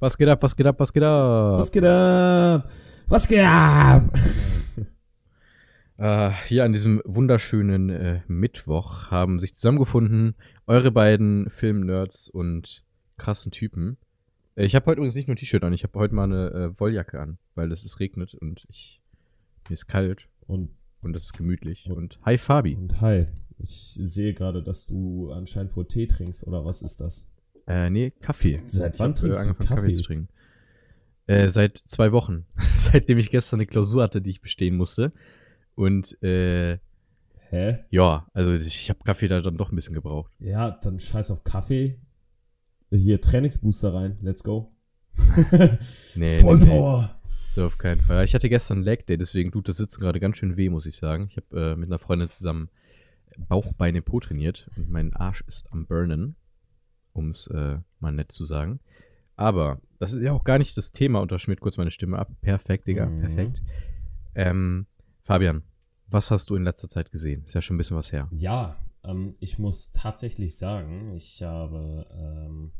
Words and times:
Was 0.00 0.16
geht 0.16 0.28
ab, 0.28 0.42
was 0.42 0.56
geht 0.56 0.66
ab, 0.66 0.80
was 0.80 0.94
geht 0.94 1.02
ab? 1.02 1.58
Was 1.58 1.70
geht 1.70 1.84
ab? 1.84 2.70
Was 3.08 3.28
geht 3.28 3.44
ab? 3.44 4.02
Äh, 5.98 6.30
hier 6.46 6.64
an 6.64 6.72
diesem 6.72 7.02
wunderschönen 7.04 7.90
äh, 7.90 8.20
Mittwoch 8.26 9.10
haben 9.10 9.38
sich 9.38 9.54
zusammengefunden 9.54 10.34
eure 10.66 10.90
beiden 10.90 11.50
Film-Nerds 11.50 12.30
und 12.30 12.84
krassen 13.18 13.52
Typen. 13.52 13.98
Äh, 14.54 14.64
ich 14.64 14.74
habe 14.74 14.86
heute 14.86 14.96
übrigens 14.96 15.14
nicht 15.14 15.28
nur 15.28 15.34
ein 15.34 15.38
T-Shirt 15.38 15.62
an, 15.62 15.74
ich 15.74 15.82
habe 15.82 15.98
heute 15.98 16.14
mal 16.14 16.24
eine 16.24 16.50
äh, 16.52 16.80
Wolljacke 16.80 17.20
an, 17.20 17.36
weil 17.54 17.70
es 17.70 17.84
ist 17.84 18.00
regnet 18.00 18.32
und 18.32 18.64
ich 18.70 19.02
mir 19.68 19.74
ist 19.74 19.88
kalt 19.88 20.26
Und, 20.46 20.70
und 21.02 21.14
es 21.14 21.24
ist 21.24 21.32
gemütlich. 21.34 21.90
Und 21.90 22.18
hi 22.24 22.38
Fabi. 22.38 22.76
und 22.76 22.98
hi. 23.02 23.26
Ich 23.58 23.98
sehe 24.00 24.32
gerade, 24.32 24.62
dass 24.62 24.86
du 24.86 25.30
anscheinend 25.32 25.76
wohl 25.76 25.86
Tee 25.86 26.06
trinkst, 26.06 26.46
oder 26.46 26.64
was 26.64 26.80
ist 26.80 27.02
das? 27.02 27.29
Äh, 27.70 27.88
nee, 27.88 28.10
Kaffee. 28.10 28.60
Seit 28.66 28.98
wann 28.98 29.14
trinkst 29.14 29.44
du 29.44 29.50
angefangen, 29.50 29.68
Kaffee? 29.68 29.92
zu 29.92 30.02
trinken? 30.02 30.28
Äh, 31.28 31.50
seit 31.50 31.82
zwei 31.86 32.10
Wochen. 32.10 32.46
Seitdem 32.76 33.18
ich 33.18 33.30
gestern 33.30 33.60
eine 33.60 33.66
Klausur 33.66 34.02
hatte, 34.02 34.20
die 34.20 34.30
ich 34.30 34.40
bestehen 34.40 34.76
musste. 34.76 35.12
Und 35.76 36.20
äh, 36.20 36.78
Hä? 37.50 37.78
ja, 37.90 38.26
also 38.32 38.52
ich 38.52 38.90
habe 38.90 39.04
Kaffee 39.04 39.28
da 39.28 39.40
dann 39.40 39.56
doch 39.56 39.70
ein 39.70 39.76
bisschen 39.76 39.94
gebraucht. 39.94 40.32
Ja, 40.40 40.72
dann 40.82 40.98
scheiß 40.98 41.30
auf 41.30 41.44
Kaffee. 41.44 42.00
Hier 42.90 43.20
Trainingsbooster 43.20 43.94
rein. 43.94 44.18
Let's 44.20 44.42
go. 44.42 44.72
Nee, 46.16 46.38
Voll 46.38 46.58
nee. 46.58 47.08
So 47.50 47.66
auf 47.66 47.78
keinen 47.78 48.00
Fall. 48.00 48.24
Ich 48.24 48.34
hatte 48.34 48.48
gestern 48.48 48.82
Leg 48.82 49.06
Day, 49.06 49.16
deswegen 49.16 49.52
tut 49.52 49.68
das 49.68 49.76
Sitzen 49.76 50.00
gerade 50.00 50.18
ganz 50.18 50.38
schön 50.38 50.56
weh, 50.56 50.68
muss 50.68 50.86
ich 50.86 50.96
sagen. 50.96 51.28
Ich 51.30 51.36
habe 51.36 51.72
äh, 51.72 51.76
mit 51.76 51.88
einer 51.88 51.98
Freundin 52.00 52.30
zusammen 52.30 52.68
Bauch, 53.48 53.72
Beine, 53.74 54.02
Po 54.02 54.18
trainiert 54.18 54.68
und 54.76 54.90
mein 54.90 55.14
Arsch 55.14 55.42
ist 55.46 55.72
am 55.72 55.86
Burnen, 55.86 56.36
um 57.12 57.30
es 57.30 57.46
äh, 57.48 57.78
mal 57.98 58.12
nett 58.12 58.32
zu 58.32 58.44
sagen. 58.44 58.80
Aber 59.36 59.80
das 59.98 60.12
ist 60.12 60.22
ja 60.22 60.32
auch 60.32 60.44
gar 60.44 60.58
nicht 60.58 60.76
das 60.76 60.92
Thema, 60.92 61.20
unterschmiert 61.20 61.60
kurz 61.60 61.76
meine 61.76 61.90
Stimme 61.90 62.18
ab. 62.18 62.30
Perfekt, 62.40 62.86
Digga, 62.86 63.06
Mhm. 63.06 63.20
perfekt. 63.20 63.62
Ähm, 64.34 64.86
Fabian, 65.22 65.62
was 66.08 66.30
hast 66.30 66.50
du 66.50 66.56
in 66.56 66.64
letzter 66.64 66.88
Zeit 66.88 67.10
gesehen? 67.10 67.44
Ist 67.44 67.54
ja 67.54 67.62
schon 67.62 67.76
ein 67.76 67.78
bisschen 67.78 67.96
was 67.96 68.12
her. 68.12 68.28
Ja, 68.32 68.76
ähm, 69.04 69.34
ich 69.40 69.58
muss 69.58 69.92
tatsächlich 69.92 70.56
sagen, 70.56 71.14
ich 71.14 71.42
habe, 71.42 72.06
ähm, 72.18 72.72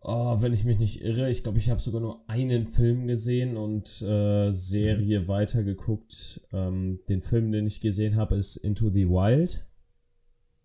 oh, 0.00 0.40
wenn 0.40 0.52
ich 0.52 0.64
mich 0.64 0.78
nicht 0.78 1.02
irre, 1.02 1.30
ich 1.30 1.42
glaube, 1.42 1.58
ich 1.58 1.70
habe 1.70 1.80
sogar 1.80 2.00
nur 2.00 2.24
einen 2.28 2.66
Film 2.66 3.06
gesehen 3.06 3.56
und 3.56 4.00
äh, 4.02 4.50
Serie 4.52 5.20
Mhm. 5.20 5.28
weitergeguckt. 5.28 6.40
Ähm, 6.52 7.00
den 7.08 7.20
Film, 7.20 7.52
den 7.52 7.66
ich 7.66 7.80
gesehen 7.80 8.16
habe, 8.16 8.36
ist 8.36 8.56
Into 8.56 8.90
the 8.90 9.08
Wild. 9.08 9.66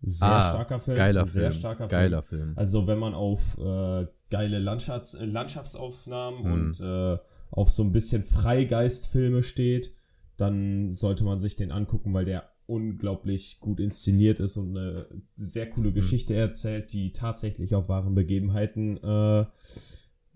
Sehr 0.02 0.28
Ah, 0.28 0.40
starker 0.40 0.78
Film. 0.78 0.96
Geiler 0.96 1.24
sehr 1.24 1.50
Film. 1.50 1.52
starker 1.60 1.86
Geiler 1.88 2.22
Film. 2.22 2.40
Film. 2.42 2.52
Also 2.58 2.86
wenn 2.86 2.98
man 2.98 3.14
auf 3.14 3.58
äh, 3.58 4.06
geile 4.30 4.58
Landschafts 4.58 5.14
äh, 5.14 5.24
Landschaftsaufnahmen 5.24 6.42
Mhm. 6.44 6.52
und 6.52 6.80
äh, 6.80 7.18
auf 7.50 7.70
so 7.70 7.82
ein 7.82 7.92
bisschen 7.92 8.22
Freigeistfilme 8.22 9.42
steht, 9.42 9.92
dann 10.36 10.92
sollte 10.92 11.24
man 11.24 11.38
sich 11.40 11.56
den 11.56 11.70
angucken, 11.72 12.14
weil 12.14 12.24
der 12.24 12.48
unglaublich 12.66 13.58
gut 13.60 13.80
inszeniert 13.80 14.38
ist 14.40 14.56
und 14.56 14.76
eine 14.76 15.06
sehr 15.36 15.68
coole 15.68 15.92
Geschichte 15.92 16.34
erzählt, 16.34 16.92
die 16.92 17.12
tatsächlich 17.12 17.74
auf 17.74 17.88
wahren 17.88 18.14
Begebenheiten 18.14 18.96
äh, 18.98 19.44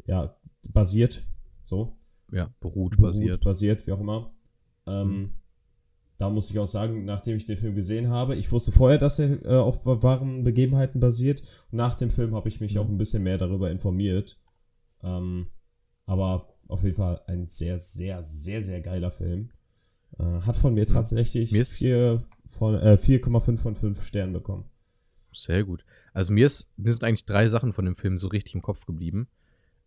ja, 0.07 0.37
basiert. 0.73 1.23
So. 1.62 1.97
ja, 2.33 2.53
beruht, 2.61 2.97
Beruht, 2.97 3.01
basiert. 3.01 3.45
basiert, 3.45 3.87
wie 3.87 3.92
auch 3.92 4.01
immer. 4.01 4.35
Ähm, 4.87 5.09
Mhm. 5.09 5.31
Da 6.17 6.31
muss 6.31 6.48
ich 6.51 6.59
auch 6.61 6.67
sagen, 6.67 7.05
nachdem 7.05 7.37
ich 7.37 7.45
den 7.45 7.57
Film 7.57 7.75
gesehen 7.75 8.09
habe, 8.09 8.37
ich 8.37 8.53
wusste 8.53 8.70
vorher, 8.70 8.98
dass 8.98 9.19
er 9.19 9.45
äh, 9.45 9.48
auf 9.57 9.84
wahren 9.84 10.45
Begebenheiten 10.45 11.01
basiert. 11.01 11.43
Nach 11.73 11.97
dem 11.97 12.11
Film 12.11 12.34
habe 12.34 12.48
ich 12.48 12.61
mich 12.61 12.75
Mhm. 12.75 12.81
auch 12.81 12.89
ein 12.89 12.98
bisschen 12.98 13.23
mehr 13.25 13.37
darüber 13.39 13.70
informiert. 13.70 14.39
Ähm, 15.03 15.48
aber 16.07 16.55
auf 16.69 16.85
jeden 16.85 16.95
Fall 16.97 17.20
ein 17.27 17.48
sehr, 17.48 17.79
sehr, 17.79 18.23
sehr, 18.23 18.62
sehr 18.62 18.81
geiler 18.81 19.11
Film. 19.11 19.51
Äh, 20.19 20.23
hat 20.42 20.57
von 20.57 20.75
mir 20.75 20.83
Mhm. 20.85 20.92
tatsächlich 20.92 21.53
äh, 21.53 22.19
4,5 22.61 23.58
von 23.58 23.75
5 23.75 24.05
Sternen 24.05 24.33
bekommen. 24.33 24.64
Sehr 25.33 25.64
gut. 25.64 25.85
Also 26.13 26.33
mir, 26.33 26.46
ist, 26.46 26.70
mir 26.77 26.92
sind 26.95 27.02
eigentlich 27.02 27.25
drei 27.27 27.48
Sachen 27.48 27.73
von 27.73 27.85
dem 27.85 27.96
Film 27.96 28.19
so 28.19 28.29
richtig 28.29 28.55
im 28.55 28.63
Kopf 28.63 28.86
geblieben. 28.86 29.27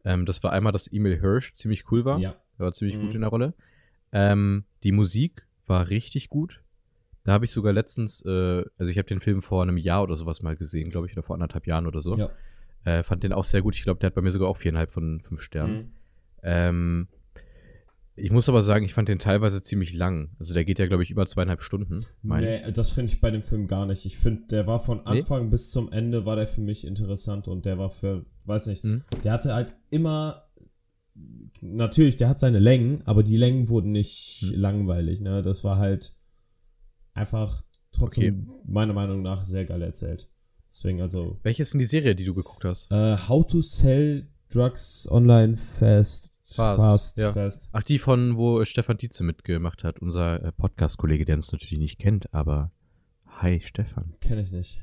Ähm, 0.03 0.25
das 0.25 0.43
war 0.43 0.51
einmal, 0.51 0.73
dass 0.73 0.91
Emil 0.91 1.19
Hirsch 1.21 1.53
ziemlich 1.55 1.89
cool 1.89 2.03
war. 2.03 2.19
Ja. 2.19 2.35
Er 2.57 2.65
war 2.65 2.73
ziemlich 2.73 2.97
Mhm. 2.97 3.05
gut 3.05 3.15
in 3.15 3.21
der 3.21 3.29
Rolle. 3.29 3.53
Ähm, 4.11 4.65
die 4.83 4.91
Musik 4.91 5.46
war 5.67 5.89
richtig 5.89 6.29
gut. 6.29 6.61
Da 7.23 7.33
habe 7.33 7.45
ich 7.45 7.51
sogar 7.51 7.73
letztens, 7.73 8.23
äh, 8.25 8.63
also 8.77 8.89
ich 8.89 8.97
habe 8.97 9.07
den 9.07 9.19
Film 9.19 9.41
vor 9.41 9.61
einem 9.61 9.77
Jahr 9.77 10.03
oder 10.03 10.15
sowas 10.15 10.41
mal 10.41 10.55
gesehen, 10.55 10.89
glaube 10.89 11.07
ich, 11.07 11.13
oder 11.13 11.23
vor 11.23 11.35
anderthalb 11.35 11.67
Jahren 11.67 11.85
oder 11.85 12.01
so. 12.01 12.15
Ja. 12.15 12.29
Äh, 12.85 13.03
fand 13.03 13.23
den 13.23 13.33
auch 13.33 13.43
sehr 13.43 13.61
gut. 13.61 13.75
Ich 13.75 13.83
glaube, 13.83 13.99
der 13.99 14.07
hat 14.07 14.15
bei 14.15 14.21
mir 14.21 14.31
sogar 14.31 14.47
auch 14.47 14.57
viereinhalb 14.57 14.91
von 14.91 15.19
fünf 15.21 15.41
Sternen. 15.41 15.75
Mhm. 15.77 15.91
Ähm, 16.43 17.07
ich 18.15 18.31
muss 18.31 18.49
aber 18.49 18.63
sagen, 18.63 18.83
ich 18.85 18.93
fand 18.95 19.09
den 19.09 19.19
teilweise 19.19 19.61
ziemlich 19.61 19.93
lang. 19.93 20.29
Also 20.39 20.53
der 20.55 20.65
geht 20.65 20.79
ja, 20.79 20.87
glaube 20.87 21.03
ich, 21.03 21.11
über 21.11 21.25
zweieinhalb 21.27 21.61
Stunden. 21.61 22.03
Nee, 22.23 22.61
das 22.71 22.91
finde 22.91 23.11
ich 23.11 23.21
bei 23.21 23.29
dem 23.29 23.43
Film 23.43 23.67
gar 23.67 23.85
nicht. 23.85 24.05
Ich 24.05 24.17
finde, 24.17 24.47
der 24.47 24.65
war 24.65 24.79
von 24.79 24.99
Nee? 24.99 25.19
Anfang 25.19 25.51
bis 25.51 25.69
zum 25.69 25.91
Ende 25.91 26.25
war 26.25 26.35
der 26.35 26.47
für 26.47 26.61
mich 26.61 26.87
interessant 26.87 27.47
und 27.47 27.65
der 27.65 27.77
war 27.77 27.89
für, 27.91 28.25
weiß 28.45 28.67
nicht, 28.67 28.83
Mhm. 28.83 29.03
der 29.23 29.33
hatte 29.33 29.53
halt 29.53 29.75
immer, 29.91 30.46
natürlich, 31.61 32.15
der 32.17 32.29
hat 32.29 32.39
seine 32.39 32.59
Längen, 32.59 33.01
aber 33.05 33.23
die 33.23 33.37
Längen 33.37 33.69
wurden 33.69 33.91
nicht 33.91 34.43
Mhm. 34.43 34.59
langweilig, 34.59 35.21
ne? 35.21 35.41
Das 35.41 35.63
war 35.63 35.77
halt 35.77 36.13
einfach 37.13 37.61
trotzdem 37.91 38.49
meiner 38.65 38.93
Meinung 38.93 39.21
nach 39.21 39.45
sehr 39.45 39.65
geil 39.65 39.81
erzählt. 39.81 40.29
Deswegen 40.69 41.01
also, 41.01 41.39
Welche 41.43 41.63
ist 41.63 41.73
denn 41.73 41.79
die 41.79 41.85
Serie, 41.85 42.13
die 42.15 42.25
du 42.25 42.33
geguckt 42.35 42.63
hast? 42.65 42.91
äh, 42.91 43.17
How 43.17 43.45
to 43.47 43.61
Sell 43.61 44.27
Drugs 44.49 45.07
Online 45.09 45.57
Fast. 45.57 46.33
Fast, 46.49 46.79
Fast, 46.79 47.17
ja. 47.19 47.33
fast. 47.33 47.69
Ach, 47.73 47.83
die 47.83 47.99
von, 47.99 48.37
wo 48.37 48.63
Stefan 48.63 48.97
Dietze 48.97 49.23
mitgemacht 49.23 49.83
hat, 49.83 49.99
unser 49.99 50.41
äh, 50.41 50.51
Podcast-Kollege, 50.53 51.25
der 51.25 51.35
uns 51.35 51.51
natürlich 51.51 51.77
nicht 51.79 51.99
kennt, 51.99 52.33
aber 52.33 52.71
hi 53.25 53.59
Stefan. 53.65 54.13
Kenne 54.21 54.41
ich 54.41 54.51
nicht. 54.53 54.81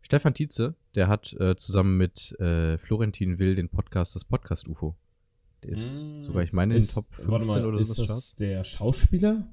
Stefan 0.00 0.32
Tietze, 0.34 0.74
der 0.94 1.08
hat 1.08 1.34
äh, 1.34 1.56
zusammen 1.56 1.98
mit 1.98 2.32
äh, 2.40 2.78
Florentin 2.78 3.38
Will 3.38 3.54
den 3.56 3.68
Podcast, 3.68 4.14
das 4.14 4.24
Podcast 4.24 4.66
UFO. 4.68 4.96
Der 4.96 4.96
ist 5.66 6.22
sogar, 6.22 6.42
ich 6.42 6.52
meine, 6.52 6.74
in 6.74 6.78
den 6.80 6.84
ist, 6.84 6.94
Top 6.94 7.06
15 7.14 7.30
warte 7.30 7.46
mal, 7.46 7.64
oder 7.66 7.78
ist 7.78 7.94
so. 7.94 8.04
das 8.06 8.34
der 8.36 8.64
Schauspieler 8.64 9.46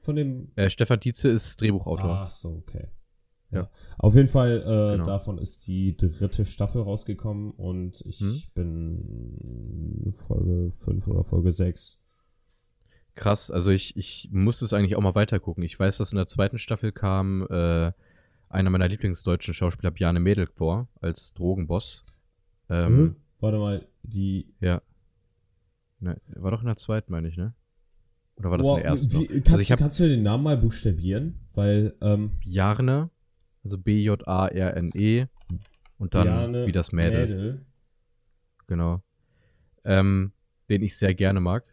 von 0.00 0.16
dem 0.16 0.52
Äh, 0.56 0.70
Stefan 0.70 1.00
Tietze 1.00 1.28
ist 1.30 1.60
Drehbuchautor. 1.60 2.10
Ach 2.26 2.30
so, 2.30 2.62
okay. 2.66 2.88
Ja. 3.50 3.70
Auf 3.98 4.14
jeden 4.16 4.28
Fall, 4.28 4.58
äh, 4.62 4.96
Genau. 4.96 5.04
davon 5.04 5.38
ist 5.38 5.66
die 5.68 5.96
dritte 5.96 6.44
Staffel 6.44 6.82
rausgekommen 6.82 7.52
und 7.52 8.00
ich 8.04 8.18
Hm? 8.20 8.42
bin 8.54 10.12
Folge 10.12 10.72
5 10.72 11.06
oder 11.06 11.22
Folge 11.24 11.52
6. 11.52 12.00
Krass, 13.14 13.50
also 13.52 13.70
ich, 13.70 13.96
ich 13.96 14.28
muss 14.32 14.60
es 14.60 14.72
eigentlich 14.72 14.96
auch 14.96 15.00
mal 15.00 15.14
weitergucken. 15.14 15.62
Ich 15.62 15.78
weiß, 15.78 15.98
dass 15.98 16.10
in 16.12 16.16
der 16.16 16.26
zweiten 16.26 16.58
Staffel 16.58 16.90
kam 16.90 17.46
äh, 17.48 17.92
einer 18.48 18.70
meiner 18.70 18.88
Lieblingsdeutschen 18.88 19.54
Schauspieler, 19.54 19.92
Bjarne 19.92 20.18
Mädel, 20.20 20.46
vor, 20.48 20.88
als 21.00 21.32
Drogenboss. 21.34 22.02
Ähm, 22.68 22.86
Hm? 22.96 23.16
Warte 23.40 23.58
mal, 23.58 23.86
die. 24.02 24.52
Ja. 24.60 24.82
Ne, 26.04 26.20
war 26.36 26.50
doch 26.50 26.60
in 26.60 26.66
der 26.66 26.76
zweiten, 26.76 27.10
meine 27.10 27.28
ich, 27.28 27.38
ne? 27.38 27.54
Oder 28.36 28.50
war 28.50 28.58
das 28.58 28.66
Boah, 28.66 28.76
in 28.76 28.82
der 28.82 28.90
ersten? 28.90 29.20
wie, 29.20 29.26
kannst, 29.26 29.48
also 29.48 29.60
ich 29.60 29.72
habe 29.72 29.80
kannst 29.80 30.00
du 30.00 30.06
den 30.06 30.22
Namen 30.22 30.44
mal 30.44 30.58
buchstabieren? 30.58 31.40
Weil, 31.54 31.94
ähm, 32.02 32.32
Bjarne, 32.44 33.08
also 33.64 33.78
B-J-A-R-N-E 33.78 35.26
und 35.96 36.14
dann 36.14 36.24
Bjarne 36.24 36.66
wie 36.66 36.72
das 36.72 36.92
Mädel, 36.92 37.20
Mädel. 37.26 37.66
genau. 38.66 39.02
Ähm, 39.84 40.32
den 40.68 40.82
ich 40.82 40.98
sehr 40.98 41.14
gerne 41.14 41.40
mag. 41.40 41.64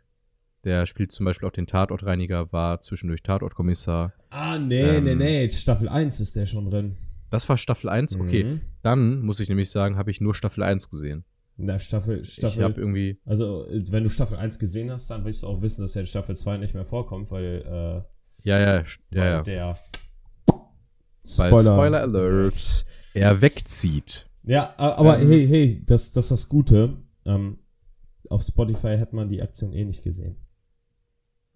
Der 0.64 0.86
spielt 0.86 1.12
zum 1.12 1.26
Beispiel 1.26 1.50
auch 1.50 1.54
den 1.54 1.68
Tatortreiniger, 1.68 2.54
war 2.54 2.80
zwischendurch 2.80 3.24
Tatortkommissar. 3.24 4.14
Ah, 4.30 4.58
nee, 4.58 4.98
Ähm, 4.98 5.04
nee, 5.04 5.16
nee, 5.16 5.50
Staffel 5.50 5.90
1 5.90 6.22
ist 6.22 6.38
der 6.38 6.46
schon 6.46 6.70
drin. 6.70 6.96
Das 7.32 7.50
war 7.50 7.58
Staffel 7.58 7.90
1, 7.90 8.16
okay. 8.18 8.46
Mhm. 8.46 8.62
Dann 8.82 9.22
muss 9.24 9.42
ich 9.42 9.50
nämlich 9.50 9.72
sagen, 9.72 9.98
habe 9.98 10.12
ich 10.12 10.22
nur 10.22 10.36
Staffel 10.36 10.64
1 10.64 10.90
gesehen. 10.90 11.26
Na, 11.64 11.80
Staffel, 11.80 12.22
Ich 12.22 12.34
Staffel. 12.34 12.64
habe 12.64 12.80
irgendwie, 12.80 13.20
also, 13.26 13.66
wenn 13.70 14.04
du 14.04 14.10
Staffel 14.10 14.38
1 14.38 14.58
gesehen 14.60 14.92
hast, 14.92 15.10
dann 15.10 15.24
willst 15.26 15.44
du 15.44 15.48
auch 15.48 15.62
wissen, 15.62 15.82
dass 15.82 15.94
der 15.94 16.02
in 16.02 16.08
Staffel 16.08 16.36
2 16.36 16.58
nicht 16.58 16.74
mehr 16.74 16.86
vorkommt, 16.86 17.30
weil, 17.32 17.62
äh, 17.66 18.48
ja, 18.50 18.60
ja, 18.60 18.84
ja, 19.12 19.24
ja. 19.26 19.42
der. 19.44 19.78
Weil 21.38 21.52
Spoiler 21.64 21.74
Alert, 22.02 22.86
er 23.14 23.42
wegzieht. 23.42 24.28
Ja, 24.44 24.74
aber 24.78 25.20
Ähm. 25.20 25.28
hey, 25.30 25.48
hey, 25.48 25.84
das, 25.86 26.12
das 26.12 26.26
ist 26.26 26.32
das 26.32 26.50
Gute. 26.50 26.98
Ähm, 27.26 27.60
auf 28.30 28.42
Spotify 28.42 28.98
hätte 28.98 29.16
man 29.16 29.30
die 29.30 29.42
Aktion 29.42 29.74
eh 29.74 29.86
nicht 29.86 30.04
gesehen. 30.04 30.36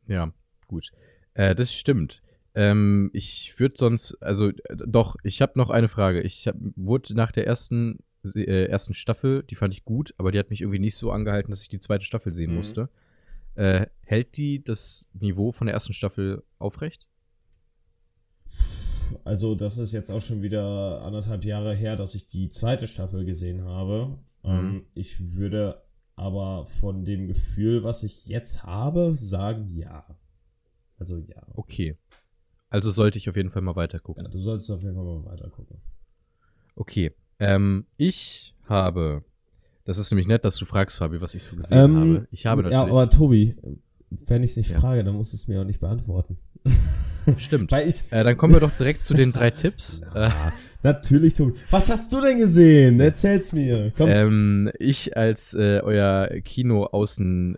Ja, 0.07 0.31
gut. 0.67 0.91
Äh, 1.33 1.55
das 1.55 1.73
stimmt. 1.73 2.21
Ähm, 2.53 3.09
ich 3.13 3.55
würde 3.59 3.75
sonst, 3.77 4.21
also 4.21 4.49
äh, 4.49 4.53
doch, 4.87 5.15
ich 5.23 5.41
habe 5.41 5.53
noch 5.57 5.71
eine 5.71 5.89
Frage. 5.89 6.21
Ich 6.21 6.47
hab, 6.47 6.55
wurde 6.75 7.15
nach 7.15 7.31
der 7.31 7.47
ersten, 7.47 7.97
äh, 8.35 8.65
ersten 8.65 8.93
Staffel, 8.93 9.43
die 9.43 9.55
fand 9.55 9.73
ich 9.73 9.85
gut, 9.85 10.13
aber 10.17 10.31
die 10.31 10.39
hat 10.39 10.49
mich 10.49 10.61
irgendwie 10.61 10.79
nicht 10.79 10.95
so 10.95 11.11
angehalten, 11.11 11.51
dass 11.51 11.61
ich 11.61 11.69
die 11.69 11.79
zweite 11.79 12.05
Staffel 12.05 12.33
sehen 12.33 12.51
Mhm. 12.51 12.57
musste. 12.57 12.89
Äh, 13.55 13.87
hält 14.03 14.35
die 14.37 14.63
das 14.63 15.07
Niveau 15.13 15.51
von 15.51 15.67
der 15.67 15.73
ersten 15.73 15.93
Staffel 15.93 16.43
aufrecht? 16.59 17.07
Also, 19.23 19.55
das 19.55 19.77
ist 19.77 19.93
jetzt 19.93 20.11
auch 20.11 20.21
schon 20.21 20.41
wieder 20.41 21.01
anderthalb 21.03 21.43
Jahre 21.45 21.73
her, 21.75 21.95
dass 21.95 22.15
ich 22.15 22.25
die 22.25 22.49
zweite 22.49 22.87
Staffel 22.87 23.23
gesehen 23.25 23.63
habe. 23.63 24.17
Ähm, 24.43 24.67
Mhm. 24.73 24.85
ich 24.93 25.35
würde 25.35 25.81
aber 26.15 26.65
von 26.65 27.03
dem 27.05 27.27
Gefühl, 27.27 27.83
was 27.83 28.03
ich 28.03 28.25
jetzt 28.27 28.63
habe, 28.63 29.15
sagen 29.17 29.75
ja. 29.75 30.05
Also 30.97 31.17
ja. 31.17 31.41
Okay. 31.53 31.97
Also 32.69 32.89
sollte 32.91 33.17
ich 33.17 33.29
auf 33.29 33.35
jeden 33.35 33.49
Fall 33.49 33.61
mal 33.61 33.75
weiter 33.75 33.99
gucken. 33.99 34.23
ja. 34.25 34.29
Du 34.31 34.39
solltest 34.39 34.71
auf 34.71 34.81
jeden 34.81 34.95
Fall 34.95 35.03
mal 35.03 35.25
weiter 35.25 35.49
gucken. 35.49 35.81
Okay. 36.75 37.13
Ähm, 37.39 37.85
ich 37.97 38.55
habe. 38.67 39.23
Das 39.85 39.97
ist 39.99 40.09
nämlich 40.11 40.27
nett, 40.27 40.43
dass 40.45 40.55
du 40.57 40.65
fragst, 40.65 40.97
Fabi, 40.97 41.21
was 41.21 41.35
ich 41.35 41.43
so 41.43 41.55
gesehen 41.55 41.77
habe. 41.95 42.27
Ich 42.31 42.45
habe 42.47 42.63
Ähm, 42.63 42.71
Ja, 42.71 42.81
aber 42.83 43.09
Tobi, 43.09 43.55
wenn 44.27 44.41
ich 44.43 44.51
es 44.51 44.57
nicht 44.57 44.71
Ja. 44.71 44.79
frage, 44.79 45.03
dann 45.03 45.13
musst 45.15 45.33
du 45.33 45.37
es 45.37 45.47
mir 45.47 45.61
auch 45.61 45.65
nicht 45.65 45.79
beantworten. 45.79 46.37
Stimmt. 47.37 47.71
Äh, 47.71 47.91
dann 48.23 48.37
kommen 48.37 48.53
wir 48.53 48.59
doch 48.59 48.75
direkt 48.77 49.03
zu 49.03 49.13
den 49.13 49.31
drei 49.33 49.51
Tipps. 49.51 50.01
Äh, 50.15 50.29
Na, 50.29 50.53
natürlich, 50.83 51.33
Tobi. 51.33 51.53
Was 51.71 51.89
hast 51.89 52.11
du 52.13 52.21
denn 52.21 52.37
gesehen? 52.37 52.99
Erzähl's 52.99 53.51
mir. 53.53 53.91
Komm. 53.97 54.09
ähm, 54.09 54.71
ich 54.79 55.17
als 55.17 55.53
äh, 55.53 55.81
euer 55.83 56.29
Kino-Außen 56.43 57.57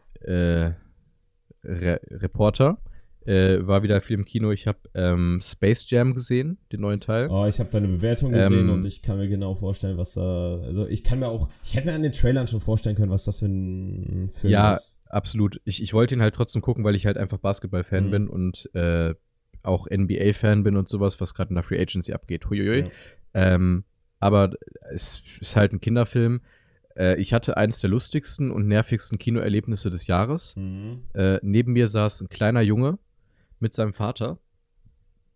äh, 3.27 3.67
war 3.67 3.83
wieder 3.83 3.99
viel 4.01 4.15
im 4.15 4.25
Kino. 4.25 4.51
Ich 4.51 4.67
habe 4.67 4.79
ähm, 4.95 5.39
Space 5.43 5.89
Jam 5.89 6.15
gesehen, 6.15 6.57
den 6.71 6.81
neuen 6.81 6.99
Teil. 7.01 7.27
Oh, 7.29 7.45
ich 7.45 7.59
habe 7.59 7.69
deine 7.69 7.87
Bewertung 7.87 8.31
gesehen 8.31 8.67
Ähm, 8.67 8.73
und 8.73 8.85
ich 8.85 9.01
kann 9.01 9.17
mir 9.17 9.27
genau 9.27 9.53
vorstellen, 9.55 9.97
was 9.97 10.13
da. 10.13 10.59
Also 10.63 10.87
ich 10.87 11.03
kann 11.03 11.19
mir 11.19 11.27
auch. 11.27 11.49
Ich 11.63 11.75
hätte 11.75 11.87
mir 11.87 11.93
an 11.93 12.01
den 12.03 12.13
Trailern 12.13 12.47
schon 12.47 12.61
vorstellen 12.61 12.95
können, 12.95 13.11
was 13.11 13.25
das 13.25 13.39
für 13.39 13.47
ein 13.47 14.29
Film 14.29 14.51
Ja, 14.53 14.71
ist. 14.71 14.99
absolut. 15.05 15.59
Ich, 15.65 15.83
ich 15.83 15.93
wollte 15.93 16.15
ihn 16.15 16.21
halt 16.21 16.35
trotzdem 16.35 16.61
gucken, 16.61 16.83
weil 16.83 16.95
ich 16.95 17.05
halt 17.05 17.17
einfach 17.17 17.37
Basketball-Fan 17.37 18.05
Mhm. 18.07 18.11
bin 18.11 18.27
und 18.29 18.69
äh, 18.73 19.13
auch 19.63 19.87
NBA-Fan 19.89 20.63
bin 20.63 20.77
und 20.77 20.87
sowas, 20.87 21.19
was 21.19 21.33
gerade 21.33 21.49
in 21.49 21.55
der 21.55 21.63
Free 21.63 21.79
Agency 21.81 22.13
abgeht. 22.13 22.49
Huiuiui. 22.49 22.79
Ja. 22.79 22.85
Ähm, 23.33 23.83
aber 24.19 24.51
es 24.93 25.21
ist 25.41 25.55
halt 25.57 25.73
ein 25.73 25.81
Kinderfilm. 25.81 26.39
Äh, 26.95 27.19
ich 27.21 27.33
hatte 27.33 27.57
eines 27.57 27.81
der 27.81 27.89
lustigsten 27.89 28.49
und 28.51 28.67
nervigsten 28.67 29.17
Kinoerlebnisse 29.19 29.89
des 29.89 30.07
Jahres. 30.07 30.55
Mhm. 30.55 31.01
Äh, 31.13 31.39
neben 31.41 31.73
mir 31.73 31.87
saß 31.87 32.21
ein 32.21 32.29
kleiner 32.29 32.61
Junge 32.61 32.97
mit 33.59 33.73
seinem 33.73 33.93
Vater. 33.93 34.39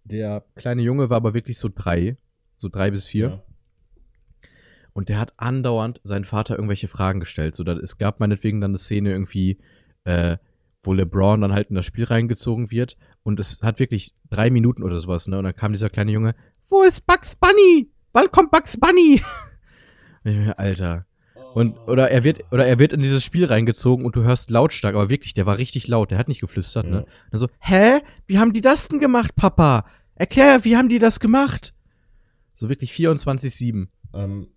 Der 0.03 0.43
kleine 0.55 0.81
Junge 0.81 1.09
war 1.09 1.17
aber 1.17 1.33
wirklich 1.33 1.57
so 1.57 1.69
drei, 1.73 2.17
so 2.57 2.69
drei 2.69 2.91
bis 2.91 3.05
vier. 3.05 3.27
Ja. 3.27 3.43
Und 4.93 5.09
der 5.09 5.19
hat 5.19 5.33
andauernd 5.37 6.01
seinen 6.03 6.25
Vater 6.25 6.55
irgendwelche 6.55 6.87
Fragen 6.87 7.19
gestellt. 7.19 7.55
So, 7.55 7.63
da, 7.63 7.73
es 7.73 7.97
gab 7.97 8.19
meinetwegen 8.19 8.59
dann 8.59 8.71
eine 8.71 8.77
Szene 8.77 9.11
irgendwie, 9.11 9.59
äh, 10.03 10.37
wo 10.83 10.93
LeBron 10.93 11.41
dann 11.41 11.53
halt 11.53 11.69
in 11.69 11.75
das 11.75 11.85
Spiel 11.85 12.03
reingezogen 12.03 12.71
wird. 12.71 12.97
Und 13.23 13.39
es 13.39 13.61
hat 13.61 13.79
wirklich 13.79 14.15
drei 14.29 14.49
Minuten 14.49 14.83
oder 14.83 14.99
sowas, 14.99 15.27
ne? 15.27 15.37
Und 15.37 15.45
dann 15.45 15.55
kam 15.55 15.71
dieser 15.71 15.89
kleine 15.89 16.11
Junge, 16.11 16.35
wo 16.67 16.83
ist 16.83 17.05
Bugs 17.07 17.35
Bunny? 17.35 17.91
Bald 18.11 18.31
kommt 18.31 18.51
Bugs 18.51 18.77
Bunny. 18.77 19.21
Ich 20.23 20.35
mir, 20.35 20.59
Alter. 20.59 21.07
Und, 21.53 21.77
oder 21.87 22.09
er 22.09 22.23
wird, 22.23 22.41
oder 22.51 22.65
er 22.65 22.79
wird 22.79 22.93
in 22.93 23.01
dieses 23.01 23.23
Spiel 23.23 23.45
reingezogen 23.45 24.05
und 24.05 24.15
du 24.15 24.23
hörst 24.23 24.49
lautstark, 24.49 24.95
aber 24.95 25.09
wirklich, 25.09 25.33
der 25.33 25.45
war 25.45 25.57
richtig 25.57 25.87
laut, 25.87 26.11
der 26.11 26.17
hat 26.17 26.27
nicht 26.27 26.41
geflüstert, 26.41 26.85
Ja. 26.85 26.91
ne? 26.91 27.05
Dann 27.31 27.39
so, 27.39 27.47
hä? 27.59 27.99
Wie 28.25 28.37
haben 28.39 28.53
die 28.53 28.61
das 28.61 28.87
denn 28.87 28.99
gemacht, 28.99 29.35
Papa? 29.35 29.85
Erklär, 30.15 30.63
wie 30.63 30.77
haben 30.77 30.87
die 30.89 30.99
das 30.99 31.19
gemacht? 31.19 31.73
So 32.53 32.69
wirklich 32.69 32.91
24-7. 32.93 33.87
Ähm, 34.13 34.47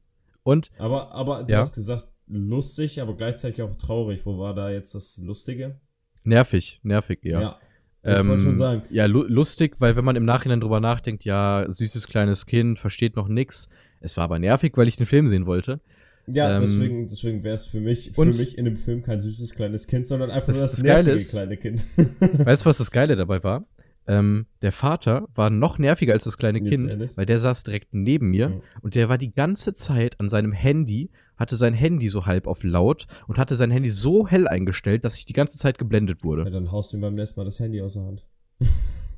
Und 0.43 0.71
aber, 0.79 1.13
aber 1.13 1.43
du 1.45 1.53
Ja. 1.53 1.59
hast 1.61 1.75
gesagt, 1.75 2.07
lustig, 2.29 3.01
aber 3.01 3.17
gleichzeitig 3.17 3.63
auch 3.63 3.75
traurig. 3.77 4.25
Wo 4.27 4.39
war 4.39 4.55
da 4.55 4.71
jetzt 4.71 4.95
das 4.95 5.21
Lustige? 5.25 5.81
nervig, 6.23 6.81
nervig, 6.83 7.21
ja. 7.23 7.59
Ich 8.03 8.27
wollte 8.27 8.43
schon 8.43 8.57
sagen. 8.59 8.83
Ja, 8.91 9.07
lu 9.07 9.23
lustig, 9.27 9.77
weil 9.81 9.97
wenn 9.97 10.05
man 10.05 10.17
im 10.17 10.27
Nachhinein 10.27 10.61
drüber 10.61 10.79
nachdenkt, 10.81 11.25
ja, 11.25 11.65
süßes 11.69 12.07
kleines 12.07 12.45
Kind, 12.45 12.79
versteht 12.79 13.17
noch 13.17 13.29
nix. 13.29 13.69
Es 14.01 14.17
war 14.19 14.25
aber 14.25 14.39
nervig, 14.39 14.73
weil 14.77 14.89
ich 14.89 14.97
den 14.97 15.07
Film 15.07 15.29
sehen 15.29 15.47
wollte. 15.47 15.81
Ja, 16.27 16.55
Ähm, 16.57 16.61
deswegen, 16.63 17.07
deswegen 17.07 17.45
wäre 17.45 17.55
es 17.55 17.67
für 17.67 17.81
mich, 17.81 18.13
für 18.15 18.25
mich 18.25 18.57
in 18.57 18.65
dem 18.65 18.77
Film 18.77 19.03
kein 19.03 19.21
süßes 19.21 19.55
kleines 19.55 19.87
Kind, 19.87 20.07
sondern 20.07 20.31
einfach 20.31 20.49
Das- 20.49 20.57
nur 20.57 20.63
das, 20.65 20.73
das 20.73 20.83
Geile 20.85 21.05
nervige 21.05 21.23
ist- 21.23 21.31
kleine 21.31 21.57
Kind. 21.57 21.85
Weißt 22.47 22.63
du, 22.65 22.67
was 22.67 22.79
das 22.79 22.91
Geile 22.91 23.17
dabei 23.17 23.43
war? 23.45 23.67
Ähm, 24.07 24.47
der 24.61 24.73
Vater 24.73 25.29
war 25.35 25.49
noch 25.49 25.79
nerviger 25.79 26.13
als 26.13 26.25
das 26.25 26.37
kleine 26.37 26.59
Jetzt 26.59 26.69
Kind, 26.69 26.91
ehrlich? 26.91 27.17
weil 27.17 27.25
der 27.25 27.39
saß 27.39 27.63
direkt 27.65 27.95
neben 27.95 28.29
mir 28.31 28.51
Ja. 28.51 28.61
und 28.83 28.95
der 28.97 29.09
war 29.09 29.17
die 29.17 29.33
ganze 29.33 29.73
Zeit 29.73 30.21
an 30.21 30.29
seinem 30.29 30.53
Handy, 30.53 31.11
hatte 31.39 31.57
sein 31.57 31.73
Handy 31.73 32.11
so 32.11 32.27
halb 32.27 32.47
auf 32.47 32.63
laut 32.63 33.07
und 33.29 33.39
hatte 33.39 33.57
sein 33.57 33.71
Handy 33.71 33.89
so 33.89 34.29
hell 34.29 34.47
eingestellt, 34.47 35.05
dass 35.07 35.17
ich 35.17 35.25
die 35.25 35.33
ganze 35.33 35.57
Zeit 35.59 35.79
geblendet 35.79 36.19
ja, 36.21 36.25
wurde. 36.25 36.51
dann 36.51 36.71
haust 36.71 36.93
du 36.93 36.99
ihm 36.99 37.01
beim 37.01 37.15
nächsten 37.15 37.41
Mal 37.41 37.45
das 37.45 37.59
Handy 37.61 37.81
aus 37.81 37.95
der 37.95 38.05
Hand. 38.05 38.27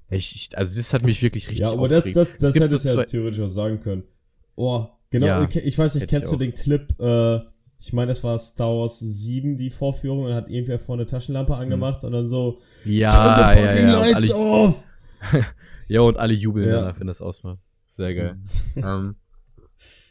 Ich, 0.08 0.34
ich, 0.36 0.56
also 0.56 0.76
das 0.76 0.92
hat 0.94 1.02
mich 1.02 1.20
wirklich 1.20 1.48
richtig 1.48 1.60
Ja, 1.66 1.72
aber 1.72 1.88
das, 1.88 1.98
aufgeregt. 2.06 2.16
das, 2.16 2.38
das 2.38 2.52
gibt 2.52 2.64
hättest 2.64 2.84
so 2.84 2.92
du 2.94 3.00
ja 3.00 3.04
theoretisch 3.06 3.40
auch 3.40 3.48
sagen 3.48 3.80
können. 3.80 4.04
Oh, 4.54 4.86
genau, 5.10 5.26
Ja, 5.26 5.48
ich, 5.48 5.78
weiß 5.78 5.94
nicht, 5.94 6.08
kennst 6.08 6.30
du 6.32 6.36
den 6.36 6.54
Clip, 6.54 6.88
äh, 7.00 7.40
ich 7.78 7.92
meine, 7.92 8.08
das 8.08 8.24
war 8.24 8.38
Star 8.38 8.68
Wars 8.68 8.98
7, 8.98 9.56
die 9.56 9.70
Vorführung, 9.70 10.24
und 10.24 10.34
hat 10.34 10.48
irgendwer 10.48 10.78
vorne 10.78 11.02
eine 11.02 11.10
Taschenlampe 11.10 11.54
angemacht 11.56 12.04
und 12.04 12.12
dann 12.12 12.26
so, 12.26 12.58
Ja, 12.84 13.54
ja, 13.54 13.74
ja, 13.74 13.92
lights 13.92 14.32
alle, 14.32 14.36
off! 14.36 14.84
ja, 15.88 16.00
und 16.00 16.16
alle 16.16 16.34
jubeln 16.34 16.68
Ja. 16.68 16.80
danach, 16.80 17.00
wenn 17.00 17.06
das 17.06 17.20
ausmacht. 17.20 17.58
Sehr 17.92 18.14
geil. 18.14 18.36
ähm, 18.76 19.16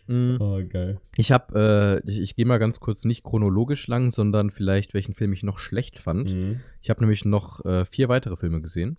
mh. 0.07 0.37
oh, 0.39 0.61
geil. 0.67 0.99
Ich 1.17 1.31
habe, 1.31 2.01
äh, 2.05 2.11
ich, 2.11 2.19
ich 2.19 2.35
gehe 2.35 2.45
mal 2.45 2.57
ganz 2.57 2.79
kurz 2.79 3.05
nicht 3.05 3.23
chronologisch 3.23 3.87
lang, 3.87 4.11
sondern 4.11 4.51
vielleicht 4.51 4.93
welchen 4.93 5.13
Film 5.13 5.33
ich 5.33 5.43
noch 5.43 5.59
schlecht 5.59 5.99
fand. 5.99 6.33
Mhm. 6.33 6.61
Ich 6.81 6.89
habe 6.89 7.01
nämlich 7.01 7.25
noch 7.25 7.63
äh, 7.65 7.85
vier 7.85 8.09
weitere 8.09 8.37
Filme 8.37 8.61
gesehen. 8.61 8.97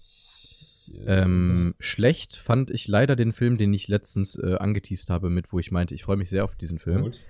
Äh, 0.94 1.22
Ähm, 1.22 1.74
schlecht 1.78 2.36
fand 2.36 2.70
ich 2.70 2.88
leider 2.88 3.16
den 3.16 3.32
Film, 3.32 3.58
den 3.58 3.72
ich 3.74 3.88
letztens 3.88 4.36
äh, 4.36 4.56
angeteased 4.58 5.10
habe, 5.10 5.30
mit 5.30 5.52
wo 5.52 5.58
ich 5.58 5.70
meinte, 5.70 5.94
ich 5.94 6.04
freue 6.04 6.16
mich 6.16 6.30
sehr 6.30 6.44
auf 6.44 6.56
diesen 6.56 6.78
Film. 6.78 7.02
Gut. 7.02 7.20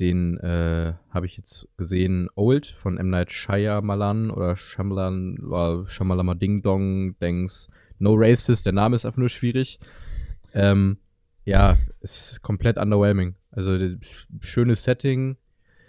Den 0.00 0.38
äh, 0.38 0.94
habe 1.10 1.26
ich 1.26 1.36
jetzt 1.36 1.66
gesehen, 1.76 2.28
Old 2.36 2.68
von 2.80 2.98
M. 2.98 3.10
Night 3.10 3.32
Shyamalan 3.32 4.30
oder 4.30 4.56
Shyamalan, 4.56 5.38
oder 5.38 5.86
Shyamalama 5.88 6.34
Ding 6.34 6.62
Dong, 6.62 7.18
Denks, 7.18 7.68
No 7.98 8.14
Racist, 8.14 8.64
der 8.64 8.72
Name 8.72 8.94
ist 8.94 9.04
einfach 9.04 9.18
nur 9.18 9.28
schwierig. 9.28 9.80
Ähm, 10.54 10.98
ja, 11.44 11.76
ist 12.00 12.42
komplett 12.42 12.76
underwhelming. 12.76 13.34
Also 13.50 13.74
äh, 13.74 13.96
schönes 14.40 14.84
Setting 14.84 15.36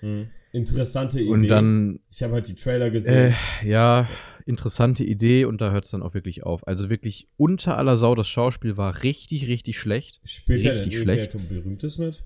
Mhm. 0.01 0.27
Interessante 0.51 1.19
Idee. 1.19 1.30
und 1.30 1.48
dann 1.48 2.00
ich 2.12 2.24
habe 2.24 2.33
halt 2.33 2.48
die 2.48 2.56
Trailer 2.56 2.89
gesehen. 2.89 3.36
Äh, 3.62 3.68
ja, 3.69 4.07
interessante 4.50 5.04
Idee 5.04 5.46
und 5.46 5.62
da 5.62 5.72
hört 5.72 5.86
es 5.86 5.92
dann 5.92 6.01
auch 6.01 6.13
wirklich 6.13 6.44
auf. 6.44 6.68
Also 6.68 6.90
wirklich 6.90 7.28
unter 7.38 7.78
aller 7.78 7.96
Sau, 7.98 8.16
das 8.16 8.28
Schauspiel 8.28 8.75
war 8.75 9.04
richtig, 9.04 9.48
richtig 9.48 9.80
schlecht. 9.80 10.19
Spielt 10.24 10.66
er 10.66 10.74
richtig 10.74 10.94
irgendwer 10.94 11.28
schlecht. 11.28 11.50
Berühmtes 11.50 11.98
mit? 12.00 12.25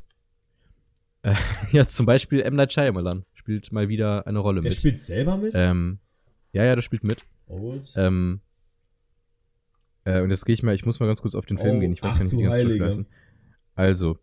ja, 1.71 1.87
zum 1.87 2.05
Beispiel 2.05 2.41
M. 2.41 2.55
Night 2.55 2.73
Shyamalan 2.73 3.25
spielt 3.33 3.71
mal 3.71 3.89
wieder 3.89 4.25
eine 4.25 4.39
Rolle 4.39 4.61
Der 4.61 4.71
mit. 4.71 4.77
spielt 4.77 4.99
selber 4.99 5.37
mit? 5.37 5.53
ähm, 5.55 5.99
ja, 6.53 6.63
ja, 6.63 6.75
der 6.75 6.81
spielt 6.81 7.03
mit. 7.03 7.19
Old? 7.47 7.93
Ähm, 7.97 8.41
äh, 10.05 10.21
und 10.21 10.31
jetzt 10.31 10.45
gehe 10.45 10.53
ich 10.53 10.63
mal, 10.63 10.75
ich 10.75 10.85
muss 10.85 10.99
mal 10.99 11.07
ganz 11.07 11.21
kurz 11.21 11.35
auf 11.35 11.45
den 11.45 11.57
Film 11.57 11.77
Oh, 11.77 11.79
gehen. 11.79 11.93
Ich 11.93 12.01
weiß 12.03 12.13
ach 12.13 12.17
gar 12.19 12.23
nicht, 12.25 12.37
wie 12.37 12.81
heißen. 12.81 13.05
Also, 13.75 14.19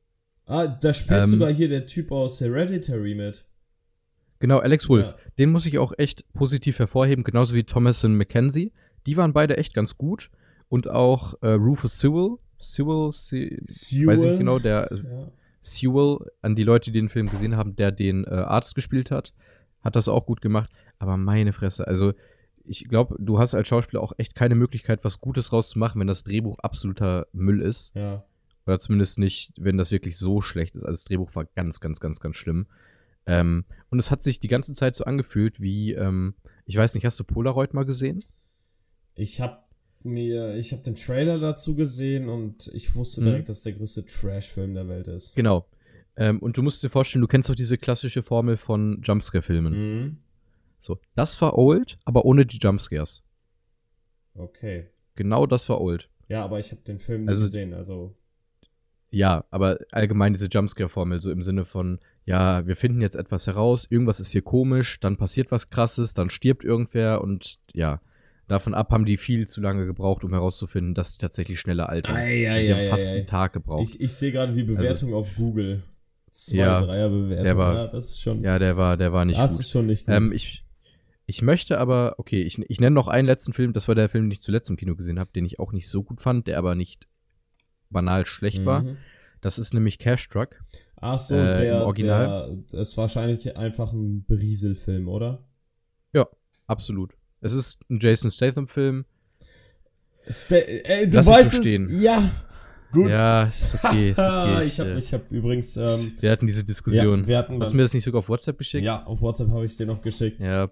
ah, 0.46 0.66
da 0.66 0.92
spielt 0.92 1.20
ähm, 1.20 1.26
sogar 1.26 1.52
hier 1.52 1.68
der 1.68 1.86
Typ 1.86 2.12
aus 2.12 2.40
Hereditary 2.40 3.14
mit. 3.14 3.46
Genau, 4.40 4.58
Alex 4.58 4.88
Wolf. 4.88 5.10
Ja. 5.10 5.16
Den 5.38 5.50
muss 5.52 5.66
ich 5.66 5.78
auch 5.78 5.92
echt 5.96 6.24
positiv 6.34 6.78
hervorheben, 6.80 7.22
genauso 7.22 7.54
wie 7.54 7.62
Thomason 7.64 8.14
McKenzie. 8.16 8.72
Die 9.06 9.16
waren 9.16 9.32
beide 9.32 9.56
echt 9.56 9.72
ganz 9.74 9.96
gut. 9.96 10.30
Und 10.68 10.88
auch 10.90 11.34
äh, 11.42 11.50
Rufus 11.52 11.98
Sewell. 11.98 12.36
Sewell, 12.58 13.12
Se 13.12 13.48
Sewell? 13.62 14.06
weiß 14.08 14.20
ich 14.22 14.26
nicht 14.30 14.38
genau, 14.38 14.58
der 14.58 14.88
Ja. 14.92 15.28
Sewell, 15.60 16.18
an 16.42 16.54
die 16.56 16.64
Leute, 16.64 16.90
die 16.90 16.98
den 17.00 17.08
Film 17.08 17.28
gesehen 17.30 17.56
haben, 17.56 17.76
der 17.76 17.92
den 17.92 18.24
äh, 18.24 18.30
Arzt 18.30 18.74
gespielt 18.74 19.10
hat, 19.10 19.32
hat 19.82 19.96
das 19.96 20.08
auch 20.08 20.26
gut 20.26 20.40
gemacht. 20.40 20.70
Aber 20.98 21.16
meine 21.16 21.52
Fresse, 21.52 21.86
also 21.86 22.12
ich 22.64 22.88
glaube, 22.88 23.16
du 23.18 23.38
hast 23.38 23.54
als 23.54 23.66
Schauspieler 23.68 24.02
auch 24.02 24.12
echt 24.18 24.34
keine 24.34 24.54
Möglichkeit, 24.54 25.02
was 25.04 25.20
Gutes 25.20 25.52
rauszumachen, 25.52 26.00
wenn 26.00 26.06
das 26.06 26.22
Drehbuch 26.24 26.58
absoluter 26.60 27.26
Müll 27.32 27.62
ist. 27.62 27.92
ja. 27.94 28.24
Oder 28.66 28.78
zumindest 28.78 29.18
nicht, 29.18 29.54
wenn 29.58 29.78
das 29.78 29.90
wirklich 29.90 30.18
so 30.18 30.42
schlecht 30.42 30.76
ist. 30.76 30.82
Also 30.82 30.92
das 30.92 31.04
Drehbuch 31.04 31.34
war 31.34 31.46
ganz, 31.56 31.80
ganz, 31.80 31.98
ganz, 31.98 32.20
ganz 32.20 32.36
schlimm. 32.36 32.66
Ähm, 33.26 33.64
und 33.90 33.98
es 33.98 34.10
hat 34.10 34.22
sich 34.22 34.40
die 34.40 34.48
ganze 34.48 34.74
Zeit 34.74 34.94
so 34.94 35.04
angefühlt 35.04 35.60
wie, 35.60 35.92
ähm, 35.92 36.34
ich 36.66 36.76
weiß 36.76 36.94
nicht, 36.94 37.04
hast 37.04 37.18
du 37.20 37.24
Polaroid 37.24 37.74
mal 37.74 37.84
gesehen? 37.84 38.18
Ich 39.14 39.40
habe 39.40 39.58
mir, 40.02 40.54
ich 40.56 40.72
habe 40.72 40.82
den 40.82 40.96
Trailer 40.96 41.38
dazu 41.38 41.74
gesehen 41.76 42.28
und 42.28 42.68
ich 42.72 42.94
wusste 42.94 43.20
Mhm. 43.20 43.24
direkt, 43.26 43.48
dass 43.48 43.58
es 43.58 43.62
der 43.64 43.74
größte 43.74 44.06
Trash-Film 44.06 44.74
der 44.74 44.88
Welt 44.88 45.08
ist. 45.08 45.36
Genau. 45.36 45.66
Ähm, 46.16 46.38
und 46.40 46.56
du 46.56 46.62
musst 46.62 46.82
dir 46.82 46.88
vorstellen, 46.90 47.20
du 47.22 47.28
kennst 47.28 47.48
doch 47.50 47.54
diese 47.54 47.76
klassische 47.78 48.22
Formel 48.22 48.56
von 48.56 49.00
Jumpscare-Filmen. 49.02 49.72
Mhm. 50.04 50.16
So, 50.78 50.98
das 51.14 51.40
war 51.42 51.58
old, 51.58 51.98
aber 52.06 52.24
ohne 52.24 52.46
die 52.46 52.56
Jumpscares. 52.58 53.22
Okay. 54.34 54.88
Genau 55.14 55.46
das 55.46 55.68
war 55.68 55.80
old. 55.80 56.08
Ja, 56.28 56.44
aber 56.44 56.58
ich 56.58 56.70
habe 56.70 56.80
den 56.82 56.98
Film 56.98 57.28
Also- 57.28 57.42
gesehen, 57.42 57.74
also. 57.74 58.14
Ja, 59.10 59.44
aber 59.50 59.78
allgemein 59.90 60.34
diese 60.34 60.46
Jumpscare-Formel, 60.46 61.20
so 61.20 61.30
im 61.32 61.42
Sinne 61.42 61.64
von, 61.64 61.98
ja, 62.26 62.64
wir 62.66 62.76
finden 62.76 63.00
jetzt 63.00 63.16
etwas 63.16 63.46
heraus, 63.48 63.86
irgendwas 63.90 64.20
ist 64.20 64.30
hier 64.30 64.42
komisch, 64.42 65.00
dann 65.00 65.16
passiert 65.16 65.50
was 65.50 65.68
krasses, 65.70 66.14
dann 66.14 66.30
stirbt 66.30 66.62
irgendwer 66.64 67.20
und 67.20 67.58
ja, 67.72 68.00
davon 68.46 68.72
ab 68.72 68.90
haben 68.92 69.04
die 69.04 69.16
viel 69.16 69.48
zu 69.48 69.60
lange 69.60 69.84
gebraucht, 69.86 70.22
um 70.22 70.32
herauszufinden, 70.32 70.94
dass 70.94 71.12
sie 71.12 71.18
tatsächlich 71.18 71.58
schneller 71.58 71.88
altern. 71.88 72.14
Ei, 72.16 72.48
ei, 72.50 72.62
die 72.66 72.72
haben 72.72 72.80
ei, 72.80 72.88
fast 72.88 73.10
ei, 73.10 73.14
ei. 73.14 73.18
einen 73.18 73.26
Tag 73.26 73.52
gebraucht. 73.52 73.82
Ich, 73.94 74.00
ich 74.00 74.12
sehe 74.12 74.30
gerade 74.30 74.52
die 74.52 74.62
Bewertung 74.62 75.12
auf 75.12 75.28
Google. 75.36 75.82
zwei 76.30 76.58
Ja, 76.58 76.80
Dreierbewertungen. 76.82 77.44
der 77.44 77.56
war- 77.56 77.74
ja, 77.74 77.86
das 77.88 78.10
ist 78.10 78.20
schon, 78.20 78.42
Ja, 78.44 78.60
der 78.60 78.76
war, 78.76 78.96
der 78.96 79.12
war 79.12 79.24
nicht 79.24 79.38
das 79.40 79.52
gut. 79.52 79.60
ist 79.60 79.70
schon 79.70 79.86
nicht 79.86 80.06
gut. 80.06 80.14
Ähm, 80.14 80.30
ich, 80.32 80.64
ich 81.26 81.42
möchte 81.42 81.78
aber, 81.78 82.14
okay, 82.18 82.42
ich, 82.42 82.58
ich 82.70 82.80
nenne 82.80 82.94
noch 82.94 83.08
einen 83.08 83.26
letzten 83.26 83.52
Film, 83.52 83.72
das 83.72 83.88
war 83.88 83.96
der 83.96 84.08
Film, 84.08 84.26
den 84.26 84.32
ich 84.32 84.40
zuletzt 84.40 84.70
im 84.70 84.76
Kino 84.76 84.94
gesehen 84.94 85.18
habe, 85.18 85.30
den 85.34 85.44
ich 85.44 85.58
auch 85.58 85.72
nicht 85.72 85.88
so 85.88 86.04
gut 86.04 86.20
fand, 86.20 86.46
der 86.46 86.58
aber 86.58 86.76
nicht 86.76 87.08
banal 87.90 88.26
schlecht 88.26 88.64
war. 88.64 88.82
Mhm. 88.82 88.96
Das 89.40 89.58
ist 89.58 89.72
nämlich 89.74 89.98
Cash 89.98 90.28
Truck. 90.28 90.60
Ach 90.96 91.18
so, 91.18 91.34
äh, 91.34 91.54
der, 91.54 91.84
Original. 91.86 92.26
der, 92.28 92.56
das 92.78 92.90
ist 92.90 92.96
wahrscheinlich 92.96 93.56
einfach 93.56 93.92
ein 93.92 94.24
Berieselfilm, 94.26 95.08
oder? 95.08 95.44
Ja, 96.12 96.26
absolut. 96.66 97.14
Es 97.40 97.52
ist 97.54 97.80
ein 97.88 97.98
Jason 98.00 98.30
Statham-Film. 98.30 99.06
Der, 100.50 100.90
ey, 100.90 101.08
du 101.08 101.16
Lass 101.16 101.26
weißt 101.26 101.50
so 101.52 101.62
es, 101.62 102.02
ja, 102.02 102.30
gut. 102.92 103.08
Ja, 103.10 103.44
ist 103.44 103.82
okay, 103.82 104.10
ist 104.10 104.18
okay. 104.18 104.64
ich 104.64 104.78
habe 104.80 104.90
äh, 104.90 104.98
ich 104.98 105.14
hab 105.14 105.30
übrigens, 105.32 105.76
ähm, 105.78 106.12
wir 106.20 106.30
hatten 106.30 106.46
diese 106.46 106.62
Diskussion. 106.64 107.20
ja, 107.22 107.26
wir 107.26 107.38
hatten 107.38 107.60
Hast 107.60 107.72
du 107.72 107.76
mir 107.76 107.82
das 107.82 107.94
nicht 107.94 108.04
sogar 108.04 108.18
auf 108.20 108.28
WhatsApp 108.28 108.58
geschickt? 108.58 108.84
ja, 108.84 109.02
auf 109.04 109.22
WhatsApp 109.22 109.48
habe 109.48 109.64
ich 109.64 109.70
es 109.72 109.78
dir 109.78 109.86
noch 109.86 110.02
geschickt. 110.02 110.38
Ja, 110.38 110.70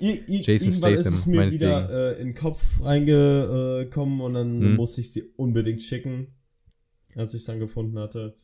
I, 0.00 0.20
I, 0.28 0.42
Jason 0.44 0.68
irgendwann 0.72 0.94
ist 0.94 1.00
Statham, 1.06 1.14
es 1.14 1.26
mir 1.26 1.50
wieder 1.52 2.16
äh, 2.16 2.20
in 2.20 2.28
den 2.28 2.34
Kopf 2.34 2.60
reingekommen 2.82 4.20
und 4.20 4.34
dann 4.34 4.60
Hm. 4.60 4.74
musste 4.74 5.00
ich 5.00 5.12
sie 5.12 5.22
unbedingt 5.36 5.82
schicken, 5.82 6.34
als 7.18 7.34
ich 7.34 7.40
es 7.40 7.46
dann 7.46 7.58
gefunden 7.58 7.98
hatte. 7.98 8.34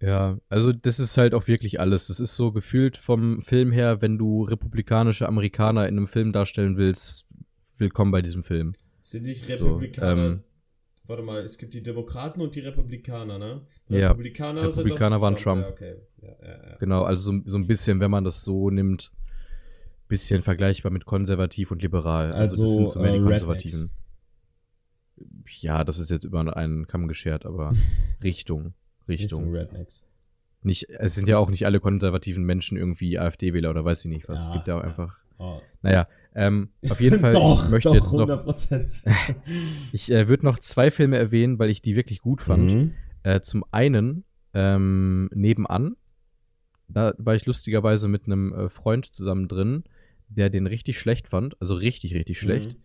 Ja, 0.00 0.38
also 0.48 0.72
das 0.72 0.98
ist 0.98 1.16
halt 1.16 1.32
auch 1.32 1.46
wirklich 1.46 1.78
alles. 1.78 2.08
Das 2.08 2.18
ist 2.18 2.34
so 2.34 2.50
gefühlt 2.52 2.98
vom 2.98 3.40
Film 3.40 3.70
her, 3.70 4.02
wenn 4.02 4.18
du 4.18 4.42
republikanische 4.42 5.28
Amerikaner 5.28 5.86
in 5.88 5.96
einem 5.96 6.08
Film 6.08 6.32
darstellen 6.32 6.76
willst, 6.76 7.26
willkommen 7.76 8.10
bei 8.10 8.20
diesem 8.20 8.42
Film. 8.42 8.72
Sind 9.02 9.26
die 9.26 9.32
Republikaner? 9.32 10.26
ähm, 10.26 10.42
warte 11.06 11.22
mal, 11.22 11.42
es 11.42 11.56
gibt 11.56 11.74
die 11.74 11.82
Demokraten 11.82 12.40
und 12.40 12.54
die 12.54 12.60
Republikaner, 12.60 13.38
ne? 13.38 13.62
Ja, 13.88 14.08
Republikaner, 14.08 14.66
Republikaner 14.66 15.20
waren 15.20 15.36
Trump. 15.36 15.62
Ja, 15.62 15.70
okay. 15.70 15.94
Ja, 16.20 16.28
ja. 16.28 16.76
Genau, 16.78 17.02
also 17.04 17.32
so, 17.32 17.40
so 17.44 17.58
ein 17.58 17.66
bisschen, 17.66 18.00
wenn 18.00 18.10
man 18.10 18.24
das 18.24 18.44
so 18.44 18.70
nimmt, 18.70 19.12
bisschen 20.08 20.42
vergleichbar 20.42 20.92
mit 20.92 21.06
konservativ 21.06 21.70
und 21.70 21.80
liberal. 21.80 22.32
Also, 22.32 22.62
das 22.62 22.70
Also, 22.70 22.76
sind 22.76 22.88
so 22.88 23.00
mehr 23.00 23.12
die 23.12 23.18
äh, 23.18 23.22
Konservativen. 23.22 23.90
Ja, 25.60 25.84
das 25.84 25.98
ist 25.98 26.10
jetzt 26.10 26.24
über 26.24 26.56
einen 26.56 26.86
Kamm 26.86 27.08
geschert, 27.08 27.46
aber 27.46 27.72
Richtung, 28.22 28.74
Richtung. 29.08 29.40
Richtung 29.44 29.54
Rednecks. 29.54 30.04
Nicht, 30.62 30.88
es 30.90 31.16
sind 31.16 31.28
ja 31.28 31.38
auch 31.38 31.50
nicht 31.50 31.66
alle 31.66 31.80
konservativen 31.80 32.44
Menschen 32.44 32.78
irgendwie 32.78 33.18
AfD-Wähler 33.18 33.70
oder 33.70 33.84
weiß 33.84 34.04
ich 34.04 34.10
nicht 34.10 34.28
was. 34.28 34.42
es 34.42 34.48
Ja, 34.48 34.54
gibt 34.54 34.68
ja 34.68 34.78
auch 34.78 34.82
einfach. 34.82 35.18
Oh. 35.38 35.60
Naja, 35.82 36.06
ähm, 36.34 36.68
auf 36.88 37.00
jeden 37.00 37.18
Fall, 37.20 37.32
doch, 37.32 37.64
ich 37.64 37.70
möchte 37.70 37.88
doch, 37.88 37.94
jetzt 37.94 38.12
noch 38.12 38.20
100 38.28 38.44
Prozent. 38.44 39.02
Ich 39.92 40.10
äh, 40.10 40.28
würde 40.28 40.44
noch 40.44 40.60
zwei 40.60 40.90
Filme 40.90 41.18
erwähnen, 41.18 41.58
weil 41.58 41.70
ich 41.70 41.82
die 41.82 41.96
wirklich 41.96 42.20
gut 42.20 42.42
fand. 42.42 42.72
Mhm. 42.72 42.94
Äh, 43.24 43.40
zum 43.40 43.64
einen 43.72 44.24
ähm, 44.54 45.28
nebenan. 45.34 45.96
Da 46.88 47.14
war 47.18 47.34
ich 47.34 47.46
lustigerweise 47.46 48.06
mit 48.06 48.26
einem 48.26 48.52
äh, 48.52 48.68
Freund 48.68 49.06
zusammen 49.06 49.48
drin, 49.48 49.84
der 50.28 50.48
den 50.50 50.66
richtig 50.66 50.98
schlecht 50.98 51.28
fand. 51.28 51.60
Also 51.60 51.74
richtig, 51.74 52.14
richtig 52.14 52.38
schlecht. 52.38 52.74
Mhm. 52.74 52.76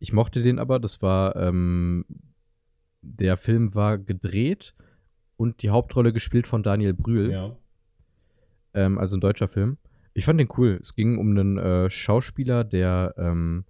Ich 0.00 0.12
mochte 0.12 0.42
den 0.42 0.58
aber. 0.58 0.80
Das 0.80 1.02
war, 1.02 1.36
ähm, 1.36 2.04
der 3.02 3.36
Film 3.36 3.74
war 3.74 3.98
gedreht 3.98 4.74
und 5.36 5.62
die 5.62 5.70
Hauptrolle 5.70 6.12
gespielt 6.12 6.48
von 6.48 6.62
Daniel 6.62 6.94
Brühl. 6.94 7.30
Ja. 7.30 7.56
Ähm, 8.74 8.98
also 8.98 9.16
ein 9.16 9.20
deutscher 9.20 9.48
Film. 9.48 9.76
Ich 10.14 10.24
fand 10.24 10.40
den 10.40 10.48
cool. 10.56 10.80
Es 10.82 10.94
ging 10.94 11.18
um 11.18 11.30
einen 11.30 11.58
äh, 11.58 11.90
Schauspieler, 11.90 12.64
der 12.64 13.14
ähm, 13.16 13.64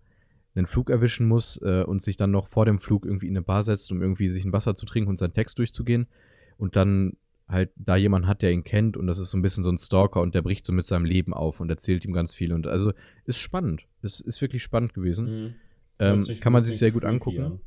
einen 0.55 0.67
Flug 0.67 0.89
erwischen 0.89 1.27
muss 1.29 1.61
äh, 1.63 1.83
und 1.83 2.03
sich 2.03 2.17
dann 2.17 2.31
noch 2.31 2.47
vor 2.47 2.65
dem 2.65 2.79
Flug 2.79 3.05
irgendwie 3.05 3.27
in 3.27 3.37
eine 3.37 3.43
Bar 3.43 3.65
setzt, 3.65 3.91
um 3.93 4.01
irgendwie 4.01 4.31
sich 4.31 4.45
ein 4.45 4.53
Wasser 4.53 4.75
zu 4.75 4.87
trinken 4.87 5.11
und 5.11 5.19
seinen 5.19 5.35
Text 5.35 5.59
durchzugehen. 5.59 6.07
Und 6.57 6.77
dann 6.77 7.17
halt 7.49 7.71
da 7.75 7.97
jemand 7.97 8.27
hat, 8.27 8.43
der 8.43 8.53
ihn 8.53 8.65
kennt 8.65 8.97
und 8.97 9.09
das 9.09 9.19
ist 9.19 9.31
so 9.31 9.39
ein 9.39 9.43
bisschen 9.43 9.65
so 9.65 9.71
ein 9.71 9.79
Stalker 9.79 10.21
und 10.21 10.35
der 10.35 10.43
bricht 10.43 10.65
so 10.65 10.73
mit 10.73 10.85
seinem 10.85 11.05
Leben 11.05 11.35
auf 11.35 11.61
und 11.61 11.69
erzählt 11.71 12.05
ihm 12.05 12.13
ganz 12.13 12.35
viel. 12.35 12.53
Und 12.53 12.69
also 12.69 12.93
ist 13.25 13.39
spannend. 13.39 13.83
Es 14.03 14.21
ist 14.21 14.41
wirklich 14.41 14.63
spannend 14.63 14.95
gewesen. 14.95 15.25
Mhm. 15.25 15.55
Ähm, 16.00 16.25
kann 16.40 16.52
man 16.52 16.62
sich 16.62 16.78
sehr 16.78 16.90
gut 16.90 17.04
angucken. 17.04 17.42
an. 17.42 17.61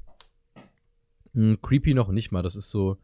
Mm, 1.33 1.61
creepy 1.61 1.93
noch 1.93 2.09
nicht 2.09 2.31
mal. 2.31 2.41
Das 2.43 2.55
ist 2.55 2.69
so. 2.69 2.97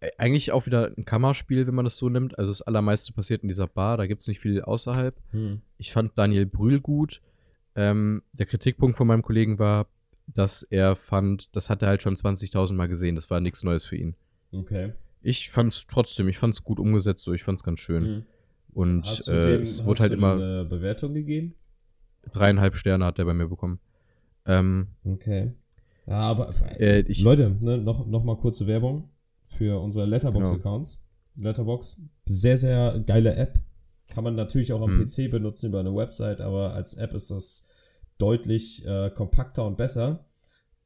äh, 0.00 0.10
Eigentlich 0.18 0.52
auch 0.52 0.66
wieder 0.66 0.92
ein 0.96 1.04
Kammerspiel, 1.04 1.66
wenn 1.66 1.74
man 1.74 1.84
das 1.84 1.96
so 1.96 2.08
nimmt. 2.08 2.38
Also 2.38 2.50
das 2.50 2.62
allermeiste 2.62 3.12
passiert 3.12 3.42
in 3.42 3.48
dieser 3.48 3.66
Bar, 3.66 3.96
da 3.96 4.06
gibt 4.06 4.20
es 4.22 4.28
nicht 4.28 4.40
viel 4.40 4.62
außerhalb. 4.62 5.14
Mhm. 5.32 5.62
Ich 5.76 5.92
fand 5.92 6.12
Daniel 6.16 6.46
Brühl 6.46 6.80
gut. 6.80 7.20
Ähm, 7.74 8.22
der 8.32 8.46
Kritikpunkt 8.46 8.96
von 8.96 9.06
meinem 9.06 9.22
Kollegen 9.22 9.58
war, 9.58 9.86
dass 10.26 10.62
er 10.64 10.94
fand, 10.96 11.54
das 11.56 11.70
hat 11.70 11.82
er 11.82 11.88
halt 11.88 12.02
schon 12.02 12.16
20.000 12.16 12.74
Mal 12.74 12.88
gesehen. 12.88 13.14
Das 13.14 13.30
war 13.30 13.40
nichts 13.40 13.62
Neues 13.64 13.84
für 13.86 13.96
ihn. 13.96 14.14
Okay. 14.52 14.92
Ich 15.22 15.50
fand's 15.50 15.86
trotzdem, 15.88 16.28
ich 16.28 16.38
fand's 16.38 16.62
gut 16.64 16.78
umgesetzt, 16.78 17.24
so 17.24 17.32
ich 17.32 17.42
fand's 17.44 17.62
ganz 17.62 17.80
schön. 17.80 18.02
Mhm. 18.02 18.26
Und 18.72 19.28
äh, 19.28 19.52
dem, 19.52 19.62
es 19.62 19.84
wurde 19.84 20.00
halt 20.00 20.12
immer 20.12 20.32
eine 20.34 20.64
Bewertung 20.64 21.14
gegeben? 21.14 21.54
dreieinhalb 22.32 22.76
Sterne 22.76 23.06
hat 23.06 23.18
er 23.18 23.24
bei 23.24 23.32
mir 23.34 23.48
bekommen. 23.48 23.80
Ähm, 24.48 24.88
Okay. 25.04 25.52
Ja, 26.06 26.20
aber 26.20 26.52
äh, 26.80 27.00
ich, 27.02 27.22
Leute, 27.22 27.54
ne, 27.60 27.76
noch, 27.78 28.06
noch 28.06 28.24
mal 28.24 28.36
kurze 28.36 28.66
Werbung 28.66 29.10
für 29.56 29.78
unsere 29.80 30.06
Letterbox-Accounts. 30.06 30.98
Letterbox, 31.36 32.00
sehr, 32.24 32.56
sehr 32.58 32.98
geile 33.06 33.36
App. 33.36 33.58
Kann 34.08 34.24
man 34.24 34.34
natürlich 34.34 34.72
auch 34.72 34.80
am 34.80 34.98
Hm. 34.98 35.06
PC 35.06 35.30
benutzen 35.30 35.66
über 35.66 35.80
eine 35.80 35.94
Website, 35.94 36.40
aber 36.40 36.72
als 36.72 36.94
App 36.94 37.12
ist 37.12 37.30
das 37.30 37.68
deutlich 38.16 38.84
äh, 38.86 39.10
kompakter 39.10 39.66
und 39.66 39.76
besser. 39.76 40.24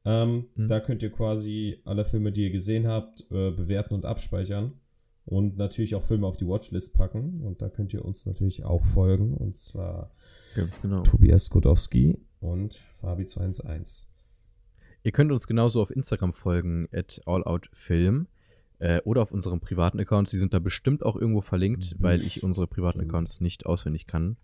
Ähm, 0.05 0.47
Hm. 0.55 0.67
Da 0.67 0.81
könnt 0.81 1.01
ihr 1.01 1.11
quasi 1.11 1.79
alle 1.85 2.03
Filme, 2.03 2.33
die 2.33 2.43
ihr 2.43 2.51
gesehen 2.51 2.85
habt, 2.87 3.21
äh, 3.31 3.51
bewerten 3.51 3.93
und 3.93 4.05
abspeichern. 4.05 4.73
Und 5.25 5.55
natürlich 5.55 5.95
auch 5.95 6.03
Filme 6.03 6.27
auf 6.27 6.35
die 6.35 6.45
Watchlist 6.47 6.93
packen. 6.93 7.41
Und 7.43 7.61
da 7.61 7.69
könnt 7.69 7.93
ihr 7.93 8.03
uns 8.03 8.25
natürlich 8.25 8.65
auch 8.65 8.85
folgen. 8.85 9.37
Und 9.37 9.55
zwar 9.55 10.11
ganz 10.53 10.81
genau. 10.81 11.01
Tobias 11.03 11.49
Godowski 11.49 12.19
und 12.43 12.79
Fabi211. 13.01 14.05
Ihr 15.03 15.11
könnt 15.11 15.31
uns 15.31 15.47
genauso 15.47 15.81
auf 15.81 15.91
Instagram 15.91 16.33
folgen, 16.33 16.87
at 16.93 17.21
alloutfilm. 17.25 18.27
Äh, 18.79 19.01
oder 19.05 19.21
auf 19.21 19.31
unseren 19.31 19.59
privaten 19.59 19.99
Accounts. 19.99 20.31
Die 20.31 20.37
sind 20.37 20.53
da 20.53 20.59
bestimmt 20.59 21.03
auch 21.03 21.15
irgendwo 21.15 21.41
verlinkt, 21.41 21.95
weil 21.99 22.21
ich 22.21 22.43
unsere 22.43 22.67
privaten. 22.67 22.99
Accounts 23.01 23.39
nicht 23.39 23.65
auswendig 23.65 24.07
kann. 24.07 24.37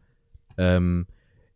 Ähm, 0.57 1.07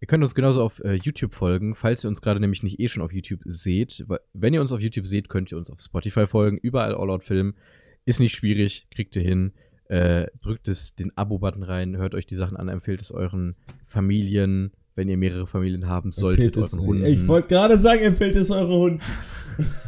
ihr 0.02 0.08
könnt 0.08 0.24
uns 0.24 0.36
genauso 0.36 0.64
auf 0.64 0.84
äh, 0.84 0.94
YouTube 0.94 1.34
folgen, 1.34 1.76
falls 1.76 2.04
ihr 2.04 2.10
uns 2.10 2.22
gerade 2.22 2.40
nämlich 2.40 2.64
nicht 2.64 2.80
eh 2.80 2.90
schon 2.90 3.04
auf 3.04 3.14
YouTube 3.14 3.42
seht. 3.46 4.06
Wenn 4.34 4.54
ihr 4.54 4.62
uns 4.62 4.72
auf 4.72 4.82
YouTube 4.82 5.08
seht, 5.08 5.30
könnt 5.30 5.52
ihr 5.52 5.58
uns 5.58 5.70
auf 5.70 5.80
Spotify 5.80 6.28
folgen. 6.28 6.58
Überall 6.58 6.96
Allout-Film. 6.96 7.56
Ist 8.06 8.20
nicht 8.20 8.36
schwierig, 8.36 8.88
kriegt 8.92 9.16
ihr 9.16 9.22
hin. 9.22 9.54
Äh, 9.86 10.28
drückt 10.42 10.68
es 10.68 10.96
den 10.96 11.16
Abo-Button 11.18 11.64
rein, 11.64 11.98
hört 11.98 12.16
euch 12.16 12.26
die 12.26 12.36
Sachen 12.36 12.58
an, 12.58 12.70
empfehlt 12.70 13.02
es 13.02 13.12
euren 13.12 13.56
Familien, 13.86 14.72
wenn 14.96 15.10
ihr 15.10 15.18
mehrere 15.18 15.48
Familien 15.48 15.88
haben 15.88 16.12
solltet, 16.12 16.56
Empfehlt 16.56 16.74
euren 16.74 16.86
Hunden. 16.88 17.06
Ich 17.06 17.28
wollte 17.28 17.48
gerade 17.48 17.78
sagen, 17.80 18.02
empfiehlt 18.02 18.36
es 18.36 18.52
eure 18.52 18.76
Hunden. 18.78 19.02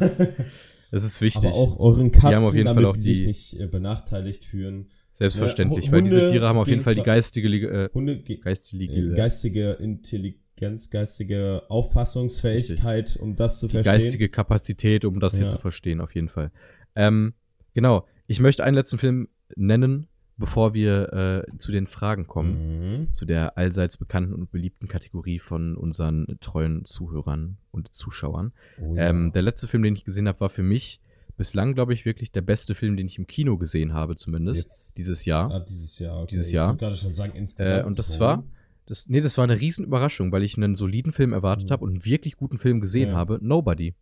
das 0.90 1.04
ist 1.04 1.20
wichtig. 1.20 1.44
Aber 1.44 1.54
auch 1.54 1.78
euren 1.78 2.10
Die 2.10 2.18
Katzen, 2.18 2.48
auf 2.48 2.54
jeden 2.54 2.66
Fall 2.66 2.82
damit 2.82 2.94
sie 2.94 3.00
sich 3.02 3.18
die- 3.20 3.26
nicht 3.26 3.60
äh, 3.60 3.66
benachteiligt 3.66 4.44
fühlen. 4.44 4.88
Selbstverständlich, 5.14 5.86
Ja, 5.86 5.92
weil 5.92 6.02
diese 6.02 6.30
Tiere 6.30 6.46
haben 6.46 6.58
auf 6.58 6.68
jeden 6.68 6.82
Fall 6.82 6.94
die 6.94 7.02
geistige, 7.02 7.48
äh, 7.68 7.88
Hunde 7.94 8.18
ge 8.20 8.36
geistige, 8.36 8.92
äh, 8.92 9.14
geistige 9.14 9.72
Intelligenz, 9.72 10.90
geistige 10.90 11.62
Auffassungsfähigkeit, 11.70 13.16
um 13.20 13.34
das 13.34 13.60
zu 13.60 13.66
die 13.66 13.72
verstehen. 13.72 13.92
geistige 13.94 14.28
Kapazität, 14.28 15.04
um 15.06 15.18
das 15.18 15.34
hier 15.34 15.44
Ja. 15.46 15.50
zu 15.52 15.58
verstehen, 15.58 16.02
auf 16.02 16.14
jeden 16.14 16.28
Fall. 16.28 16.50
Ähm, 16.94 17.32
genau, 17.72 18.06
ich 18.26 18.40
möchte 18.40 18.62
einen 18.64 18.74
letzten 18.76 18.98
Film 18.98 19.28
nennen, 19.56 20.06
bevor 20.38 20.74
wir 20.74 21.12
äh, 21.48 21.58
zu 21.58 21.72
den 21.72 21.86
Fragen 21.86 22.26
kommen. 22.26 22.98
Mhm. 23.06 23.14
Zu 23.14 23.24
der 23.24 23.56
allseits 23.56 23.96
bekannten 23.96 24.34
und 24.34 24.50
beliebten 24.50 24.86
Kategorie 24.88 25.38
von 25.38 25.76
unseren 25.76 26.26
treuen 26.40 26.84
Zuhörern 26.84 27.56
und 27.70 27.94
Zuschauern. 27.94 28.52
Oh, 28.80 28.94
ja. 28.96 29.08
Ähm, 29.08 29.32
der 29.32 29.42
letzte 29.42 29.66
Film, 29.68 29.82
den 29.82 29.94
ich 29.96 30.04
gesehen 30.04 30.28
habe, 30.28 30.40
war 30.40 30.50
für 30.50 30.62
mich 30.62 31.00
bislang, 31.38 31.74
glaube 31.74 31.92
ich, 31.94 32.04
wirklich 32.06 32.32
der 32.32 32.40
beste 32.42 32.74
Film, 32.74 32.96
den 32.96 33.06
ich 33.06 33.18
im 33.18 33.26
Kino 33.26 33.58
gesehen 33.58 33.92
habe, 33.92 34.16
zumindest 34.16 34.64
Jetzt- 34.64 34.98
dieses 34.98 35.24
Jahr. 35.26 35.50
Ah, 35.52 35.60
dieses 35.60 35.98
Jahr. 35.98 36.16
Okay. 36.22 36.28
Dieses 36.30 36.46
Ich 36.48 36.52
Jahr. 36.54 36.68
wollte 36.68 36.80
gerade 36.84 36.96
schon 36.96 37.14
sagen, 37.14 37.32
insgesamt. 37.34 37.82
Äh, 37.82 37.86
und 37.86 37.98
das 37.98 38.16
Oh. 38.16 38.20
war, 38.20 38.44
das, 38.86 39.08
nee, 39.08 39.20
das 39.20 39.36
war 39.36 39.44
eine 39.44 39.60
Riesenüberraschung, 39.60 40.32
weil 40.32 40.42
ich 40.44 40.56
einen 40.56 40.74
soliden 40.76 41.12
Film 41.12 41.32
erwartet 41.32 41.68
Mhm. 41.68 41.72
habe 41.72 41.84
und 41.84 41.90
einen 41.92 42.04
wirklich 42.04 42.36
guten 42.36 42.58
Film 42.58 42.80
gesehen 42.80 43.10
Ja. 43.10 43.16
habe. 43.16 43.38
Nobody. 43.42 43.94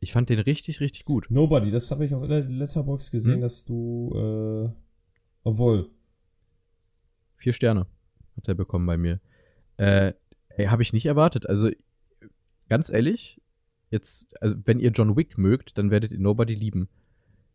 Ich 0.00 0.12
fand 0.12 0.28
den 0.30 0.38
richtig, 0.40 0.80
richtig 0.80 1.04
gut. 1.04 1.26
Nobody, 1.30 1.70
das 1.70 1.90
habe 1.90 2.04
ich 2.04 2.12
auf 2.14 2.26
der 2.26 2.42
Letterbox 2.42 3.10
gesehen, 3.10 3.34
Hm? 3.36 3.40
dass 3.42 3.64
du, 3.64 4.12
äh, 4.14 4.83
obwohl, 5.44 5.90
Vier 7.36 7.52
Sterne 7.52 7.86
hat 8.36 8.48
er 8.48 8.54
bekommen 8.54 8.86
bei 8.86 8.96
mir. 8.96 9.20
Äh, 9.76 10.14
habe 10.58 10.82
ich 10.82 10.92
nicht 10.92 11.06
erwartet. 11.06 11.46
Also, 11.46 11.70
ganz 12.68 12.90
ehrlich, 12.90 13.40
jetzt, 13.90 14.40
also 14.42 14.56
wenn 14.64 14.80
ihr 14.80 14.90
John 14.90 15.16
Wick 15.16 15.36
mögt, 15.36 15.76
dann 15.76 15.90
werdet 15.90 16.10
ihr 16.10 16.18
Nobody 16.18 16.54
lieben. 16.54 16.88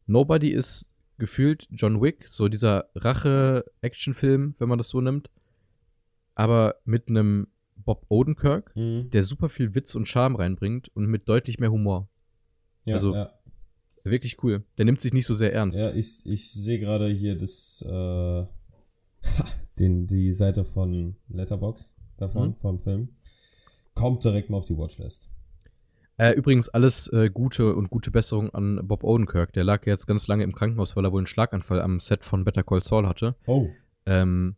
Nobody 0.05 0.51
ist 0.51 0.89
gefühlt 1.17 1.67
John 1.71 2.01
Wick, 2.01 2.27
so 2.27 2.47
dieser 2.47 2.89
Rache-Action-Film, 2.95 4.55
wenn 4.57 4.69
man 4.69 4.77
das 4.77 4.89
so 4.89 5.01
nimmt. 5.01 5.29
Aber 6.35 6.75
mit 6.85 7.09
einem 7.09 7.47
Bob 7.75 8.05
Odenkirk, 8.09 8.75
mhm. 8.75 9.09
der 9.09 9.23
super 9.23 9.49
viel 9.49 9.75
Witz 9.75 9.95
und 9.95 10.07
Charme 10.07 10.35
reinbringt 10.35 10.89
und 10.95 11.07
mit 11.07 11.27
deutlich 11.27 11.59
mehr 11.59 11.71
Humor. 11.71 12.07
ja, 12.85 12.95
also- 12.95 13.13
ja. 13.15 13.33
Wirklich 14.03 14.43
cool. 14.43 14.63
Der 14.77 14.85
nimmt 14.85 15.01
sich 15.01 15.13
nicht 15.13 15.25
so 15.25 15.35
sehr 15.35 15.53
ernst. 15.53 15.79
Ja, 15.79 15.91
ich, 15.91 16.25
ich 16.25 16.51
sehe 16.53 16.79
gerade 16.79 17.09
hier 17.09 17.37
das, 17.37 17.83
äh, 17.87 18.43
Den, 19.79 20.07
die 20.07 20.31
Seite 20.33 20.65
von 20.65 21.15
Letterbox 21.29 21.95
davon, 22.17 22.49
Mhm. 22.49 22.55
vom 22.55 22.79
Film. 22.79 23.09
Kommt 23.93 24.23
direkt 24.23 24.49
mal 24.49 24.57
auf 24.57 24.65
die 24.65 24.77
Watchlist. 24.77 25.29
Äh, 26.17 26.33
übrigens 26.33 26.67
alles 26.67 27.07
äh, 27.13 27.29
Gute 27.29 27.75
und 27.75 27.89
gute 27.89 28.11
Besserung 28.11 28.49
an 28.53 28.81
Bob 28.85 29.03
Odenkirk. 29.05 29.53
Der 29.53 29.63
lag 29.63 29.85
jetzt 29.85 30.05
ganz 30.05 30.27
lange 30.27 30.43
im 30.43 30.53
Krankenhaus, 30.53 30.95
weil 30.97 31.05
er 31.05 31.13
wohl 31.13 31.19
einen 31.21 31.27
Schlaganfall 31.27 31.81
am 31.81 32.01
Set 32.01 32.25
von 32.25 32.43
Better 32.43 32.63
Call 32.63 32.83
Saul 32.83 33.07
hatte. 33.07 33.35
Oh. 33.45 33.69
Ähm, 34.05 34.55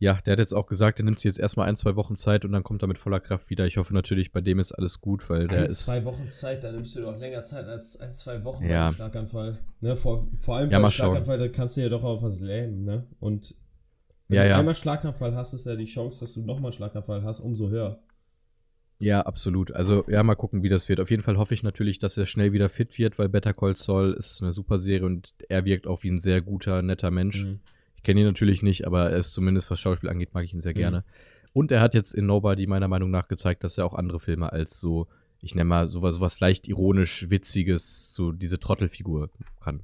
ja, 0.00 0.20
der 0.24 0.32
hat 0.32 0.38
jetzt 0.38 0.54
auch 0.54 0.66
gesagt, 0.66 1.00
er 1.00 1.04
nimmt 1.04 1.18
sich 1.18 1.24
jetzt 1.24 1.38
erstmal 1.40 1.68
ein, 1.68 1.74
zwei 1.76 1.96
Wochen 1.96 2.14
Zeit 2.14 2.44
und 2.44 2.52
dann 2.52 2.62
kommt 2.62 2.82
er 2.82 2.88
mit 2.88 2.98
voller 2.98 3.20
Kraft 3.20 3.50
wieder. 3.50 3.66
Ich 3.66 3.76
hoffe 3.78 3.92
natürlich, 3.92 4.30
bei 4.32 4.40
dem 4.40 4.58
ist 4.60 4.72
alles 4.72 5.00
gut, 5.00 5.28
weil 5.28 5.48
der 5.48 5.60
ein, 5.60 5.66
ist. 5.66 5.86
zwei 5.86 6.04
Wochen 6.04 6.30
Zeit, 6.30 6.62
dann 6.62 6.76
nimmst 6.76 6.94
du 6.96 7.00
doch 7.00 7.18
länger 7.18 7.42
Zeit 7.42 7.66
als 7.66 8.00
ein, 8.00 8.12
zwei 8.12 8.44
Wochen 8.44 8.64
Ja. 8.64 8.68
bei 8.70 8.84
einem 8.86 8.94
Schlaganfall. 8.94 9.58
Ne, 9.80 9.96
vor, 9.96 10.28
vor 10.38 10.56
allem 10.56 10.70
Ja, 10.70 10.78
bei 10.78 10.82
mal 10.82 10.90
schauen. 10.90 11.08
Schlaganfall, 11.16 11.38
da 11.38 11.48
kannst 11.48 11.76
du 11.76 11.80
ja 11.80 11.88
doch 11.88 12.04
auch 12.04 12.22
was 12.22 12.40
lähmen, 12.40 12.84
ne? 12.84 13.06
Und 13.18 13.56
wenn 14.28 14.36
Ja, 14.36 14.42
du 14.44 14.48
ja. 14.50 14.58
einmal 14.58 14.74
Schlaganfall 14.74 15.34
hast, 15.34 15.52
ist 15.54 15.66
ja 15.66 15.74
die 15.74 15.86
Chance, 15.86 16.20
dass 16.20 16.34
du 16.34 16.42
nochmal 16.42 16.72
Schlaganfall 16.72 17.22
hast, 17.24 17.40
umso 17.40 17.68
höher. 17.68 17.98
Ja, 19.00 19.22
absolut. 19.22 19.72
Also, 19.72 20.04
ja, 20.08 20.22
mal 20.24 20.34
gucken, 20.34 20.62
wie 20.64 20.68
das 20.68 20.88
wird. 20.88 20.98
Auf 21.00 21.10
jeden 21.10 21.22
Fall 21.22 21.38
hoffe 21.38 21.54
ich 21.54 21.62
natürlich, 21.62 21.98
dass 22.00 22.16
er 22.16 22.26
schnell 22.26 22.52
wieder 22.52 22.68
fit 22.68 22.98
wird, 22.98 23.18
weil 23.18 23.28
Better 23.28 23.54
Call 23.54 23.76
Saul 23.76 24.12
ist 24.18 24.42
eine 24.42 24.52
super 24.52 24.78
Serie 24.78 25.06
und 25.06 25.34
er 25.48 25.64
wirkt 25.64 25.86
auch 25.86 26.02
wie 26.02 26.10
ein 26.10 26.18
sehr 26.20 26.40
guter, 26.40 26.82
netter 26.82 27.10
Mensch. 27.12 27.44
Mhm. 27.44 27.60
Ich 28.08 28.10
kenne 28.10 28.20
ihn 28.22 28.26
natürlich 28.26 28.62
nicht, 28.62 28.86
aber 28.86 29.10
er 29.10 29.18
ist 29.18 29.34
zumindest, 29.34 29.70
was 29.70 29.80
Schauspiel 29.80 30.08
angeht, 30.08 30.32
mag 30.32 30.42
ich 30.42 30.54
ihn 30.54 30.62
sehr 30.62 30.72
Mhm. 30.72 30.76
gerne. 30.78 31.04
Und 31.52 31.70
er 31.70 31.82
hat 31.82 31.92
jetzt 31.92 32.14
in 32.14 32.24
Nobody 32.24 32.66
meiner 32.66 32.88
Meinung 32.88 33.10
nach 33.10 33.28
gezeigt, 33.28 33.62
dass 33.64 33.76
er 33.76 33.84
auch 33.84 33.92
andere 33.92 34.18
Filme 34.18 34.50
als 34.50 34.80
so, 34.80 35.08
ich 35.42 35.54
nenne 35.54 35.66
mal 35.66 35.88
sowas, 35.88 36.14
sowas 36.14 36.40
leicht 36.40 36.68
ironisch, 36.68 37.28
witziges, 37.28 38.14
so 38.14 38.32
diese 38.32 38.58
Trottelfigur 38.58 39.28
kann. 39.62 39.82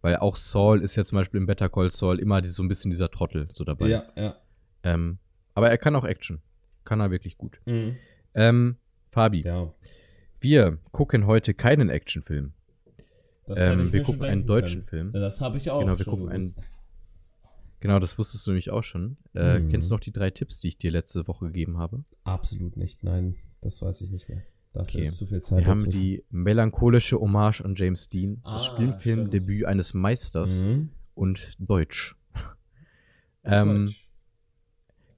Weil 0.00 0.16
auch 0.16 0.36
Saul 0.36 0.80
ist 0.80 0.96
ja 0.96 1.04
zum 1.04 1.16
Beispiel 1.16 1.36
im 1.38 1.44
Better 1.44 1.68
Call 1.68 1.90
Saul 1.90 2.18
immer 2.18 2.42
so 2.48 2.62
ein 2.62 2.68
bisschen 2.68 2.90
dieser 2.90 3.10
Trottel 3.10 3.46
so 3.50 3.62
dabei. 3.64 3.88
Ja, 3.88 4.04
ja. 4.16 4.36
Ähm, 4.82 5.18
aber 5.54 5.68
er 5.68 5.76
kann 5.76 5.94
auch 5.96 6.04
Action. 6.06 6.40
Kann 6.84 7.00
er 7.00 7.10
wirklich 7.10 7.36
gut. 7.36 7.60
Mhm. 7.66 7.96
Ähm, 8.32 8.76
Fabi, 9.12 9.42
Ja. 9.42 9.70
wir 10.40 10.78
gucken 10.92 11.26
heute 11.26 11.52
keinen 11.52 11.90
Actionfilm. 11.90 12.54
Ähm, 13.54 13.92
wir 13.92 14.02
gucken 14.02 14.24
einen 14.24 14.46
deutschen 14.46 14.86
können. 14.86 15.10
Film. 15.10 15.10
Ja, 15.12 15.20
das 15.20 15.42
habe 15.42 15.58
ich 15.58 15.68
auch 15.70 15.80
Genau, 15.80 15.98
wir 15.98 16.04
gucken 16.06 16.30
einen- 16.30 16.38
gewusst. 16.44 16.62
Genau, 17.84 17.98
das 17.98 18.16
wusstest 18.18 18.46
du 18.46 18.52
nämlich 18.52 18.70
auch 18.70 18.82
schon. 18.82 19.18
Äh, 19.34 19.58
Mhm. 19.60 19.68
Kennst 19.68 19.90
du 19.90 19.94
noch 19.94 20.00
die 20.00 20.10
drei 20.10 20.30
Tipps, 20.30 20.58
die 20.62 20.68
ich 20.68 20.78
dir 20.78 20.90
letzte 20.90 21.28
Woche 21.28 21.44
gegeben 21.48 21.76
habe? 21.76 22.02
Absolut 22.24 22.78
nicht, 22.78 23.04
nein. 23.04 23.34
Das 23.60 23.82
weiß 23.82 24.00
ich 24.00 24.10
nicht 24.10 24.26
mehr. 24.30 24.40
Dafür 24.72 25.00
Okay. 25.00 25.02
ist 25.08 25.16
zu 25.18 25.26
viel 25.26 25.42
Zeit 25.42 25.58
Wir 25.60 25.66
haben 25.66 25.90
die 25.90 26.24
melancholische 26.30 27.20
Hommage 27.20 27.60
an 27.62 27.74
James 27.76 28.08
Dean, 28.08 28.38
Ah, 28.42 28.54
das 28.54 28.64
Spielfilmdebüt 28.64 29.66
eines 29.66 29.92
Meisters 29.92 30.64
Mhm. 30.64 30.88
und 31.14 31.56
Deutsch. 31.58 32.16
Ähm, 33.44 33.84
Deutsch. 33.84 34.08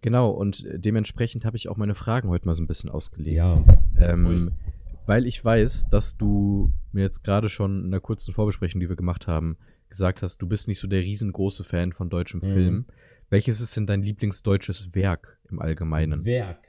Genau, 0.01 0.31
und 0.31 0.67
dementsprechend 0.75 1.45
habe 1.45 1.57
ich 1.57 1.69
auch 1.69 1.77
meine 1.77 1.95
Fragen 1.95 2.29
heute 2.31 2.47
mal 2.47 2.57
so 2.57 2.63
ein 2.63 2.67
bisschen 2.67 2.91
ausgelegt. 2.91 3.37
Ja. 3.37 3.63
Ähm, 3.97 4.51
weil 5.07 5.25
ich 5.27 5.45
weiß, 5.45 5.89
dass 5.89 6.17
du 6.17 6.73
mir 6.91 7.03
jetzt 7.03 7.23
gerade 7.23 7.49
schon 7.49 7.79
in 7.83 7.87
einer 7.87 8.01
kurzen 8.01 8.35
Vorbesprechung, 8.35 8.81
die 8.81 8.89
wir 8.89 8.97
gemacht 8.97 9.29
haben, 9.29 9.57
gesagt 9.97 10.21
hast, 10.21 10.43
du 10.43 10.47
bist 10.47 10.69
nicht 10.69 10.79
so 10.79 10.87
der 10.87 11.01
riesengroße 11.01 11.65
Fan 11.65 11.93
von 11.95 12.11
deutschem 12.11 12.41
Mhm. 12.41 12.53
Film. 12.53 12.87
Welches 13.31 13.63
ist 13.63 13.75
denn 13.77 13.87
dein 13.87 14.03
Lieblingsdeutsches 14.03 14.95
Werk 14.95 15.39
im 15.51 15.59
Allgemeinen? 15.59 16.25
Werk. 16.27 16.67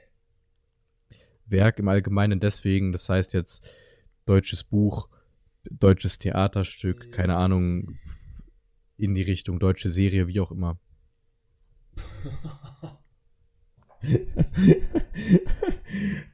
Werk 1.46 1.78
im 1.78 1.88
Allgemeinen 1.88 2.40
deswegen, 2.40 2.90
das 2.90 3.08
heißt 3.08 3.34
jetzt 3.34 3.62
deutsches 4.24 4.64
Buch, 4.64 5.08
deutsches 5.70 6.18
Theaterstück, 6.18 7.06
Mhm. 7.06 7.10
keine 7.10 7.36
Ahnung, 7.36 7.98
in 8.96 9.14
die 9.14 9.22
Richtung 9.22 9.60
deutsche 9.60 9.90
Serie, 9.90 10.26
wie 10.26 10.40
auch 10.40 10.50
immer. 10.50 10.80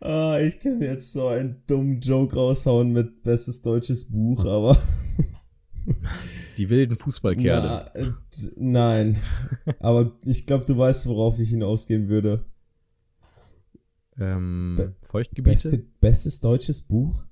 ah, 0.00 0.38
ich 0.40 0.60
kann 0.60 0.80
jetzt 0.80 1.12
so 1.12 1.28
einen 1.28 1.62
dummen 1.66 2.00
Joke 2.00 2.34
raushauen 2.36 2.92
mit 2.92 3.22
bestes 3.22 3.62
deutsches 3.62 4.08
Buch, 4.08 4.44
aber. 4.46 4.76
Die 6.58 6.68
wilden 6.70 6.96
Fußballkerle. 6.96 7.84
Na, 7.94 8.00
äh, 8.00 8.12
nein. 8.56 9.16
aber 9.80 10.12
ich 10.24 10.46
glaube, 10.46 10.64
du 10.64 10.76
weißt, 10.78 11.06
worauf 11.06 11.38
ich 11.38 11.50
hinausgehen 11.50 12.08
würde. 12.08 12.44
ähm, 14.18 14.74
Be- 14.76 14.94
Feuchtgebiete? 15.08 15.50
Beste, 15.70 15.78
bestes 16.00 16.40
deutsches 16.40 16.82
Buch? 16.82 17.24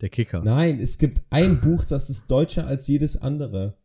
Der 0.00 0.08
Kicker. 0.08 0.42
Nein, 0.42 0.78
es 0.80 0.98
gibt 0.98 1.22
ein 1.30 1.60
Buch, 1.60 1.84
das 1.84 2.10
ist 2.10 2.30
deutscher 2.30 2.66
als 2.66 2.86
jedes 2.88 3.16
andere. 3.16 3.76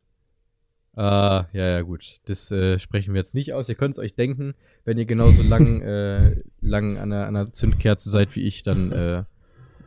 Ah, 0.96 1.46
ja, 1.54 1.68
ja, 1.68 1.82
gut. 1.82 2.20
Das 2.26 2.52
äh, 2.52 2.80
sprechen 2.80 3.14
wir 3.14 3.20
jetzt 3.22 3.36
nicht 3.36 3.54
aus. 3.54 3.70
Ihr 3.70 3.76
könnt 3.76 3.96
es 3.96 4.00
euch 4.00 4.16
denken, 4.16 4.54
wenn 4.86 4.98
ihr 4.98 5.06
genauso 5.06 5.44
lang, 5.44 5.82
äh, 5.84 6.42
lang 6.62 6.98
an 6.98 7.12
einer, 7.14 7.28
an 7.28 7.36
einer 7.36 7.54
Zündkerze 7.54 8.10
seid 8.10 8.36
wie 8.36 8.42
ich, 8.42 8.64
dann 8.64 8.92
äh, 8.92 9.24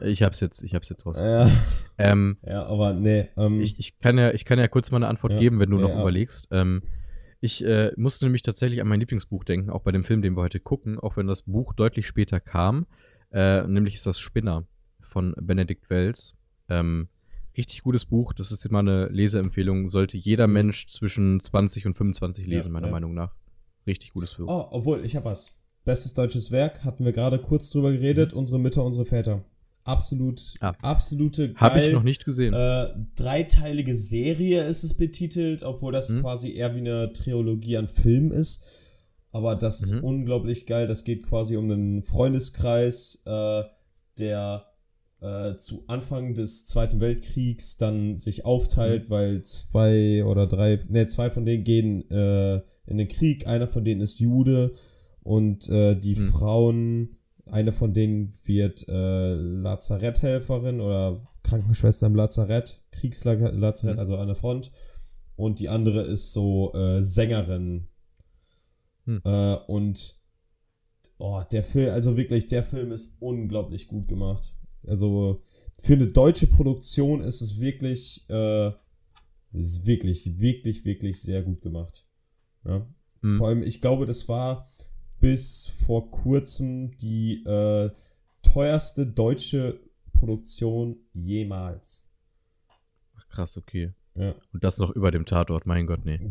ich 0.05 0.23
hab's 0.23 0.41
jetzt, 0.41 0.63
ich 0.63 0.75
hab's 0.75 0.89
jetzt 0.89 1.07
raus. 1.07 1.17
Ja, 1.19 1.51
Ähm, 1.99 2.39
ja 2.45 2.65
aber 2.65 2.95
nee. 2.95 3.29
Ähm, 3.37 3.61
ich, 3.61 3.79
ich, 3.79 3.99
kann 3.99 4.19
ja, 4.19 4.33
ich 4.33 4.45
kann 4.45 4.59
ja 4.59 4.69
kurz 4.69 4.91
mal 4.91 4.99
eine 4.99 5.09
Antwort 5.09 5.35
Ja, 5.35 5.39
geben, 5.39 5.61
wenn 5.61 5.71
du 5.71 5.77
ja, 5.77 5.83
noch 5.83 5.95
ja. 5.95 6.01
überlegst. 6.01 6.49
Ähm, 6.51 6.83
ich 7.41 7.65
äh, 7.65 7.93
musste 7.97 8.25
nämlich 8.25 8.43
tatsächlich 8.43 8.81
an 8.81 8.89
mein 8.89 9.01
Lieblingsbuch 9.01 9.45
denken, 9.45 9.71
auch 9.71 9.83
bei 9.83 9.93
dem 9.93 10.05
Film, 10.05 10.23
den 10.23 10.37
wir 10.37 10.43
heute 10.43 10.61
gucken, 10.61 10.99
auch 10.99 11.17
wenn 11.17 11.27
das 11.27 11.43
Buch 11.43 11.75
deutlich 11.75 12.07
später 12.07 12.41
kam. 12.41 12.87
Äh, 13.33 13.67
nämlich 13.67 13.95
ist 13.95 14.07
das 14.07 14.21
Spinner 14.21 14.65
von 15.01 15.35
Benedikt 15.41 15.91
Wells. 15.91 16.35
Ähm, 16.69 17.09
richtig 17.57 17.83
gutes 17.83 18.05
Buch, 18.05 18.33
das 18.33 18.53
ist 18.53 18.65
immer 18.65 18.79
eine 18.79 19.09
Leseempfehlung, 19.09 19.89
sollte 19.89 20.17
jeder 20.17 20.47
Mensch 20.47 20.87
zwischen 20.87 21.41
20 21.41 21.87
und 21.87 21.95
25 21.95 22.47
lesen, 22.47 22.73
meiner. 22.73 22.89
Meinung 22.89 23.15
nach. 23.15 23.35
Richtig 23.87 24.13
gutes 24.13 24.35
Buch. 24.35 24.47
oh, 24.49 24.69
obwohl, 24.71 25.05
ich 25.05 25.17
habe 25.17 25.27
was. 25.27 25.59
Bestes 25.85 26.15
deutsches 26.15 26.53
Werk, 26.53 26.85
hatten 26.85 27.05
wir 27.05 27.11
gerade 27.11 27.41
kurz 27.41 27.69
drüber 27.71 27.91
geredet. 27.91 28.33
Unsere 28.33 28.61
Mütter, 28.61 28.85
unsere 28.85 29.05
Väter. 29.05 29.45
Absolut, 29.85 30.55
Ah. 30.61 30.73
absolute 30.83 31.55
Habe 31.57 31.81
ich 31.85 31.93
noch 31.93 32.03
nicht 32.05 32.25
gesehen. 32.25 32.55
Äh, 32.55 32.89
dreiteilige 33.17 33.97
Serie 33.97 34.63
ist 34.65 34.85
es 34.85 34.95
betitelt, 34.95 35.63
obwohl 35.63 35.93
das 35.93 36.11
Mhm. 36.11 36.21
quasi 36.21 36.53
eher 36.53 36.75
wie 36.75 36.79
eine 36.81 37.13
Trilogie 37.13 37.77
an 37.77 37.89
Filmen 37.89 38.31
ist. 38.31 38.63
Aber 39.33 39.57
das 39.57 39.81
ist 39.83 39.93
Mhm. 39.95 40.05
unglaublich 40.05 40.67
geil. 40.67 40.87
Das 40.87 41.05
geht 41.05 41.25
quasi 41.27 41.57
um 41.57 41.71
einen 41.71 42.03
Freundeskreis, 42.03 43.23
äh, 43.27 43.63
der 44.19 44.67
äh, 45.21 45.57
zu 45.57 45.85
Anfang 45.87 46.35
des 46.35 46.67
Zweiten 46.67 46.99
Weltkriegs 46.99 47.77
dann 47.77 48.17
sich 48.17 48.45
aufteilt, 48.45 49.09
weil 49.09 49.43
zwei 49.43 50.25
oder 50.25 50.49
drei, 50.49 50.81
ne, 50.89 51.07
zwei 51.07 51.31
von 51.31 51.45
denen 51.47 51.63
gehen 51.63 52.11
äh, 52.11 52.57
in 52.87 52.99
den 52.99 53.07
Krieg. 53.07 53.47
Einer 53.47 53.69
von 53.69 53.85
denen 53.85 54.01
ist 54.01 54.19
Jude 54.19 54.73
und 55.23 55.69
äh, 55.69 55.95
die 55.95 56.17
Mhm. 56.17 56.29
Frauen, 56.29 57.19
eine 57.47 57.73
von 57.73 57.93
denen 57.93 58.33
wird 58.45 58.87
äh, 58.89 59.35
Lazaretthelferin 59.35 60.81
oder 60.81 61.21
Krankenschwester 61.43 62.07
im 62.07 62.15
Lazarett, 62.15 62.81
Kriegslazarett, 62.93 63.83
Mhm. 63.83 63.99
also 63.99 64.17
an 64.17 64.27
der 64.27 64.37
Front. 64.37 64.71
Und 65.37 65.61
die 65.61 65.69
andere 65.69 66.03
ist 66.03 66.33
so 66.33 66.73
äh, 66.75 67.03
Sängerin. 67.03 67.89
Hm. 69.07 69.21
Äh, 69.25 69.55
und 69.67 70.17
oh, 71.19 71.43
der 71.51 71.65
Film, 71.65 71.91
also 71.93 72.17
wirklich, 72.17 72.47
der 72.47 72.63
Film 72.63 72.93
ist 72.93 73.17
unglaublich 73.19 73.89
gut 73.89 74.09
gemacht. 74.09 74.55
Also 74.87 75.43
für 75.83 75.95
eine 75.95 76.09
deutsche 76.09 76.47
Produktion 76.47 77.23
ist 77.23 77.41
es 77.41 77.61
wirklich, 77.61 78.25
äh, 78.29 78.71
ist 79.53 79.87
wirklich, 79.87 80.39
wirklich, 80.41 80.85
wirklich 80.85 81.21
sehr 81.21 81.43
gut 81.43 81.61
gemacht. 81.61 82.07
Ja? 82.65 82.87
Mhm. 83.23 83.39
Vor 83.39 83.49
allem, 83.49 83.63
ich 83.63 83.81
glaube, 83.81 84.07
das 84.07 84.29
war 84.29 84.67
bis 85.23 85.73
vor 85.87 86.11
kurzem 86.11 86.97
die 86.97 87.45
äh, 87.45 87.91
teuerste 88.43 89.07
deutsche 89.07 89.79
Produktion 90.13 90.97
jemals. 91.15 92.11
Ach, 93.17 93.29
krass, 93.29 93.57
okay. 93.57 93.93
Ja. 94.17 94.35
Und 94.53 94.65
das 94.65 94.79
noch 94.79 94.91
über 94.91 95.13
dem 95.13 95.25
Tatort, 95.25 95.65
mein 95.65 95.87
Gott, 95.87 96.05
nee. 96.05 96.19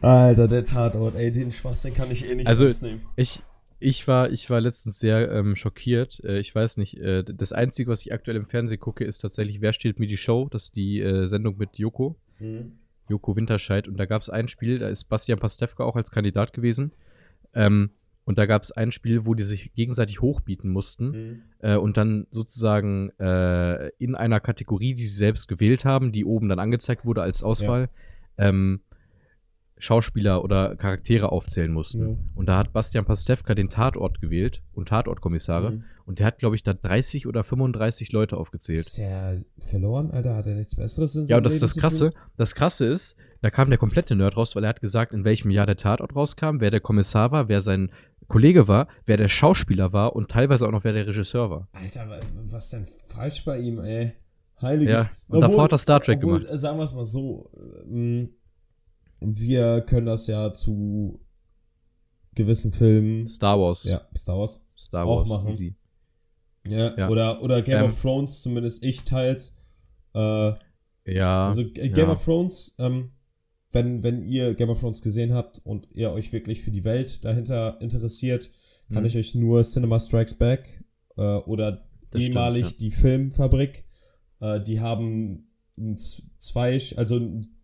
Alter, 0.00 0.48
der 0.48 0.64
Tatort, 0.64 1.14
ey, 1.14 1.30
den 1.30 1.52
Schwachsinn 1.52 1.94
kann 1.94 2.10
ich 2.10 2.28
eh 2.28 2.34
nicht 2.34 2.48
Also, 2.48 2.64
ernst 2.64 2.82
nehmen. 2.82 3.02
Ich, 3.14 3.40
ich, 3.78 4.08
war, 4.08 4.32
ich 4.32 4.50
war 4.50 4.60
letztens 4.60 4.98
sehr 4.98 5.30
ähm, 5.30 5.54
schockiert. 5.54 6.20
Äh, 6.24 6.40
ich 6.40 6.52
weiß 6.52 6.78
nicht, 6.78 6.98
äh, 6.98 7.22
das 7.22 7.52
Einzige, 7.52 7.92
was 7.92 8.02
ich 8.02 8.12
aktuell 8.12 8.36
im 8.36 8.46
Fernsehen 8.46 8.80
gucke, 8.80 9.04
ist 9.04 9.18
tatsächlich 9.18 9.60
Wer 9.60 9.72
stiehlt 9.72 10.00
mir 10.00 10.08
die 10.08 10.16
Show? 10.16 10.48
Das 10.50 10.64
ist 10.64 10.74
die 10.74 11.00
äh, 11.00 11.28
Sendung 11.28 11.58
mit 11.58 11.78
Joko. 11.78 12.16
Mhm. 12.40 12.72
Joko 13.10 13.36
Winterscheid. 13.36 13.88
Und 13.88 13.96
da 13.98 14.06
gab 14.06 14.22
es 14.22 14.30
ein 14.30 14.48
Spiel, 14.48 14.78
da 14.78 14.88
ist 14.88 15.04
Bastian 15.04 15.38
Pastewka 15.38 15.84
auch 15.84 15.96
als 15.96 16.10
Kandidat 16.10 16.52
gewesen. 16.52 16.92
Ähm, 17.54 17.90
und 18.24 18.38
da 18.38 18.46
gab 18.46 18.62
es 18.62 18.70
ein 18.70 18.92
Spiel, 18.92 19.26
wo 19.26 19.34
die 19.34 19.42
sich 19.42 19.74
gegenseitig 19.74 20.20
hochbieten 20.20 20.70
mussten 20.70 21.10
Mhm. 21.10 21.42
äh, 21.58 21.76
und 21.76 21.96
dann 21.96 22.26
sozusagen 22.30 23.10
äh, 23.18 23.88
in 23.98 24.14
einer 24.14 24.40
Kategorie, 24.40 24.94
die 24.94 25.06
sie 25.06 25.16
selbst 25.16 25.48
gewählt 25.48 25.84
haben, 25.84 26.12
die 26.12 26.24
oben 26.24 26.48
dann 26.48 26.60
angezeigt 26.60 27.04
wurde 27.04 27.22
als 27.22 27.42
Auswahl, 27.42 27.88
ähm, 28.38 28.80
Schauspieler 29.80 30.44
oder 30.44 30.76
Charaktere 30.76 31.32
aufzählen 31.32 31.72
mussten. 31.72 32.08
Ja. 32.10 32.16
Und 32.34 32.46
da 32.48 32.56
hat 32.58 32.72
Bastian 32.72 33.04
Pastewka 33.04 33.54
den 33.54 33.70
Tatort 33.70 34.20
gewählt 34.20 34.62
und 34.72 34.88
Tatortkommissare. 34.88 35.72
Mhm. 35.72 35.84
Und 36.06 36.18
der 36.18 36.26
hat, 36.26 36.38
glaube 36.38 36.56
ich, 36.56 36.62
da 36.62 36.74
30 36.74 37.26
oder 37.26 37.44
35 37.44 38.10
Leute 38.12 38.36
aufgezählt. 38.36 38.80
Ist 38.80 38.98
der 38.98 39.42
verloren, 39.58 40.10
Alter? 40.10 40.34
Hat 40.36 40.46
er 40.46 40.54
nichts 40.54 40.74
Besseres 40.76 41.14
in 41.16 41.26
Ja, 41.26 41.36
und 41.36 41.44
das 41.44 41.54
ist 41.54 41.62
das 41.62 41.76
Krasse. 41.76 42.12
Das 42.36 42.54
Krasse 42.54 42.86
ist, 42.86 43.16
da 43.42 43.50
kam 43.50 43.68
der 43.68 43.78
komplette 43.78 44.16
Nerd 44.16 44.36
raus, 44.36 44.56
weil 44.56 44.64
er 44.64 44.70
hat 44.70 44.80
gesagt, 44.80 45.12
in 45.12 45.24
welchem 45.24 45.50
Jahr 45.50 45.66
der 45.66 45.76
Tatort 45.76 46.14
rauskam, 46.16 46.56
wer 46.60 46.70
der 46.70 46.80
Kommissar 46.80 47.30
war, 47.30 47.48
wer 47.48 47.62
sein 47.62 47.90
Kollege 48.26 48.66
war, 48.68 48.88
wer 49.06 49.16
der 49.16 49.28
Schauspieler 49.28 49.92
war 49.92 50.14
und 50.16 50.30
teilweise 50.30 50.66
auch 50.66 50.72
noch 50.72 50.84
wer 50.84 50.92
der 50.92 51.06
Regisseur 51.06 51.50
war. 51.50 51.68
Alter, 51.72 52.08
wa- 52.08 52.18
was 52.44 52.64
ist 52.64 52.72
denn 52.72 52.86
falsch 53.06 53.44
bei 53.44 53.58
ihm, 53.58 53.78
ey? 53.80 54.12
Heiliges. 54.62 55.04
Ja, 55.04 55.10
und 55.28 55.40
davor 55.40 55.64
hat 55.64 55.72
er 55.72 55.78
Star 55.78 56.00
Trek 56.00 56.18
obwohl, 56.18 56.38
gemacht. 56.40 56.52
äh, 56.54 56.58
Sagen 56.58 56.76
wir 56.76 56.84
es 56.84 56.92
mal 56.92 57.04
so, 57.06 57.48
ähm, 57.90 58.30
wir 59.20 59.80
können 59.82 60.06
das 60.06 60.26
ja 60.26 60.52
zu 60.52 61.20
gewissen 62.34 62.72
Filmen, 62.72 63.26
Star 63.28 63.58
Wars. 63.60 63.84
ja, 63.84 64.06
Star 64.16 64.38
Wars, 64.38 64.64
Star 64.78 65.06
auch 65.06 65.20
Wars. 65.20 65.28
machen. 65.28 65.48
Easy. 65.50 65.74
ja, 66.66 66.96
Ja. 66.96 67.08
Oder, 67.08 67.42
oder 67.42 67.62
Game 67.62 67.78
Ähm, 67.78 67.84
of 67.86 68.00
Thrones, 68.00 68.42
zumindest 68.42 68.82
ich 68.84 69.04
teils. 69.04 69.54
Äh, 70.14 70.52
Ja. 71.06 71.48
also 71.48 71.62
äh, 71.62 71.88
Game 71.88 72.08
ja. 72.08 72.12
of 72.12 72.24
Thrones, 72.24 72.74
ähm, 72.78 73.10
wenn, 73.72 74.02
wenn 74.02 74.22
ihr 74.22 74.54
Game 74.54 74.70
of 74.70 74.80
Thrones 74.80 75.00
gesehen 75.02 75.32
habt 75.34 75.60
und 75.64 75.88
ihr 75.92 76.10
euch 76.12 76.32
wirklich 76.32 76.62
für 76.62 76.70
die 76.70 76.84
Welt 76.84 77.24
dahinter 77.24 77.80
interessiert, 77.80 78.50
kann 78.92 79.02
Mhm. 79.02 79.06
ich 79.06 79.16
euch 79.16 79.34
nur 79.34 79.62
Cinema 79.62 80.00
Strikes 80.00 80.34
Back 80.34 80.82
äh, 81.16 81.20
oder 81.22 81.72
Das 82.10 82.22
stimmt, 82.22 82.30
ehemalig 82.36 82.70
ja. 82.72 82.76
die 82.80 82.90
Filmfabrik. 82.90 83.84
Äh, 84.40 84.60
die 84.62 84.80
haben 84.80 85.48
zwei, 86.38 86.78
also 86.96 87.20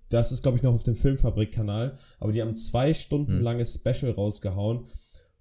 das 0.09 0.33
ist 0.33 0.42
glaube 0.42 0.57
ich 0.59 0.62
noch 0.62 0.75
auf 0.75 0.83
dem 0.83 0.95
Filmfabrik-Kanal, 0.97 1.97
aber 2.21 2.33
die 2.33 2.40
haben 2.42 2.57
zwei 2.57 2.95
Stunden 2.95 3.37
Mhm. 3.37 3.42
langes 3.42 3.75
Special 3.75 4.12
rausgehauen, 4.12 4.87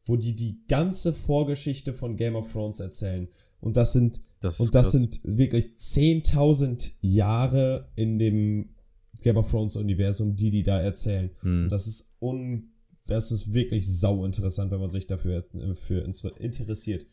wo 0.05 0.15
die 0.15 0.35
die 0.35 0.61
ganze 0.67 1.13
Vorgeschichte 1.13 1.93
von 1.93 2.15
Game 2.15 2.35
of 2.35 2.51
Thrones 2.51 2.79
erzählen. 2.79 3.27
Und 3.59 3.77
das 3.77 3.93
sind 3.93 4.21
Das 4.41 4.59
und 4.59 4.75
das 4.75 4.91
krass. 4.91 4.91
sind 4.91 5.19
wirklich 5.23 5.75
10.000 5.77 6.93
Jahre 7.01 7.89
in 7.95 8.19
dem 8.19 8.69
Game 9.21 9.37
of 9.37 9.49
Thrones 9.49 9.75
Universum, 9.75 10.35
die 10.35 10.51
die 10.51 10.61
da 10.63 10.79
erzählen. 10.79 11.31
Hm. 11.41 11.63
Und 11.63 11.69
das 11.69 11.87
ist 11.87 12.13
un, 12.19 12.69
das 13.07 13.31
ist 13.31 13.53
wirklich 13.53 13.87
sau 13.99 14.23
interessant, 14.25 14.71
wenn 14.71 14.79
man 14.79 14.91
sich 14.91 15.07
dafür 15.07 15.45
äh, 15.55 15.73
für 15.73 16.03
inter- 16.05 16.39
interessiert. 16.39 17.05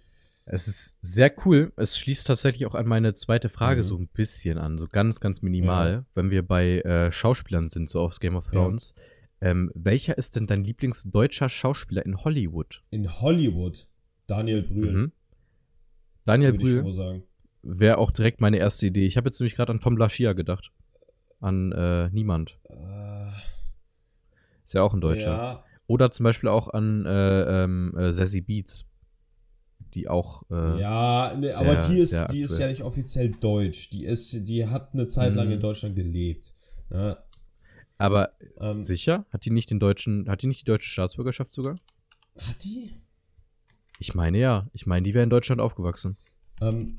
Es 0.44 0.66
ist 0.66 0.98
sehr 1.02 1.32
cool. 1.46 1.72
Es 1.76 1.96
schließt 1.96 2.26
tatsächlich 2.26 2.66
auch 2.66 2.74
an 2.74 2.86
meine 2.86 3.14
zweite 3.14 3.48
Frage 3.48 3.80
Mhm. 3.80 3.84
so 3.84 3.96
ein 3.98 4.08
bisschen 4.08 4.58
an, 4.58 4.78
so 4.78 4.88
ganz, 4.88 5.20
ganz 5.20 5.40
minimal, 5.42 6.04
wenn 6.14 6.30
wir 6.30 6.42
bei 6.46 6.80
äh, 6.80 7.12
Schauspielern 7.12 7.68
sind, 7.68 7.88
so 7.88 8.00
aufs 8.00 8.18
Game 8.20 8.34
of 8.36 8.46
Ja. 8.46 8.52
Thrones. 8.52 8.94
Ähm, 9.40 9.70
welcher 9.74 10.18
ist 10.18 10.36
denn 10.36 10.46
dein 10.46 10.64
Lieblingsdeutscher 10.64 11.48
Schauspieler 11.48 12.04
in 12.06 12.16
Hollywood? 12.24 12.80
In 12.90 13.08
Hollywood 13.20 13.86
Daniel 14.26 14.62
Brühl, 14.62 14.92
Mhm. 14.92 15.12
Daniel 16.24 16.52
Brühl 16.52 16.84
wäre 17.62 17.98
auch 17.98 18.10
direkt 18.12 18.40
meine 18.40 18.58
erste 18.58 18.86
Idee. 18.86 19.06
Ich 19.06 19.16
habe 19.16 19.28
jetzt 19.28 19.40
nämlich 19.40 19.54
gerade 19.56 19.72
an 19.72 19.80
Tom 19.80 19.94
Blaschier 19.96 20.34
gedacht. 20.34 20.70
An 21.40 21.72
äh, 21.72 22.08
Niemand. 22.10 22.56
Äh, 22.68 23.28
Ist 24.64 24.74
ja 24.74 24.82
auch 24.82 24.94
ein 24.94 25.00
Deutscher. 25.00 25.36
Ja, 25.36 25.64
Oder 25.88 26.10
zum 26.12 26.24
Beispiel 26.24 26.48
auch 26.48 26.68
an 26.68 27.04
äh, 27.04 27.64
ähm, 27.64 27.96
äh, 27.96 28.12
Sassy 28.12 28.40
Beats. 28.40 28.86
Die 29.94 30.08
auch. 30.08 30.42
Äh, 30.50 30.80
ja 30.80 31.34
ne, 31.36 31.48
sehr, 31.48 31.58
aber 31.58 31.76
die 31.76 31.98
ist, 31.98 32.32
die 32.32 32.40
ist 32.40 32.58
ja 32.58 32.66
nicht 32.68 32.82
offiziell 32.82 33.30
deutsch. 33.30 33.90
Die 33.90 34.04
ist, 34.06 34.48
die 34.48 34.66
hat 34.66 34.94
eine 34.94 35.06
Zeit 35.06 35.34
lang 35.34 35.48
Mhm. 35.48 35.54
in 35.54 35.60
Deutschland 35.60 35.94
gelebt. 35.96 36.52
Ja, 36.90 37.18
Aber 37.98 38.32
ähm, 38.58 38.82
sicher? 38.82 39.26
Hat 39.30 39.44
die 39.44 39.50
nicht 39.50 39.70
den 39.70 39.80
deutschen, 39.80 40.28
hat 40.28 40.42
die 40.42 40.46
nicht 40.46 40.62
die 40.62 40.64
deutsche 40.66 40.88
Staatsbürgerschaft 40.88 41.52
sogar? 41.52 41.78
hat 42.38 42.64
die? 42.64 42.92
Ich 43.98 44.14
meine 44.14 44.38
ja. 44.38 44.66
Ich 44.72 44.86
meine, 44.86 45.04
die 45.04 45.12
wäre 45.14 45.22
in 45.24 45.30
Deutschland 45.30 45.60
aufgewachsen. 45.60 46.16
Ähm, 46.60 46.98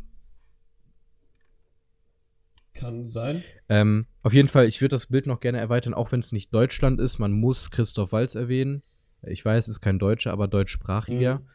kann 2.73 3.05
sein. 3.05 3.43
Ähm, 3.69 4.05
auf 4.23 4.33
jeden 4.33 4.47
Fall, 4.47 4.67
ich 4.67 4.81
würde 4.81 4.93
das 4.95 5.07
Bild 5.07 5.27
noch 5.27 5.39
gerne 5.39 5.59
erweitern, 5.59 5.93
auch 5.93 6.11
wenn 6.11 6.19
es 6.21 6.31
nicht 6.31 6.53
Deutschland 6.53 6.99
ist. 6.99 7.19
Man 7.19 7.31
muss 7.31 7.69
Christoph 7.71 8.11
Walz 8.11 8.35
erwähnen. 8.35 8.81
Ich 9.23 9.43
weiß, 9.45 9.65
es 9.67 9.75
ist 9.77 9.81
kein 9.81 9.99
Deutscher, 9.99 10.31
aber 10.31 10.47
deutschsprachiger. 10.47 11.39
Mhm. 11.39 11.47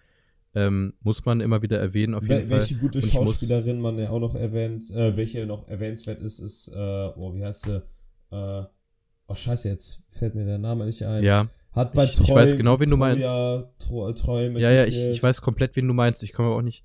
Ähm, 0.54 0.94
muss 1.02 1.24
man 1.26 1.40
immer 1.40 1.60
wieder 1.62 1.78
erwähnen, 1.78 2.14
auf 2.14 2.22
jeden 2.22 2.34
Wel 2.34 2.40
Fall. 2.48 2.50
welche 2.58 2.74
gute 2.76 2.98
ich 3.00 3.04
muss- 3.04 3.12
Schauspielerin 3.12 3.80
man 3.80 3.98
ja 3.98 4.10
auch 4.10 4.18
noch 4.18 4.34
erwähnt, 4.34 4.90
äh, 4.90 5.14
welche 5.16 5.44
noch 5.46 5.68
erwähnenswert 5.68 6.22
ist, 6.22 6.38
ist, 6.40 6.68
äh, 6.68 6.76
oh, 7.16 7.34
wie 7.34 7.44
heißt 7.44 7.64
sie? 7.64 7.82
Äh, 8.32 8.62
oh, 9.28 9.34
scheiße, 9.34 9.68
jetzt 9.68 10.04
fällt 10.08 10.34
mir 10.34 10.46
der 10.46 10.58
Name 10.58 10.86
nicht 10.86 11.02
ein. 11.04 11.22
Ja, 11.22 11.48
Hat 11.72 11.92
bei 11.92 12.04
ich- 12.04 12.12
ich 12.12 12.18
Treu, 12.26 12.34
weiß 12.34 12.56
genau, 12.56 12.80
wen 12.80 12.88
du 12.90 12.96
meinst. 12.96 13.26
Tro, 13.78 14.10
Treu 14.12 14.48
ja, 14.58 14.70
ja, 14.70 14.84
ich, 14.86 14.96
ich 15.06 15.22
weiß 15.22 15.42
komplett, 15.42 15.76
wen 15.76 15.86
du 15.86 15.94
meinst. 15.94 16.22
Ich 16.22 16.32
komme 16.32 16.48
auch 16.48 16.62
nicht. 16.62 16.82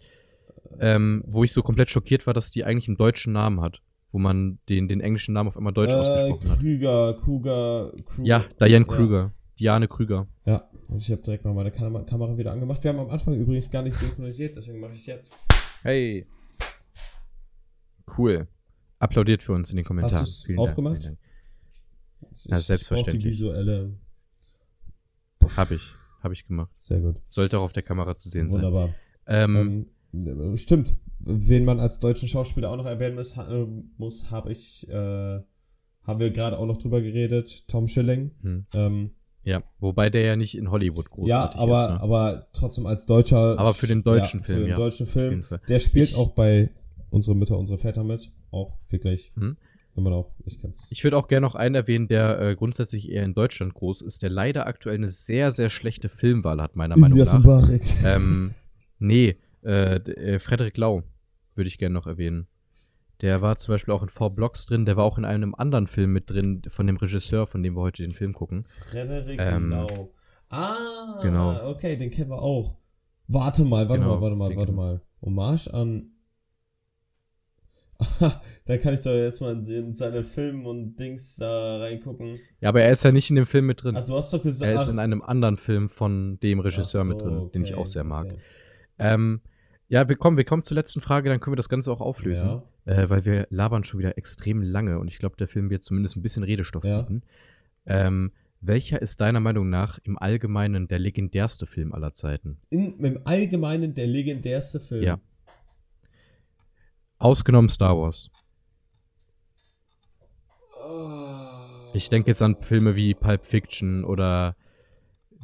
Ähm, 0.79 1.23
wo 1.27 1.43
ich 1.43 1.53
so 1.53 1.61
komplett 1.61 1.89
schockiert 1.89 2.25
war, 2.27 2.33
dass 2.33 2.51
die 2.51 2.63
eigentlich 2.65 2.87
einen 2.87 2.97
deutschen 2.97 3.31
Namen 3.31 3.61
hat. 3.61 3.81
Wo 4.11 4.19
man 4.19 4.59
den, 4.69 4.87
den 4.87 5.01
englischen 5.01 5.33
Namen 5.33 5.49
auf 5.49 5.57
einmal 5.57 5.73
deutsch 5.73 5.91
äh, 5.91 5.95
ausgesprochen 5.95 6.49
hat. 6.51 6.59
Krüger, 6.59 7.13
Kruger, 7.15 7.91
Kruger. 8.05 8.27
Ja, 8.27 8.45
Diane 8.59 8.85
ja. 8.87 9.31
Diane 9.59 9.87
Krüger. 9.87 10.27
Ja, 10.45 10.69
ich 10.97 11.11
habe 11.11 11.21
direkt 11.21 11.45
mal 11.45 11.53
meine 11.53 11.71
Kam 11.71 12.05
Kamera 12.05 12.37
wieder 12.37 12.51
angemacht. 12.51 12.83
Wir 12.83 12.89
haben 12.89 12.99
am 12.99 13.09
Anfang 13.09 13.35
übrigens 13.35 13.69
gar 13.69 13.83
nicht 13.83 13.95
synchronisiert, 13.95 14.55
deswegen 14.55 14.79
mache 14.79 14.91
ich 14.93 14.99
es 14.99 15.05
jetzt. 15.05 15.35
Hey. 15.83 16.27
Cool. 18.17 18.47
Applaudiert 18.99 19.43
für 19.43 19.53
uns 19.53 19.69
in 19.69 19.75
den 19.75 19.85
Kommentaren. 19.85 20.21
Hast 20.21 20.47
du's 20.47 20.57
auch 20.57 20.75
gemacht? 20.75 21.03
vielen 21.03 21.17
Ich, 22.31 22.45
Ja, 22.45 22.57
Ich 22.57 22.65
selbstverständlich. 22.65 23.23
die 23.23 23.29
visuelle. 23.29 23.97
Dank. 25.39 25.57
Hab 25.57 25.71
ich. 25.71 25.81
Hab 26.21 26.31
ich 26.31 26.47
gemacht. 26.47 26.71
Sehr 26.77 27.01
gut. 27.01 27.17
Sollte 27.27 27.59
auch 27.59 27.63
auf 27.63 27.73
der 27.73 27.83
Kamera 27.83 28.15
zu 28.15 28.29
sehen 28.29 28.47
sein. 28.49 28.61
Wunderbar. 28.61 28.93
Ähm, 29.27 29.87
Ähm, 30.13 30.57
stimmt. 30.57 30.95
Wen 31.19 31.65
man 31.65 31.79
als 31.79 31.99
deutschen 31.99 32.27
Schauspieler 32.27 32.69
auch 32.69 32.77
noch 32.77 32.85
erwähnen 32.85 33.15
muss, 33.15 33.35
ha 33.37 33.67
muss 33.97 34.31
habe 34.31 34.51
ich, 34.51 34.87
äh, 34.89 34.93
haben 34.93 36.19
wir 36.19 36.31
gerade 36.31 36.57
auch 36.57 36.65
noch 36.65 36.77
drüber 36.77 37.01
geredet. 37.01 37.67
Tom 37.67 37.87
Schilling. 37.87 38.31
hm. 38.41 38.65
Ähm, 38.73 39.11
Ja, 39.45 39.61
wobei 39.79 40.09
der 40.09 40.21
ja 40.21 40.35
nicht 40.35 40.55
in 40.57 40.71
Hollywood 40.71 41.09
großartig 41.09 41.55
ja, 41.55 41.61
aber, 41.61 41.85
ist. 41.85 41.93
Ne? 41.95 42.01
aber 42.01 42.47
trotzdem 42.53 42.85
als 42.85 43.05
deutscher. 43.05 43.59
Aber 43.59 43.73
für 43.73 43.87
den 43.87 44.03
deutschen 44.03 44.39
ja, 44.39 44.45
Film, 44.45 44.57
Für 44.57 44.63
den 44.63 44.69
ja. 44.69 44.75
deutschen 44.77 45.05
Film. 45.05 45.45
Der 45.67 45.79
spielt 45.79 46.09
Ich- 46.09 46.15
auch 46.15 46.31
bei 46.31 46.69
Unsere 47.13 47.35
Mütter, 47.35 47.59
unsere 47.59 47.77
Väter 47.77 48.03
mit. 48.03 48.31
Auch 48.49 48.73
wirklich. 48.89 49.31
Hm. 49.35 49.55
Immer 49.95 50.09
noch. 50.09 50.31
Ich 50.45 50.59
kann's. 50.59 50.87
Ich 50.89 51.03
würde 51.03 51.15
auch 51.15 51.27
gerne 51.27 51.45
noch 51.45 51.53
einen 51.53 51.75
erwähnen, 51.75 52.07
der 52.07 52.39
äh, 52.41 52.55
grundsätzlich 52.55 53.07
eher 53.11 53.23
in 53.23 53.35
Deutschland 53.35 53.75
groß 53.75 54.01
ist, 54.01 54.23
der 54.23 54.31
leider 54.31 54.65
aktuell 54.65 54.95
eine 54.95 55.11
sehr, 55.11 55.51
sehr 55.51 55.69
schlechte 55.69 56.09
Filmwahl 56.09 56.59
hat, 56.59 56.75
meiner 56.75 56.97
Meinung 56.97 57.19
nach. 57.19 57.37
Mbarek. 57.37 57.83
ähm, 58.03 58.55
nee, 58.97 59.35
äh, 59.63 59.97
äh, 59.97 60.39
Frederik 60.39 60.75
Lau 60.77 61.03
würde 61.53 61.67
ich 61.67 61.77
gerne 61.77 61.93
noch 61.93 62.07
erwähnen. 62.07 62.47
Der 63.23 63.41
war 63.41 63.57
zum 63.57 63.73
Beispiel 63.73 63.93
auch 63.93 64.03
in 64.03 64.09
Four 64.09 64.35
Blocks 64.35 64.65
drin, 64.65 64.83
der 64.83 64.97
war 64.97 65.05
auch 65.05 65.17
in 65.17 65.23
einem 65.23 65.55
anderen 65.55 65.87
Film 65.87 66.11
mit 66.11 66.29
drin, 66.29 66.61
von 66.67 66.85
dem 66.87 66.97
Regisseur, 66.97 67.47
von 67.47 67.63
dem 67.63 67.73
wir 67.75 67.81
heute 67.81 68.03
den 68.03 68.11
Film 68.11 68.33
gucken. 68.33 68.65
Frederik 68.65 69.39
Ähm, 69.39 69.69
Lau. 69.69 70.11
Ah, 70.49 71.21
genau. 71.23 71.69
okay, 71.69 71.95
den 71.95 72.09
kennen 72.09 72.31
wir 72.31 72.41
auch. 72.41 72.75
Warte 73.29 73.63
mal, 73.63 73.87
warte 73.87 74.01
Genau, 74.01 74.15
mal, 74.15 74.21
warte 74.21 74.35
mal, 74.35 74.55
warte 74.57 74.71
mal. 74.73 75.01
Hommage 75.21 75.73
an. 75.73 76.11
da 78.65 78.77
kann 78.77 78.93
ich 78.93 78.99
doch 78.99 79.13
jetzt 79.13 79.39
mal 79.39 79.55
in 79.69 79.93
seine 79.95 80.23
Filme 80.25 80.67
und 80.67 80.97
Dings 80.97 81.37
da 81.37 81.77
reingucken. 81.77 82.39
Ja, 82.59 82.67
aber 82.67 82.81
er 82.81 82.91
ist 82.91 83.05
ja 83.05 83.13
nicht 83.13 83.29
in 83.29 83.37
dem 83.37 83.45
Film 83.45 83.67
mit 83.67 83.85
drin. 83.85 83.95
Ah, 83.95 84.01
du 84.01 84.15
hast 84.17 84.33
doch 84.33 84.43
gesagt. 84.43 84.69
er 84.69 84.81
ist 84.81 84.89
ach, 84.89 84.93
in 84.93 84.99
einem 84.99 85.21
anderen 85.21 85.55
Film 85.55 85.87
von 85.87 86.41
dem 86.41 86.59
ach 86.59 86.65
Regisseur 86.65 87.05
mit 87.05 87.21
so, 87.21 87.25
drin, 87.25 87.51
den 87.53 87.63
ich 87.63 87.71
okay, 87.71 87.81
auch 87.81 87.87
sehr 87.87 88.03
mag. 88.03 88.25
okay. 88.25 88.41
Ähm, 88.99 89.39
ja, 89.89 90.07
wir 90.09 90.15
kommen, 90.15 90.37
wir 90.37 90.43
kommen 90.45 90.63
zur 90.63 90.75
letzten 90.75 91.01
Frage, 91.01 91.29
dann 91.29 91.39
können 91.39 91.53
wir 91.53 91.57
das 91.57 91.69
Ganze 91.69 91.91
auch 91.91 92.01
auflösen. 92.01 92.61
Ja. 92.85 92.93
Äh, 92.93 93.09
weil 93.09 93.25
wir 93.25 93.47
labern 93.49 93.83
schon 93.83 93.99
wieder 93.99 94.17
extrem 94.17 94.61
lange 94.61 94.99
und 94.99 95.07
ich 95.07 95.19
glaube, 95.19 95.35
der 95.37 95.47
Film 95.47 95.69
wird 95.69 95.83
zumindest 95.83 96.15
ein 96.17 96.21
bisschen 96.21 96.43
Redestoff 96.43 96.83
Ja. 96.83 97.01
bieten. 97.01 97.23
Ähm, 97.85 98.31
welcher 98.61 99.01
ist 99.01 99.19
deiner 99.19 99.41
Meinung 99.41 99.69
nach 99.69 99.99
im 100.03 100.17
Allgemeinen 100.17 100.87
der 100.87 100.97
legendärste 100.99 101.65
Film 101.67 101.93
aller 101.93 102.13
Zeiten? 102.13 102.57
In, 102.69 102.97
Im 103.03 103.19
Allgemeinen 103.25 103.93
der 103.93 104.07
legendärste 104.07 104.79
Film. 104.79 105.03
Ja. 105.03 105.19
Ausgenommen 107.19 107.69
Star 107.69 107.97
Wars. 107.97 108.29
Oh. 110.85 111.91
Ich 111.93 112.09
denke 112.09 112.29
jetzt 112.29 112.41
an 112.41 112.57
Filme 112.61 112.95
wie 112.95 113.13
Pulp 113.13 113.45
Fiction 113.45 114.03
oder 114.03 114.55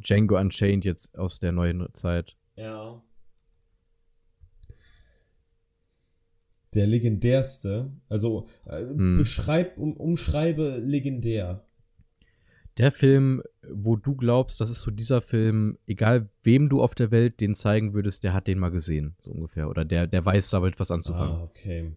Django 0.02 0.38
Unchained 0.38 0.84
jetzt 0.84 1.18
aus 1.18 1.40
der 1.40 1.52
neuen 1.52 1.86
Zeit. 1.94 2.36
Ja. 2.56 3.02
Der 6.74 6.86
legendärste, 6.86 7.90
also 8.08 8.46
äh, 8.66 8.80
Hm. 8.80 9.18
beschreib, 9.18 9.76
um, 9.78 9.94
umschreibe 9.96 10.78
legendär. 10.78 11.64
Der 12.78 12.92
Film, 12.92 13.42
wo 13.68 13.96
du 13.96 14.14
glaubst, 14.14 14.60
das 14.60 14.70
ist 14.70 14.82
so 14.82 14.90
dieser 14.90 15.20
Film, 15.20 15.76
egal 15.86 16.30
wem 16.44 16.68
du 16.68 16.80
auf 16.80 16.94
der 16.94 17.10
Welt 17.10 17.40
den 17.40 17.54
zeigen 17.54 17.92
würdest, 17.92 18.22
der 18.24 18.32
hat 18.32 18.46
den 18.46 18.58
mal 18.58 18.70
gesehen, 18.70 19.16
so 19.20 19.32
ungefähr. 19.32 19.68
Oder 19.68 19.84
der, 19.84 20.06
der 20.06 20.24
weiß 20.24 20.50
damit 20.50 20.78
was 20.78 20.90
anzufangen. 20.90 21.34
Ah, 21.36 21.42
okay. 21.42 21.92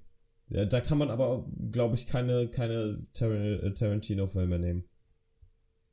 Ja, 0.49 0.65
da 0.65 0.81
kann 0.81 0.97
man 0.97 1.09
aber, 1.09 1.45
glaube 1.71 1.95
ich, 1.95 2.07
keine, 2.07 2.47
keine 2.49 2.97
Tar 3.13 3.31
äh, 3.31 3.71
Tarantino-Filme 3.73 4.59
nehmen. 4.59 4.83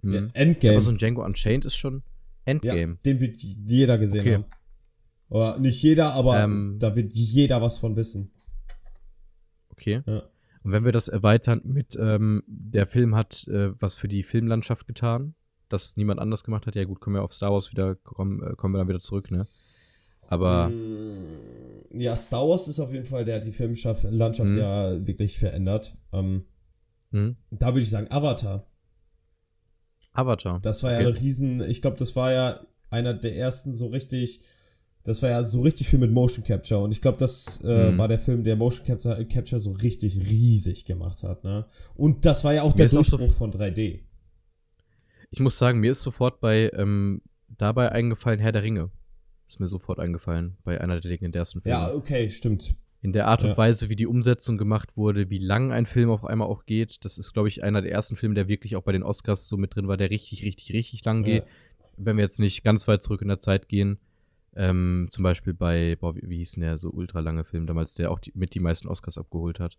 Mhm. 0.03 0.15
Ja, 0.15 0.29
Endgame. 0.33 0.75
Aber 0.75 0.81
so 0.83 0.91
ein 0.91 0.97
Django 0.99 1.25
Unchained 1.25 1.67
ist 1.67 1.77
schon 1.77 2.03
Endgame. 2.47 2.95
Ja, 2.95 2.99
den 3.05 3.21
wird 3.21 3.37
jeder 3.37 3.99
gesehen 3.99 4.21
Okay. 4.21 4.35
haben. 4.37 4.45
Oder 5.29 5.59
nicht 5.61 5.81
jeder, 5.83 6.15
aber 6.15 6.41
Ähm. 6.43 6.77
da 6.81 6.97
wird 6.97 7.13
jeder 7.13 7.63
was 7.63 7.79
von 7.79 7.95
wissen. 7.95 8.33
Okay. 9.81 10.03
Ja. 10.07 10.23
Und 10.63 10.73
wenn 10.73 10.85
wir 10.85 10.93
das 10.93 11.09
erweitern 11.09 11.63
mit, 11.65 11.97
ähm, 11.99 12.43
der 12.47 12.87
Film 12.87 13.15
hat 13.15 13.49
äh, 13.49 13.71
was 13.81 13.95
für 13.95 14.09
die 14.09 14.23
Filmlandschaft 14.23 14.87
getan, 14.87 15.35
das 15.71 15.97
niemand 15.97 16.21
anders 16.21 16.45
gemacht 16.45 16.67
hat, 16.67 16.75
ja 16.77 16.85
gut, 16.85 17.01
kommen 17.01 17.17
wir 17.17 17.23
auf 17.23 17.33
Star 17.33 17.53
Wars 17.53 17.71
wieder, 17.71 17.95
kommen, 17.95 18.43
äh, 18.43 18.55
kommen 18.57 18.75
wir 18.75 18.79
dann 18.79 18.89
wieder 18.89 19.01
zurück, 19.01 19.31
ne? 19.31 19.47
Aber 20.29 20.69
Mm, 20.69 21.99
Ja, 21.99 22.17
Star 22.17 22.47
Wars 22.49 22.69
ist 22.69 22.79
auf 22.79 22.93
jeden 22.93 23.07
Fall, 23.07 23.25
der 23.25 23.37
hat 23.37 23.47
die 23.47 23.53
Filmlandschaft 23.53 24.51
Mhm. 24.51 24.57
ja 24.59 25.07
wirklich 25.07 25.39
verändert. 25.39 25.97
Ähm, 26.13 26.45
hm, 27.11 27.37
da 27.51 27.69
würde 27.69 27.81
ich 27.81 27.91
sagen, 27.91 28.09
Avatar. 28.11 28.67
Avatar. 30.13 30.61
Das 30.61 30.83
war 30.83 30.93
ja 30.93 30.99
Okay. 30.99 31.07
ein 31.09 31.15
Riesen, 31.15 31.61
ich 31.63 31.81
glaube, 31.83 31.97
das 31.97 32.15
war 32.17 32.33
ja 32.33 32.61
einer 32.91 33.15
der 33.15 33.35
ersten 33.37 33.73
so 33.75 33.87
richtig, 33.89 34.41
das 35.05 35.23
war 35.23 35.31
ja 35.31 35.43
so 35.45 35.63
richtig 35.63 35.89
viel 35.89 35.99
mit 35.99 36.11
Motion 36.13 36.45
Capture 36.45 36.83
und 36.83 36.93
ich 36.93 37.01
glaube, 37.01 37.19
das 37.19 37.63
äh, 37.65 37.91
Mhm. 37.93 37.99
war 37.99 38.09
der 38.09 38.19
Film, 38.19 38.45
der 38.45 38.57
Motion 38.57 38.87
Capture, 38.87 39.25
Capture 39.27 39.61
so 39.61 39.71
richtig 39.73 40.17
riesig 40.19 40.85
gemacht 40.85 41.23
hat, 41.23 41.43
ne? 41.45 41.67
Und 41.95 42.25
das 42.25 42.45
war 42.45 42.53
ja 42.55 42.63
auch 42.63 42.71
Mir 42.75 42.77
der 42.79 42.87
ist 42.87 42.97
auch 42.97 43.05
so- 43.05 43.17
Durchbruch 43.17 43.37
von 43.37 43.51
3D. 43.53 44.01
Ich 45.31 45.41
muss 45.41 45.59
sagen, 45.59 45.81
mir 45.81 45.93
ist 45.93 46.03
sofort 46.03 46.41
bei, 46.41 46.71
ähm, 46.75 47.23
dabei 47.49 47.93
eingefallen, 47.93 48.41
Herr 48.41 48.53
der 48.53 48.63
Ringe. 48.63 48.91
Ist 49.47 49.61
mir 49.61 49.69
sofort 49.69 49.99
eingefallen, 49.99 50.57
bei 50.65 50.81
einer 50.81 51.01
der 51.01 51.11
legendärsten 51.11 51.63
Filme. 51.63 51.79
Ja, 51.79 51.95
okay, 51.95 52.29
stimmt. 52.31 52.75
In 53.03 53.13
der 53.13 53.27
Art 53.29 53.43
und 53.43 53.51
Ja. 53.51 53.57
Weise, 53.57 53.89
wie 53.89 53.97
die 53.97 54.07
Umsetzung 54.07 54.59
gemacht 54.59 54.97
wurde, 54.97 55.31
wie 55.31 55.39
lang 55.39 55.73
ein 55.73 55.87
Film 55.87 56.11
auf 56.11 56.25
einmal 56.25 56.49
auch 56.49 56.67
geht. 56.67 57.05
Das 57.05 57.17
ist, 57.17 57.33
glaube 57.33 57.49
ich, 57.49 57.63
einer 57.65 57.81
der 57.81 57.91
ersten 57.91 58.15
Filme, 58.17 58.35
der 58.35 58.47
wirklich 58.49 58.77
auch 58.77 58.83
bei 58.83 58.93
den 58.93 59.03
Oscars 59.03 59.49
so 59.49 59.57
mit 59.57 59.75
drin 59.75 59.89
war, 59.89 59.97
der 59.97 60.11
richtig, 60.11 60.45
richtig, 60.45 60.73
richtig 60.75 61.05
lang 61.05 61.23
geht. 61.25 61.45
Wenn 61.97 62.17
wir 62.17 62.23
jetzt 62.25 62.39
nicht 62.41 62.63
ganz 62.63 62.87
weit 62.89 63.03
zurück 63.03 63.23
in 63.23 63.29
der 63.29 63.41
Zeit 63.41 63.69
gehen, 63.69 63.99
ähm, 64.57 65.09
zum 65.11 65.23
Beispiel 65.23 65.55
bei, 65.55 65.97
boah, 66.01 66.17
wie, 66.17 66.29
wie 66.29 66.39
hieß 66.39 66.53
denn 66.53 66.63
der 66.63 66.79
so 66.79 66.91
ultra 66.91 67.21
lange 67.21 67.45
Film 67.45 67.67
damals, 67.67 67.95
der 67.95 68.11
auch 68.11 68.19
die, 68.19 68.33
mit 68.35 68.55
die 68.55 68.61
meisten 68.61 68.89
Oscars 68.89 69.19
abgeholt 69.19 69.61
hat? 69.61 69.79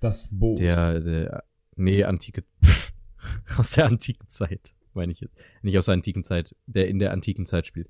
Das 0.00 0.28
Boot. 0.38 0.58
Der, 0.58 1.00
der, 1.00 1.44
nee, 1.76 2.04
antike, 2.04 2.44
aus 3.56 3.72
der 3.72 3.86
antiken 3.86 4.28
Zeit, 4.28 4.74
meine 4.94 5.12
ich 5.12 5.20
jetzt. 5.20 5.36
Nicht 5.62 5.78
aus 5.78 5.86
der 5.86 5.94
antiken 5.94 6.24
Zeit, 6.24 6.54
der 6.66 6.88
in 6.88 6.98
der 6.98 7.12
antiken 7.12 7.46
Zeit 7.46 7.66
spielt. 7.66 7.88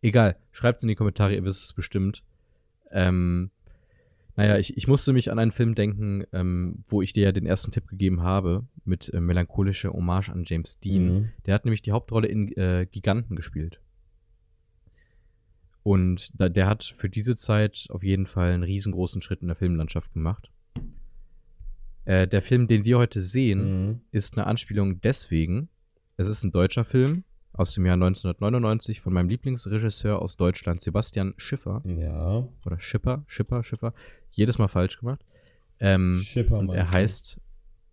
Egal, 0.00 0.36
schreibt's 0.52 0.82
in 0.82 0.88
die 0.88 0.94
Kommentare, 0.94 1.34
ihr 1.34 1.44
wisst 1.44 1.64
es 1.64 1.72
bestimmt. 1.72 2.22
Ähm, 2.90 3.50
naja, 4.36 4.58
ich, 4.58 4.76
ich 4.76 4.88
musste 4.88 5.12
mich 5.12 5.30
an 5.30 5.38
einen 5.38 5.52
Film 5.52 5.74
denken, 5.74 6.24
ähm, 6.32 6.84
wo 6.88 7.02
ich 7.02 7.12
dir 7.12 7.24
ja 7.24 7.32
den 7.32 7.46
ersten 7.46 7.70
Tipp 7.70 7.86
gegeben 7.86 8.22
habe, 8.22 8.66
mit 8.84 9.12
äh, 9.14 9.20
melancholischer 9.20 9.92
Hommage 9.92 10.30
an 10.30 10.44
James 10.44 10.80
Dean. 10.80 11.04
Mhm. 11.04 11.28
Der 11.46 11.54
hat 11.54 11.64
nämlich 11.64 11.82
die 11.82 11.92
Hauptrolle 11.92 12.26
in 12.26 12.48
äh, 12.56 12.86
Giganten 12.90 13.36
gespielt. 13.36 13.80
Und 15.84 16.30
da, 16.40 16.48
der 16.48 16.66
hat 16.66 16.82
für 16.82 17.08
diese 17.08 17.36
Zeit 17.36 17.86
auf 17.90 18.02
jeden 18.02 18.26
Fall 18.26 18.50
einen 18.52 18.62
riesengroßen 18.64 19.22
Schritt 19.22 19.42
in 19.42 19.48
der 19.48 19.56
Filmlandschaft 19.56 20.12
gemacht. 20.14 20.50
Äh, 22.06 22.26
der 22.26 22.42
Film, 22.42 22.68
den 22.68 22.84
wir 22.84 22.98
heute 22.98 23.20
sehen, 23.22 23.86
Mhm. 23.88 24.00
ist 24.10 24.36
eine 24.36 24.46
Anspielung 24.46 25.00
deswegen. 25.02 25.68
Es 26.16 26.26
ist 26.28 26.42
ein 26.42 26.52
deutscher 26.52 26.84
Film 26.84 27.24
aus 27.52 27.74
dem 27.74 27.86
Jahr 27.86 27.96
1999 27.96 29.00
von 29.00 29.12
meinem 29.12 29.28
Lieblingsregisseur 29.28 30.20
aus 30.20 30.36
Deutschland, 30.36 30.80
Sebastian 30.80 31.34
Schiffer. 31.36 31.82
Ja. 31.86 32.46
Oder 32.66 32.80
Schipper, 32.80 33.24
Schipper, 33.26 33.62
Schiffer. 33.62 33.94
Jedes 34.30 34.58
Mal 34.58 34.68
falsch 34.68 34.98
gemacht. 34.98 35.24
Ähm, 35.80 36.20
Schipper 36.22 36.58
und 36.58 36.70
er 36.70 36.90
heißt 36.90 37.40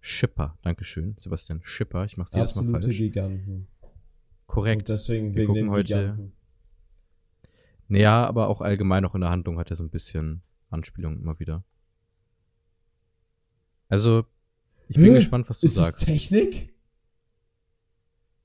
Schipper. 0.01 0.57
Dankeschön, 0.61 1.15
Sebastian 1.17 1.61
Schipper. 1.63 2.05
Ich 2.05 2.17
mach's 2.17 2.33
jedes 2.33 2.55
Mal 2.55 2.61
Absolute 2.61 2.85
falsch. 2.85 2.97
Giganten. 2.97 3.67
Korrekt. 4.47 4.81
Und 4.81 4.89
deswegen 4.89 5.29
Wir 5.35 5.41
wegen 5.43 5.47
gucken 5.47 5.69
heute- 5.71 5.87
Giganten. 5.87 6.31
Naja, 7.91 8.25
aber 8.25 8.47
auch 8.47 8.61
allgemein 8.61 9.03
auch 9.03 9.15
in 9.15 9.21
der 9.21 9.29
Handlung 9.31 9.59
hat 9.59 9.69
er 9.69 9.75
so 9.75 9.83
ein 9.83 9.89
bisschen 9.89 10.41
Anspielung 10.69 11.17
immer 11.19 11.37
wieder. 11.39 11.63
Also, 13.89 14.23
ich 14.87 14.95
bin 14.95 15.07
Hä? 15.07 15.15
gespannt, 15.15 15.49
was 15.49 15.59
du 15.59 15.65
Ist 15.65 15.75
sagst. 15.75 16.05
Technik? 16.05 16.73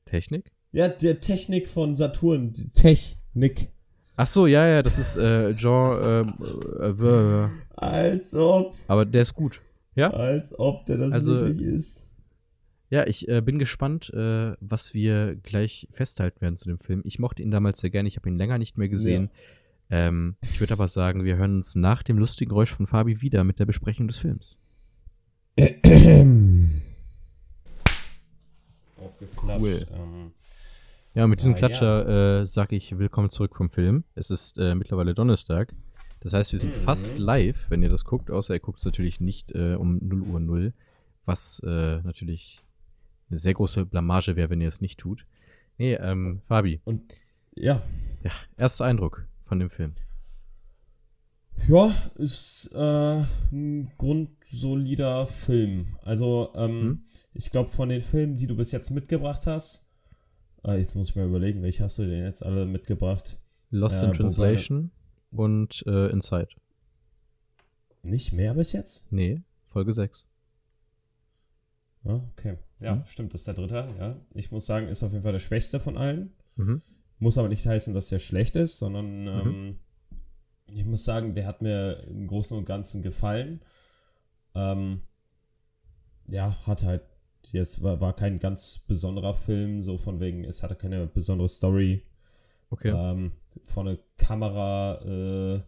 Technik? 0.04 0.50
Ja, 0.72 0.88
der 0.88 1.20
Technik 1.20 1.68
von 1.68 1.94
Saturn. 1.94 2.52
Technik. 2.74 3.68
Ach 4.16 4.26
so, 4.26 4.48
ja, 4.48 4.66
ja, 4.66 4.82
das 4.82 4.98
ist 4.98 5.16
äh, 5.16 5.54
Jean, 5.54 6.34
äh, 6.40 6.84
äh, 6.84 7.44
äh, 7.44 7.48
Als 7.76 8.34
ob. 8.34 8.74
aber 8.88 9.04
der 9.04 9.22
ist 9.22 9.34
gut. 9.34 9.60
Ja? 9.94 10.10
Als 10.10 10.58
ob 10.58 10.86
der 10.86 10.96
das 10.98 11.12
Also- 11.12 11.34
wirklich 11.40 11.60
ist. 11.62 12.05
Ja, 12.88 13.06
ich 13.06 13.26
äh, 13.28 13.40
bin 13.40 13.58
gespannt, 13.58 14.10
äh, 14.14 14.54
was 14.60 14.94
wir 14.94 15.34
gleich 15.42 15.88
festhalten 15.90 16.40
werden 16.40 16.56
zu 16.56 16.68
dem 16.68 16.78
Film. 16.78 17.02
Ich 17.04 17.18
mochte 17.18 17.42
ihn 17.42 17.50
damals 17.50 17.80
sehr 17.80 17.90
gerne, 17.90 18.08
ich 18.08 18.16
habe 18.16 18.28
ihn 18.28 18.38
länger 18.38 18.58
nicht 18.58 18.78
mehr 18.78 18.88
gesehen. 18.88 19.30
Ähm, 19.90 20.36
ich 20.42 20.60
würde 20.60 20.72
aber 20.72 20.86
sagen, 20.88 21.24
wir 21.24 21.36
hören 21.36 21.56
uns 21.56 21.74
nach 21.74 22.02
dem 22.02 22.18
lustigen 22.18 22.48
Geräusch 22.50 22.74
von 22.74 22.86
Fabi 22.86 23.20
wieder 23.22 23.44
mit 23.44 23.58
der 23.58 23.66
Besprechung 23.66 24.06
des 24.08 24.18
Films. 24.18 24.56
Cool. 29.58 29.86
Ähm, 29.94 30.32
Ja, 31.14 31.26
mit 31.26 31.40
diesem 31.40 31.54
Ah, 31.54 31.56
Klatscher 31.56 32.40
äh, 32.42 32.46
sage 32.46 32.76
ich 32.76 32.98
willkommen 32.98 33.30
zurück 33.30 33.56
vom 33.56 33.70
Film. 33.70 34.04
Es 34.14 34.30
ist 34.30 34.58
äh, 34.58 34.74
mittlerweile 34.74 35.14
Donnerstag. 35.14 35.72
Das 36.20 36.32
heißt, 36.34 36.52
wir 36.52 36.60
sind 36.60 36.74
Mhm. 36.76 36.80
fast 36.80 37.16
live, 37.18 37.70
wenn 37.70 37.82
ihr 37.82 37.88
das 37.88 38.04
guckt, 38.04 38.30
außer 38.30 38.54
ihr 38.54 38.60
guckt 38.60 38.80
es 38.80 38.84
natürlich 38.84 39.20
nicht 39.20 39.52
äh, 39.52 39.74
um 39.74 39.98
0 40.02 40.22
Uhr 40.22 40.40
0, 40.40 40.72
was 41.24 41.60
äh, 41.64 42.00
natürlich 42.02 42.62
eine 43.30 43.38
sehr 43.40 43.54
große 43.54 43.86
Blamage 43.86 44.36
wäre, 44.36 44.50
wenn 44.50 44.60
ihr 44.60 44.68
es 44.68 44.80
nicht 44.80 44.98
tut. 45.00 45.26
Nee, 45.78 45.94
ähm, 45.94 46.40
Fabi, 46.46 46.80
und 46.84 47.02
ja. 47.54 47.82
ja, 48.22 48.30
erster 48.56 48.84
Eindruck 48.84 49.26
von 49.44 49.58
dem 49.58 49.70
Film. 49.70 49.94
Ja, 51.68 51.90
ist 52.16 52.70
äh, 52.74 53.22
ein 53.52 53.90
grundsolider 53.98 55.26
Film. 55.26 55.96
Also, 56.02 56.52
ähm, 56.54 56.70
Hm? 56.80 57.02
ich 57.34 57.50
glaube, 57.50 57.70
von 57.70 57.88
den 57.88 58.00
Filmen, 58.02 58.36
die 58.36 58.46
du 58.46 58.56
bis 58.56 58.72
jetzt 58.72 58.90
mitgebracht 58.90 59.46
hast, 59.46 59.86
äh, 60.64 60.76
jetzt 60.78 60.94
muss 60.94 61.10
ich 61.10 61.16
mal 61.16 61.26
überlegen, 61.26 61.62
welche 61.62 61.82
hast 61.84 61.98
du 61.98 62.06
denn 62.06 62.22
jetzt 62.24 62.44
alle 62.44 62.66
mitgebracht? 62.66 63.38
Lost 63.70 63.96
Ja, 63.96 64.02
in 64.02 64.08
wobei- 64.10 64.16
Translation 64.18 64.90
und 65.32 65.82
äh, 65.86 66.08
Inside. 66.10 66.48
Nicht 68.02 68.32
mehr 68.32 68.54
bis 68.54 68.72
jetzt? 68.72 69.10
Nee, 69.10 69.42
Folge 69.68 69.92
6. 69.92 70.24
Ah, 72.04 72.20
okay. 72.32 72.56
Ja, 72.80 72.94
Hm? 72.96 73.04
stimmt, 73.04 73.32
das 73.34 73.40
ist 73.42 73.46
der 73.48 73.54
dritte, 73.54 73.88
ja. 73.98 74.16
Ich 74.34 74.50
muss 74.50 74.66
sagen, 74.66 74.88
ist 74.88 75.02
auf 75.02 75.12
jeden 75.12 75.22
Fall 75.22 75.32
der 75.32 75.38
schwächste 75.38 75.80
von 75.80 75.96
allen. 75.96 76.32
Mhm. 76.56 76.82
Muss 77.18 77.38
aber 77.38 77.48
nicht 77.48 77.64
heißen, 77.66 77.94
dass 77.94 78.08
der 78.10 78.18
schlecht 78.18 78.56
ist, 78.56 78.78
sondern 78.78 79.24
Mhm. 79.24 79.28
ähm, 79.28 79.78
ich 80.74 80.84
muss 80.84 81.04
sagen, 81.04 81.34
der 81.34 81.46
hat 81.46 81.62
mir 81.62 82.04
im 82.08 82.26
Großen 82.26 82.56
und 82.56 82.64
Ganzen 82.66 83.00
gefallen. 83.02 83.60
Ähm, 84.54 85.02
ja, 86.28 86.54
hat 86.66 86.82
halt 86.82 87.02
jetzt 87.52 87.82
war, 87.82 88.00
war 88.00 88.14
kein 88.14 88.38
ganz 88.40 88.80
besonderer 88.80 89.32
Film, 89.34 89.80
so 89.82 89.96
von 89.98 90.18
wegen, 90.20 90.44
es 90.44 90.62
hatte 90.62 90.74
keine 90.74 91.06
besondere 91.06 91.48
Story. 91.48 92.02
Okay. 92.70 92.90
Ähm, 92.90 93.32
von 93.64 93.86
der 93.86 93.98
Kameraführung 94.16 95.60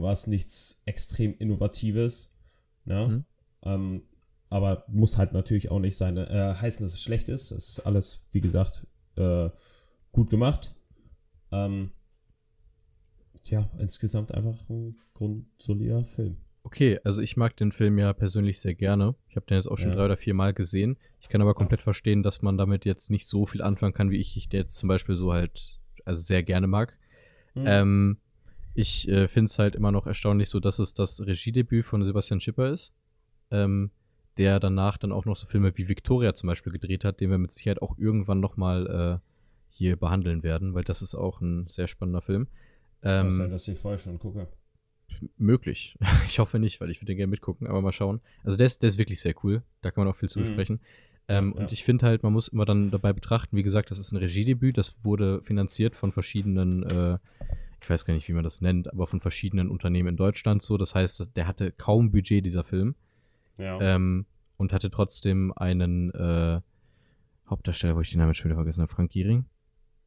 äh, 0.00 0.02
war 0.02 0.12
es 0.12 0.26
nichts 0.26 0.82
extrem 0.86 1.34
Innovatives. 1.38 2.32
Ne? 2.84 3.08
Mhm. 3.08 3.24
Ähm, 3.62 4.02
aber 4.48 4.84
muss 4.88 5.18
halt 5.18 5.32
natürlich 5.32 5.70
auch 5.70 5.80
nicht 5.80 5.96
sein, 5.96 6.16
äh, 6.16 6.54
heißen, 6.54 6.84
dass 6.84 6.94
es 6.94 7.02
schlecht 7.02 7.28
ist. 7.28 7.50
Es 7.50 7.68
ist 7.70 7.80
alles, 7.80 8.26
wie 8.32 8.40
gesagt, 8.40 8.86
äh, 9.16 9.50
gut 10.12 10.30
gemacht. 10.30 10.74
Ähm, 11.52 11.90
ja, 13.44 13.68
insgesamt 13.78 14.32
einfach 14.32 14.68
ein 14.68 14.96
grundsolider 15.14 16.04
Film. 16.04 16.36
Okay, 16.62 16.98
also 17.04 17.22
ich 17.22 17.36
mag 17.36 17.56
den 17.56 17.70
Film 17.70 17.96
ja 17.96 18.12
persönlich 18.12 18.58
sehr 18.58 18.74
gerne. 18.74 19.14
Ich 19.28 19.36
habe 19.36 19.46
den 19.46 19.56
jetzt 19.56 19.68
auch 19.68 19.78
schon 19.78 19.90
Ja. 19.90 19.96
drei 19.96 20.04
oder 20.06 20.16
vier 20.16 20.34
Mal 20.34 20.52
gesehen. 20.52 20.96
Ich 21.20 21.28
kann 21.28 21.40
aber 21.40 21.54
komplett 21.54 21.80
verstehen, 21.80 22.24
dass 22.24 22.42
man 22.42 22.58
damit 22.58 22.84
jetzt 22.84 23.08
nicht 23.08 23.26
so 23.26 23.46
viel 23.46 23.62
anfangen 23.62 23.94
kann, 23.94 24.10
wie 24.10 24.16
ich, 24.16 24.36
ich 24.36 24.48
der 24.48 24.60
jetzt 24.60 24.74
zum 24.74 24.88
Beispiel 24.88 25.16
so 25.16 25.32
halt, 25.32 25.78
also 26.04 26.20
sehr 26.20 26.42
gerne 26.42 26.66
mag. 26.66 26.98
Hm. 27.54 27.64
Ähm, 27.66 28.16
ich 28.74 29.08
äh, 29.08 29.28
finde 29.28 29.46
es 29.46 29.58
halt 29.60 29.76
immer 29.76 29.92
noch 29.92 30.06
erstaunlich 30.08 30.50
so, 30.50 30.58
dass 30.58 30.80
es 30.80 30.92
das 30.92 31.24
Regiedebüt 31.24 31.84
von 31.86 32.02
Sebastian 32.02 32.40
Schipper 32.40 32.72
ist, 32.72 32.92
ähm, 33.50 33.90
der 34.38 34.60
danach 34.60 34.96
dann 34.98 35.12
auch 35.12 35.24
noch 35.24 35.36
so 35.36 35.46
Filme 35.46 35.76
wie 35.76 35.88
Victoria 35.88 36.34
zum 36.34 36.48
Beispiel 36.48 36.72
gedreht 36.72 37.04
hat, 37.04 37.20
den 37.20 37.30
wir 37.30 37.38
mit 37.38 37.52
Sicherheit 37.52 37.82
auch 37.82 37.96
irgendwann 37.98 38.40
nochmal 38.40 39.20
äh, 39.22 39.26
hier 39.70 39.96
behandeln 39.96 40.42
werden, 40.42 40.74
weil 40.74 40.84
das 40.84 41.02
ist 41.02 41.14
auch 41.14 41.40
ein 41.40 41.66
sehr 41.68 41.88
spannender 41.88 42.22
Film. 42.22 42.46
Kann 43.02 43.26
Ähm, 43.26 43.30
sein, 43.32 43.50
dass 43.50 43.68
ich 43.68 43.78
vorher 43.78 43.98
schon 43.98 44.18
gucke. 44.18 44.46
möglich. 45.38 45.96
Ich 46.26 46.38
hoffe 46.38 46.58
nicht, 46.58 46.80
weil 46.80 46.90
ich 46.90 46.98
würde 47.00 47.06
den 47.12 47.16
gerne 47.16 47.30
mitgucken, 47.30 47.66
aber 47.66 47.80
mal 47.82 47.92
schauen. 47.92 48.20
Also 48.44 48.56
der 48.56 48.66
ist, 48.66 48.82
der 48.82 48.88
ist 48.90 48.98
wirklich 48.98 49.20
sehr 49.20 49.34
cool. 49.44 49.62
Da 49.82 49.90
kann 49.90 50.04
man 50.04 50.12
auch 50.12 50.16
viel 50.18 50.28
zu 50.28 50.38
Mhm. 50.40 50.44
besprechen. 50.44 50.80
Ähm, 51.28 51.54
Ja. 51.56 51.62
Und 51.62 51.72
ich 51.72 51.84
finde 51.84 52.06
halt, 52.06 52.22
man 52.22 52.32
muss 52.32 52.48
immer 52.48 52.64
dann 52.64 52.90
dabei 52.90 53.12
betrachten, 53.12 53.56
wie 53.56 53.62
gesagt, 53.62 53.90
das 53.90 53.98
ist 53.98 54.12
ein 54.12 54.16
Regiedebüt, 54.18 54.76
das 54.78 54.94
wurde 55.04 55.42
finanziert 55.42 55.94
von 55.96 56.12
verschiedenen, 56.12 56.82
äh, 56.84 57.18
ich 57.82 57.88
weiß 57.90 58.04
gar 58.04 58.14
nicht, 58.14 58.28
wie 58.28 58.32
man 58.32 58.44
das 58.44 58.60
nennt, 58.60 58.92
aber 58.92 59.06
von 59.06 59.20
verschiedenen 59.20 59.68
Unternehmen 59.70 60.08
in 60.10 60.16
Deutschland 60.16 60.62
so. 60.62 60.76
Das 60.76 60.94
heißt, 60.94 61.30
der 61.36 61.46
hatte 61.46 61.72
kaum 61.72 62.10
Budget, 62.10 62.44
dieser 62.44 62.64
Film. 62.64 62.94
Ja. 63.58 63.80
Ähm, 63.80 64.26
und 64.56 64.72
hatte 64.72 64.90
trotzdem 64.90 65.52
einen, 65.56 66.10
äh, 66.14 66.60
Hauptdarsteller, 67.48 67.94
wo 67.96 68.00
ich 68.00 68.10
den 68.10 68.18
Namen 68.18 68.34
schon 68.34 68.46
wieder 68.50 68.56
vergessen 68.56 68.82
habe, 68.82 68.92
Frank 68.92 69.10
Giering, 69.12 69.44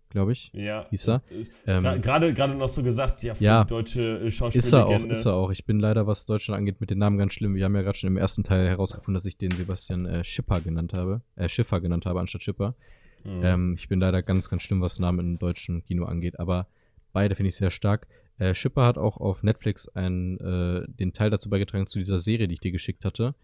glaube 0.09 0.33
ich. 0.33 0.51
Ja. 0.53 0.87
Hieß 0.89 1.07
er? 1.07 1.21
Ähm, 1.65 2.01
Gerade 2.01 2.33
gerade 2.33 2.55
noch 2.55 2.67
so 2.67 2.83
gesagt, 2.83 3.23
ja, 3.23 3.33
Ja. 3.39 3.63
deutsche 3.63 4.19
äh, 4.19 4.27
Ist 4.27 4.41
er 4.41 4.47
auch, 4.47 4.51
Schauspiellegende. 4.51 5.13
ist 5.13 5.25
er 5.25 5.33
auch. 5.35 5.49
Ich 5.51 5.65
bin 5.65 5.79
leider, 5.79 6.05
was 6.07 6.25
Deutschland 6.25 6.59
angeht, 6.59 6.81
mit 6.81 6.89
den 6.89 6.97
Namen 6.97 7.17
ganz 7.17 7.33
schlimm. 7.33 7.55
Wir 7.55 7.63
haben 7.65 7.75
ja 7.75 7.81
gerade 7.81 7.97
schon 7.97 8.07
im 8.07 8.17
ersten 8.17 8.43
Teil 8.43 8.67
herausgefunden, 8.67 9.13
dass 9.13 9.25
ich 9.25 9.37
den 9.37 9.51
Sebastian 9.51 10.05
äh, 10.05 10.23
Schipper 10.25 10.59
genannt 10.59 10.93
habe. 10.93 11.21
Äh, 11.35 11.47
Schiffer 11.47 11.79
genannt 11.79 12.05
habe, 12.05 12.19
anstatt 12.19 12.43
Schipper. 12.43 12.75
Mhm. 13.23 13.41
Ähm, 13.43 13.75
ich 13.77 13.87
bin 13.87 13.99
leider 13.99 14.21
ganz, 14.21 14.49
ganz 14.49 14.63
schlimm, 14.63 14.81
was 14.81 14.99
Namen 14.99 15.19
im 15.19 15.39
deutschen 15.39 15.83
Kino 15.83 16.05
angeht. 16.05 16.39
Aber 16.39 16.67
beide 17.13 17.35
finde 17.35 17.49
ich 17.49 17.55
sehr 17.55 17.71
stark. 17.71 18.07
Äh, 18.39 18.55
Schipper 18.55 18.85
hat 18.85 18.97
auch 18.97 19.17
auf 19.17 19.43
Netflix 19.43 19.87
einen, 19.89 20.39
äh, 20.39 20.85
den 20.87 21.13
Teil 21.13 21.29
dazu 21.29 21.49
beigetragen 21.49 21.87
zu 21.87 21.99
dieser 21.99 22.21
Serie, 22.21 22.47
die 22.47 22.55
ich 22.55 22.59
dir 22.61 22.71
geschickt 22.71 23.05
hatte. 23.05 23.35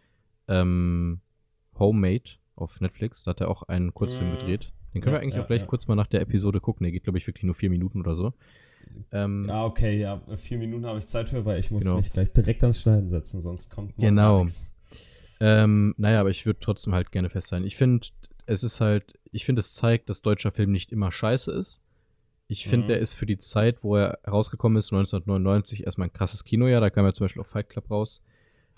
Ähm, 0.48 1.20
Homemade 1.78 2.24
auf 2.56 2.80
Netflix. 2.82 3.24
Da 3.24 3.32
hat 3.32 3.42
er 3.42 3.50
auch 3.50 3.64
einen 3.64 3.94
Kurzfilm 3.94 4.30
Mhm. 4.30 4.38
gedreht. 4.38 4.72
Den 4.94 5.02
können 5.02 5.14
Ja, 5.14 5.20
wir 5.20 5.24
eigentlich 5.24 5.36
ja, 5.36 5.44
auch 5.44 5.48
gleich 5.48 5.62
ja. 5.62 5.68
kurz 5.68 5.88
mal 5.88 5.96
nach 5.96 6.08
der 6.08 6.22
Episode 6.22 6.62
gucken. 6.62 6.86
Der 6.86 6.92
geht, 6.92 7.04
glaube 7.04 7.18
ich, 7.18 7.28
wirklich 7.28 7.44
nur 7.44 7.56
vier 7.56 7.70
Minuten 7.70 8.00
oder 8.00 8.16
so. 8.16 8.34
Ähm, 9.12 9.46
Ja, 9.50 9.66
okay, 9.66 10.00
ja, 10.00 10.22
vier 10.38 10.58
Minuten 10.58 10.86
habe 10.86 11.00
ich 11.00 11.08
Zeit 11.08 11.28
für, 11.30 11.44
weil 11.44 11.60
ich 11.60 11.70
muss 11.72 11.84
Genau. 11.84 11.98
mich 11.98 12.14
gleich 12.14 12.32
direkt 12.32 12.64
ans 12.64 12.80
Schneiden 12.82 13.10
setzen, 13.10 13.42
sonst 13.42 13.70
kommt 13.70 13.98
morgen 13.98 14.08
Genau. 14.16 14.46
Ähm, 15.42 15.94
naja, 15.98 16.22
aber 16.22 16.30
ich 16.30 16.46
würde 16.46 16.60
trotzdem 16.62 16.94
halt 16.94 17.12
gerne 17.12 17.30
festhalten. 17.30 17.68
Ich 17.68 17.76
finde, 17.76 18.08
es 18.46 18.64
ist 18.64 18.80
halt, 18.80 19.20
ich 19.32 19.44
finde, 19.44 19.60
es 19.60 19.74
zeigt, 19.74 20.10
dass 20.10 20.22
deutscher 20.22 20.52
Film 20.52 20.72
nicht 20.72 20.94
immer 20.94 21.12
scheiße 21.12 21.52
ist. 21.52 21.82
Ich 22.48 22.68
finde, 22.68 22.86
Mhm. 22.86 22.90
der 22.90 23.00
ist 23.00 23.14
für 23.14 23.26
die 23.26 23.38
Zeit, 23.40 23.84
wo 23.84 23.96
er 23.96 24.20
rausgekommen 24.28 24.78
ist, 24.78 24.92
1999, 24.92 25.84
erstmal 25.86 26.08
ein 26.10 26.14
krasses 26.14 26.44
Kinojahr. 26.44 26.82
Da 26.82 26.90
kam 26.92 27.06
ja 27.06 27.14
zum 27.14 27.26
Beispiel 27.26 27.42
auch 27.42 27.48
Fight 27.48 27.70
Club 27.70 27.90
raus. 27.90 28.24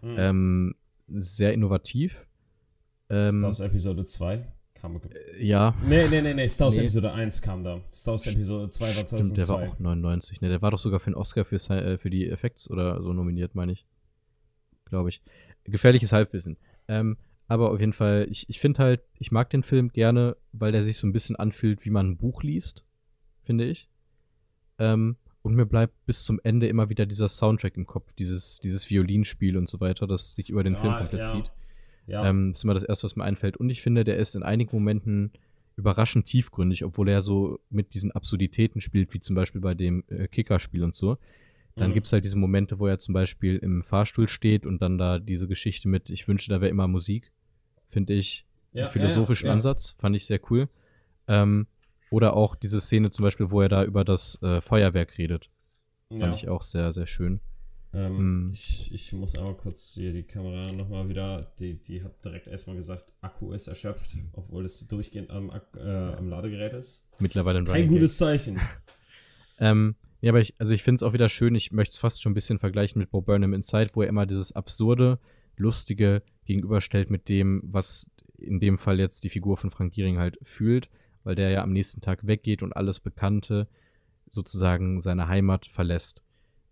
Mhm. 0.01 0.15
Ähm, 0.17 0.75
sehr 1.09 1.53
innovativ. 1.53 2.27
Ähm, 3.09 3.29
Star 3.31 3.43
Wars 3.43 3.59
Episode 3.59 4.05
2 4.05 4.45
kam. 4.73 5.01
ja, 5.39 5.73
Nee, 5.85 6.07
nee, 6.07 6.21
nee, 6.21 6.33
nee, 6.33 6.47
Star 6.47 6.65
Wars 6.67 6.75
Nee. 6.75 6.81
Episode 6.83 7.11
1 7.13 7.41
kam 7.41 7.63
da. 7.63 7.81
Star 7.93 8.13
Wars 8.13 8.27
Episode 8.27 8.69
2 8.69 8.85
war 8.85 8.91
stimmt, 9.05 9.11
der 9.11 9.45
2002. 9.45 9.53
war 9.65 9.69
auch 9.73 9.79
99. 9.79 10.41
Ne, 10.41 10.49
der 10.49 10.61
war 10.61 10.71
doch 10.71 10.79
sogar 10.79 10.99
für 10.99 11.09
den 11.09 11.15
Oscar 11.15 11.43
für, 11.45 11.55
äh, 11.71 11.97
für 11.97 12.09
die 12.09 12.29
Effects 12.29 12.69
oder 12.69 13.01
so 13.01 13.11
nominiert, 13.13 13.53
meine 13.55 13.71
ich. 13.73 13.85
Glaube 14.85 15.09
ich. 15.09 15.21
Gefährliches 15.65 16.13
Halbwissen. 16.13 16.57
Ähm, 16.87 17.17
aber 17.49 17.71
auf 17.71 17.79
jeden 17.79 17.93
Fall, 17.93 18.27
ich, 18.29 18.49
ich 18.49 18.59
finde 18.59 18.79
halt, 18.79 19.01
ich 19.19 19.31
mag 19.31 19.49
den 19.49 19.63
Film 19.63 19.89
gerne, 19.91 20.37
weil 20.53 20.71
der 20.71 20.83
sich 20.83 20.97
so 20.97 21.07
ein 21.07 21.13
bisschen 21.13 21.35
anfühlt, 21.35 21.83
wie 21.85 21.89
man 21.89 22.11
ein 22.11 22.17
Buch 22.17 22.43
liest, 22.43 22.83
finde 23.47 23.65
ich. 23.65 23.87
Ähm, 24.77 25.15
und 25.41 25.55
mir 25.55 25.65
bleibt 25.65 25.93
bis 26.05 26.23
zum 26.23 26.39
Ende 26.43 26.67
immer 26.67 26.89
wieder 26.89 27.05
dieser 27.05 27.29
Soundtrack 27.29 27.77
im 27.77 27.87
Kopf, 27.87 28.13
dieses, 28.13 28.59
dieses 28.59 28.89
Violinspiel 28.89 29.57
und 29.57 29.67
so 29.69 29.79
weiter, 29.79 30.05
das 30.05 30.35
sich 30.35 30.49
über 30.49 30.63
den 30.63 30.73
Ja, 30.73 30.81
Film 30.81 30.93
komplett 30.95 31.21
ja. 31.21 31.31
zieht. 31.31 31.51
Ja, 32.05 32.29
Ähm, 32.29 32.51
das 32.51 32.59
ist 32.59 32.63
immer 32.63 32.73
das 32.73 32.83
Erste, 32.83 33.05
was 33.05 33.15
mir 33.15 33.23
einfällt. 33.23 33.57
Und 33.57 33.69
ich 33.69 33.81
finde, 33.81 34.03
der 34.03 34.17
ist 34.17 34.35
in 34.35 34.43
einigen 34.43 34.75
Momenten 34.75 35.31
überraschend 35.77 36.25
tiefgründig, 36.25 36.83
obwohl 36.83 37.07
er 37.09 37.21
so 37.21 37.59
mit 37.69 37.93
diesen 37.93 38.11
Absurditäten 38.11 38.81
spielt, 38.81 39.13
wie 39.13 39.19
zum 39.19 39.35
Beispiel 39.35 39.61
bei 39.61 39.73
dem 39.73 40.03
äh, 40.09 40.27
Kickerspiel 40.27 40.83
und 40.83 40.95
so. 40.95 41.17
Dann 41.75 41.89
Mhm. 41.91 41.93
gibt's 41.93 42.11
halt 42.11 42.25
diese 42.25 42.37
Momente, 42.37 42.79
wo 42.79 42.87
er 42.87 42.97
zum 42.99 43.13
Beispiel 43.13 43.57
im 43.57 43.83
Fahrstuhl 43.83 44.27
steht 44.27 44.65
und 44.65 44.81
dann 44.81 44.97
da 44.97 45.19
diese 45.19 45.47
Geschichte 45.47 45.87
mit, 45.87 46.09
ich 46.09 46.27
wünschte, 46.27 46.49
da 46.49 46.59
wäre 46.61 46.71
immer 46.71 46.87
Musik. 46.87 47.31
Finde 47.89 48.13
ich 48.13 48.45
ja, 48.73 48.83
einen 48.85 48.91
philosophischen 48.91 49.45
ja, 49.47 49.51
ja. 49.51 49.55
Ansatz, 49.55 49.95
fand 49.99 50.15
ich 50.15 50.25
sehr 50.25 50.39
cool. 50.49 50.67
Ähm, 51.27 51.67
oder 52.09 52.35
auch 52.35 52.55
diese 52.55 52.81
Szene 52.81 53.09
zum 53.09 53.23
Beispiel, 53.23 53.51
wo 53.51 53.61
er 53.61 53.69
da 53.69 53.83
über 53.83 54.03
das 54.05 54.41
äh, 54.41 54.61
Feuerwerk 54.61 55.17
redet. 55.17 55.49
Fand 56.09 56.21
Ja. 56.21 56.33
ich 56.35 56.47
auch 56.49 56.61
sehr, 56.61 56.93
sehr 56.93 57.07
schön. 57.07 57.39
Ähm, 57.93 58.45
Mm. 58.47 58.51
ich, 58.51 58.91
ich 58.93 59.13
muss 59.13 59.37
einmal 59.37 59.55
kurz 59.55 59.93
hier 59.93 60.11
die 60.13 60.23
Kamera 60.23 60.71
nochmal 60.73 61.07
wieder, 61.09 61.53
die, 61.59 61.81
die 61.81 62.03
hat 62.03 62.23
direkt 62.23 62.47
erstmal 62.47 62.75
gesagt, 62.75 63.13
Akku 63.21 63.53
ist 63.53 63.67
erschöpft, 63.67 64.17
obwohl 64.33 64.65
es 64.65 64.85
durchgehend 64.87 65.31
am, 65.31 65.49
äh, 65.75 65.79
am 65.81 66.27
Ladegerät 66.29 66.73
ist. 66.73 67.05
Mittlerweile 67.19 67.59
ein 67.59 67.65
Kein 67.65 67.73
Running 67.75 67.89
gutes 67.89 68.17
Zeichen. 68.17 68.59
Ähm, 69.59 69.95
ja, 70.21 70.31
aber 70.31 70.39
ich, 70.41 70.53
also 70.59 70.73
ich 70.73 70.83
finde 70.83 70.97
es 70.97 71.03
auch 71.03 71.13
wieder 71.13 71.29
schön, 71.29 71.55
ich 71.55 71.71
möchte 71.71 71.93
es 71.93 71.97
fast 71.97 72.21
schon 72.21 72.31
ein 72.31 72.35
bisschen 72.35 72.59
vergleichen 72.59 72.99
mit 72.99 73.09
Bo 73.09 73.21
Burnham 73.21 73.53
Inside, 73.53 73.91
wo 73.93 74.01
er 74.03 74.07
immer 74.07 74.25
dieses 74.25 74.51
absurde, 74.51 75.19
lustige 75.55 76.21
gegenüberstellt 76.45 77.09
mit 77.09 77.27
dem, 77.27 77.61
was 77.63 78.11
in 78.37 78.59
dem 78.59 78.77
Fall 78.77 78.99
jetzt 78.99 79.23
die 79.23 79.29
Figur 79.29 79.57
von 79.57 79.71
Frank 79.71 79.93
Giering 79.93 80.19
halt 80.19 80.37
fühlt, 80.43 80.89
weil 81.27 81.35
der 81.35 81.49
ja 81.49 81.61
am 81.61 81.73
nächsten 81.73 81.99
Tag 81.99 82.25
weggeht 82.25 82.63
und 82.63 82.73
alles 82.73 83.01
Bekannte 83.01 83.67
sozusagen 84.29 85.01
seine 85.01 85.27
Heimat 85.27 85.67
verlässt. 85.67 86.21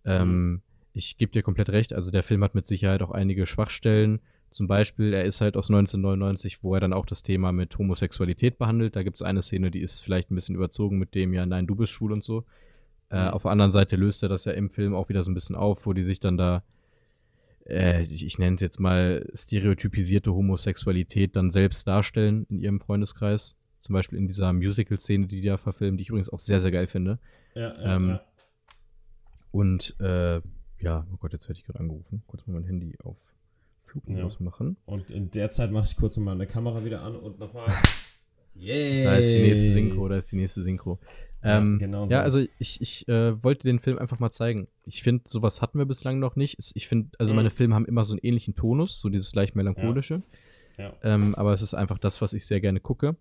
Ähm, 0.06 0.62
ich 0.94 1.18
gebe 1.18 1.34
dir 1.34 1.44
komplett 1.44 1.70
recht, 1.70 1.92
also 1.94 2.10
der 2.10 2.24
Film 2.24 2.42
hat 2.44 2.56
mit 2.56 2.66
Sicherheit 2.66 3.02
auch 3.02 3.12
einige 3.12 3.46
Schwachstellen. 3.48 4.20
Zum 4.52 4.68
Beispiel, 4.68 5.14
er 5.14 5.26
ist 5.26 5.42
halt 5.42 5.58
aus 5.58 5.70
1999, 5.70 6.64
wo 6.64 6.74
er 6.74 6.80
dann 6.80 6.94
auch 6.94 7.06
das 7.06 7.22
Thema 7.24 7.52
mit 7.52 7.78
Homosexualität 7.78 8.58
behandelt. 8.58 8.96
Da 8.96 9.04
gibt 9.04 9.18
es 9.18 9.22
eine 9.22 9.42
Szene, 9.42 9.72
die 9.72 9.82
ist 9.82 10.00
vielleicht 10.00 10.32
ein 10.32 10.36
bisschen 10.36 10.56
überzogen 10.56 10.98
mit 10.98 11.14
dem, 11.16 11.34
ja, 11.34 11.46
nein, 11.46 11.68
du 11.68 11.76
bist 11.76 11.92
schwul 11.92 12.14
und 12.14 12.24
so. 12.24 12.46
Äh, 13.10 13.26
Mhm. 13.26 13.34
auf 13.34 13.42
der 13.42 13.52
anderen 13.52 13.72
Seite 13.74 13.98
löst 13.98 14.24
er 14.24 14.30
das 14.30 14.46
ja 14.46 14.54
im 14.54 14.70
Film 14.70 14.96
auch 14.96 15.10
wieder 15.10 15.24
so 15.26 15.32
ein 15.32 15.34
bisschen 15.34 15.58
auf, 15.58 15.86
wo 15.86 15.92
die 15.92 16.04
sich 16.04 16.22
dann 16.22 16.38
da, 16.38 16.64
äh, 17.68 18.02
ich, 18.04 18.26
ich 18.26 18.40
nenne 18.40 18.56
es 18.56 18.62
jetzt 18.62 18.80
mal 18.80 19.30
stereotypisierte 19.34 20.34
Homosexualität 20.34 21.36
dann 21.36 21.52
selbst 21.52 21.86
darstellen 21.88 22.46
in 22.50 22.60
ihrem 22.60 22.80
Freundeskreis. 22.80 23.56
Zum 23.86 23.94
Beispiel 23.94 24.18
in 24.18 24.26
dieser 24.26 24.52
Musical-Szene, 24.52 25.28
die 25.28 25.42
die 25.42 25.48
da 25.48 25.58
verfilmen, 25.58 25.98
die 25.98 26.02
ich 26.02 26.10
übrigens 26.10 26.30
auch 26.32 26.40
sehr, 26.40 26.60
sehr 26.60 26.72
geil 26.72 26.88
finde. 26.88 27.20
Ja, 27.54 27.62
ja, 27.80 27.96
Ähm, 27.98 28.10
ja. 28.10 28.22
Und 29.52 29.94
äh, 30.00 30.42
ja, 30.80 31.06
oh 31.14 31.18
Gott, 31.20 31.34
jetzt 31.34 31.48
werde 31.48 31.60
ich 31.60 31.66
gerade 31.66 31.80
angerufen. 31.82 32.24
Kurz 32.26 32.48
mal 32.48 32.54
mein 32.54 32.64
Handy 32.66 32.96
auf 33.04 33.18
Flugmodus 33.86 34.38
Ja. 34.40 34.44
machen. 34.44 34.78
Und 34.86 35.12
in 35.12 35.30
der 35.30 35.52
Zeit 35.52 35.72
mache 35.72 35.86
ich 35.86 35.96
kurz 35.96 36.18
mal 36.18 36.32
eine 36.32 36.48
Kamera 36.48 36.84
wieder 36.84 37.04
an 37.04 37.16
und 37.16 37.38
nochmal. 37.38 37.76
Yay! 38.56 39.04
Da 39.04 39.18
ist 39.18 39.36
die 39.36 39.42
nächste 39.42 39.70
Synchro, 39.72 40.08
da 40.10 40.18
ist 40.18 40.32
die 40.32 40.38
nächste 40.38 40.64
Synchro. 40.64 40.98
Ja, 41.44 41.60
Ähm, 41.60 41.78
genau 41.78 42.06
so. 42.06 42.14
Ja, 42.14 42.22
also 42.24 42.40
ich, 42.58 42.82
ich 42.82 43.08
äh, 43.08 43.42
wollte 43.44 43.68
den 43.68 43.80
Film 43.80 44.00
einfach 44.00 44.18
mal 44.18 44.32
zeigen. 44.32 44.68
Ich 44.86 45.04
finde, 45.04 45.26
sowas 45.28 45.62
hatten 45.62 45.78
wir 45.78 45.86
bislang 45.86 46.18
noch 46.18 46.36
nicht. 46.36 46.58
Ich 46.74 46.88
finde, 46.88 47.10
also 47.20 47.34
Mhm. 47.34 47.36
meine 47.38 47.52
Filme 47.52 47.76
haben 47.76 47.86
immer 47.86 48.04
so 48.04 48.14
einen 48.14 48.22
ähnlichen 48.24 48.56
Tonus, 48.56 49.00
so 49.00 49.10
dieses 49.10 49.36
leicht 49.36 49.56
melancholische. 49.56 50.24
Ja. 50.80 50.94
Ähm, 51.04 51.36
aber 51.36 51.54
es 51.54 51.62
ist 51.62 51.76
einfach 51.76 52.00
das, 52.00 52.20
was 52.22 52.34
ich 52.34 52.46
sehr 52.48 52.60
gerne 52.62 52.80
gucke. 52.80 53.16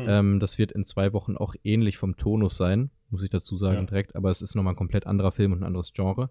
Hm. 0.00 0.06
Ähm, 0.08 0.40
das 0.40 0.58
wird 0.58 0.72
in 0.72 0.84
zwei 0.84 1.12
Wochen 1.12 1.36
auch 1.36 1.54
ähnlich 1.64 1.96
vom 1.98 2.16
Tonus 2.16 2.56
sein, 2.56 2.90
muss 3.10 3.22
ich 3.22 3.30
dazu 3.30 3.56
sagen 3.58 3.76
Ja. 3.76 3.82
direkt. 3.84 4.16
Aber 4.16 4.30
es 4.30 4.42
ist 4.42 4.54
nochmal 4.54 4.74
ein 4.74 4.76
komplett 4.76 5.06
anderer 5.06 5.32
Film 5.32 5.52
und 5.52 5.60
ein 5.60 5.66
anderes 5.66 5.92
Genre. 5.92 6.24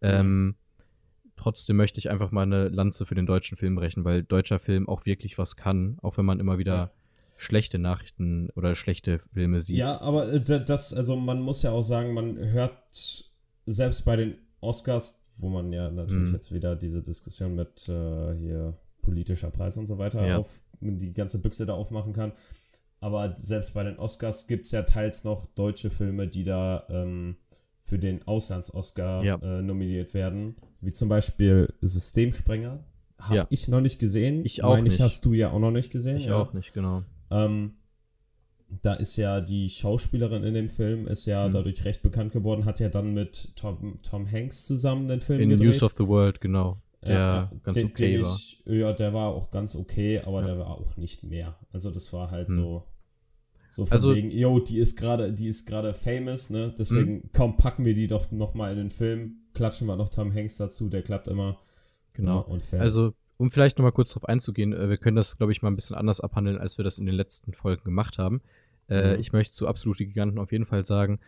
Mhm. 0.00 0.08
Ähm, 0.08 0.54
trotzdem 1.36 1.76
möchte 1.76 1.98
ich 1.98 2.10
einfach 2.10 2.30
mal 2.30 2.42
eine 2.42 2.68
Lanze 2.68 3.06
für 3.06 3.14
den 3.14 3.26
deutschen 3.26 3.56
Film 3.56 3.74
brechen, 3.76 4.04
weil 4.04 4.22
deutscher 4.22 4.58
Film 4.58 4.88
auch 4.88 5.04
wirklich 5.06 5.38
was 5.38 5.56
kann, 5.56 5.98
auch 6.02 6.16
wenn 6.18 6.24
man 6.24 6.40
immer 6.40 6.58
wieder 6.58 6.74
Ja. 6.74 6.90
schlechte 7.36 7.78
Nachrichten 7.78 8.50
oder 8.56 8.74
schlechte 8.74 9.18
Filme 9.34 9.60
sieht. 9.60 9.76
Ja, 9.76 10.00
aber 10.00 10.32
äh, 10.32 10.40
da- 10.40 10.58
das, 10.58 10.94
also 10.94 11.16
man 11.16 11.40
muss 11.42 11.62
ja 11.62 11.70
auch 11.72 11.82
sagen, 11.82 12.14
man 12.14 12.36
hört 12.38 12.76
selbst 13.66 14.04
bei 14.04 14.16
den 14.16 14.36
Oscars, 14.60 15.22
wo 15.38 15.48
man 15.50 15.72
ja 15.72 15.90
natürlich 15.90 16.28
Mhm. 16.28 16.34
jetzt 16.34 16.52
wieder 16.52 16.76
diese 16.76 17.02
Diskussion 17.02 17.54
mit 17.54 17.88
äh, 17.88 18.34
hier 18.36 18.74
politischer 19.02 19.50
Preis 19.50 19.76
und 19.76 19.86
so 19.86 19.98
weiter 19.98 20.26
Ja. 20.26 20.38
auf, 20.38 20.62
die 20.80 21.12
ganze 21.12 21.38
Büchse 21.38 21.66
da 21.66 21.74
aufmachen 21.74 22.12
kann. 22.12 22.32
Aber 23.00 23.34
selbst 23.38 23.74
bei 23.74 23.82
den 23.84 23.98
Oscars 23.98 24.46
gibt 24.46 24.64
es 24.66 24.72
ja 24.72 24.82
teils 24.82 25.24
noch 25.24 25.46
deutsche 25.46 25.90
Filme, 25.90 26.26
die 26.28 26.44
da 26.44 26.84
ähm, 26.88 27.36
für 27.82 27.98
den 27.98 28.26
Auslands-Oscar 28.26 29.22
Ja. 29.22 29.36
äh, 29.36 29.62
nominiert 29.62 30.14
werden. 30.14 30.56
Wie 30.80 30.92
zum 30.92 31.08
Beispiel 31.08 31.72
Systemsprenger. 31.82 32.84
Habe 33.20 33.34
Ja. 33.36 33.46
ich 33.50 33.68
noch 33.68 33.80
nicht 33.80 33.98
gesehen. 33.98 34.44
Ich 34.44 34.62
auch 34.64 34.70
Meine 34.74 34.84
nicht. 34.88 35.00
hast 35.00 35.24
du 35.24 35.32
ja 35.34 35.50
auch 35.50 35.58
noch 35.58 35.70
nicht 35.70 35.90
gesehen. 35.90 36.16
Ich 36.18 36.26
ja. 36.26 36.36
auch 36.36 36.52
nicht, 36.52 36.72
genau. 36.74 37.02
Ähm, 37.30 37.72
da 38.82 38.94
ist 38.94 39.16
ja 39.16 39.40
die 39.40 39.70
Schauspielerin 39.70 40.42
in 40.42 40.54
dem 40.54 40.68
Film, 40.68 41.06
ist 41.06 41.24
ja 41.26 41.46
Mhm. 41.48 41.52
dadurch 41.52 41.84
recht 41.84 42.02
bekannt 42.02 42.32
geworden, 42.32 42.64
hat 42.64 42.80
ja 42.80 42.88
dann 42.88 43.14
mit 43.14 43.52
Tom, 43.56 44.00
Tom 44.02 44.30
Hanks 44.30 44.66
zusammen 44.66 45.06
den 45.08 45.20
Film 45.20 45.40
In 45.40 45.50
gedreht. 45.50 45.68
News 45.68 45.82
of 45.82 45.94
the 45.96 46.06
World, 46.06 46.40
genau. 46.40 46.78
Der 47.06 47.14
Ja, 47.14 47.52
ganz 47.62 47.76
den- 47.76 47.86
okay 47.88 48.12
den 48.12 48.22
war. 48.24 48.36
Ich, 48.36 48.62
ja, 48.66 48.92
der 48.92 49.12
war 49.14 49.28
auch 49.28 49.50
ganz 49.50 49.74
okay, 49.76 50.20
aber 50.20 50.40
Ja. 50.40 50.46
der 50.48 50.58
war 50.58 50.70
auch 50.70 50.96
nicht 50.96 51.22
mehr. 51.24 51.56
Also 51.72 51.90
das 51.90 52.12
war 52.12 52.30
halt 52.30 52.48
Hm. 52.48 52.54
so, 52.56 52.84
so 53.70 53.86
von 53.86 53.92
Also- 53.92 54.14
wegen, 54.14 54.30
yo, 54.30 54.58
die 54.60 54.78
ist 54.78 54.96
gerade, 54.96 55.32
die 55.32 55.48
ist 55.48 55.66
gerade 55.66 55.94
famous, 55.94 56.50
ne? 56.50 56.74
Deswegen, 56.78 57.30
komm, 57.34 57.56
packen 57.56 57.84
wir 57.84 57.94
die 57.94 58.06
doch 58.06 58.30
noch 58.30 58.54
mal 58.54 58.72
in 58.72 58.78
den 58.78 58.90
Film, 58.90 59.36
klatschen 59.54 59.86
wir 59.86 59.96
noch 59.96 60.08
Tom 60.08 60.32
Hanks 60.34 60.56
dazu, 60.56 60.88
der 60.88 61.02
klappt 61.02 61.28
immer. 61.28 61.58
Genau. 62.14 62.36
Ja, 62.36 62.40
und 62.40 62.62
fertig. 62.62 62.82
Also, 62.84 63.12
um 63.36 63.50
vielleicht 63.50 63.76
nochmal 63.78 63.92
kurz 63.92 64.12
drauf 64.12 64.24
einzugehen, 64.24 64.72
äh, 64.72 64.88
wir 64.88 64.96
können 64.96 65.16
das, 65.16 65.36
glaube 65.36 65.52
ich, 65.52 65.60
mal 65.60 65.68
ein 65.70 65.76
bisschen 65.76 65.96
anders 65.96 66.20
abhandeln, 66.20 66.56
als 66.58 66.78
wir 66.78 66.84
das 66.84 66.98
in 66.98 67.04
den 67.06 67.14
letzten 67.14 67.52
Folgen 67.52 67.84
gemacht 67.84 68.16
haben. 68.18 68.40
Äh, 68.88 69.14
Mhm. 69.14 69.20
Ich 69.20 69.32
möchte 69.32 69.52
zu 69.54 69.66
Absolute 69.68 70.06
Giganten 70.06 70.38
auf 70.38 70.52
jeden 70.52 70.64
Fall 70.64 70.86
sagen, 70.86 71.18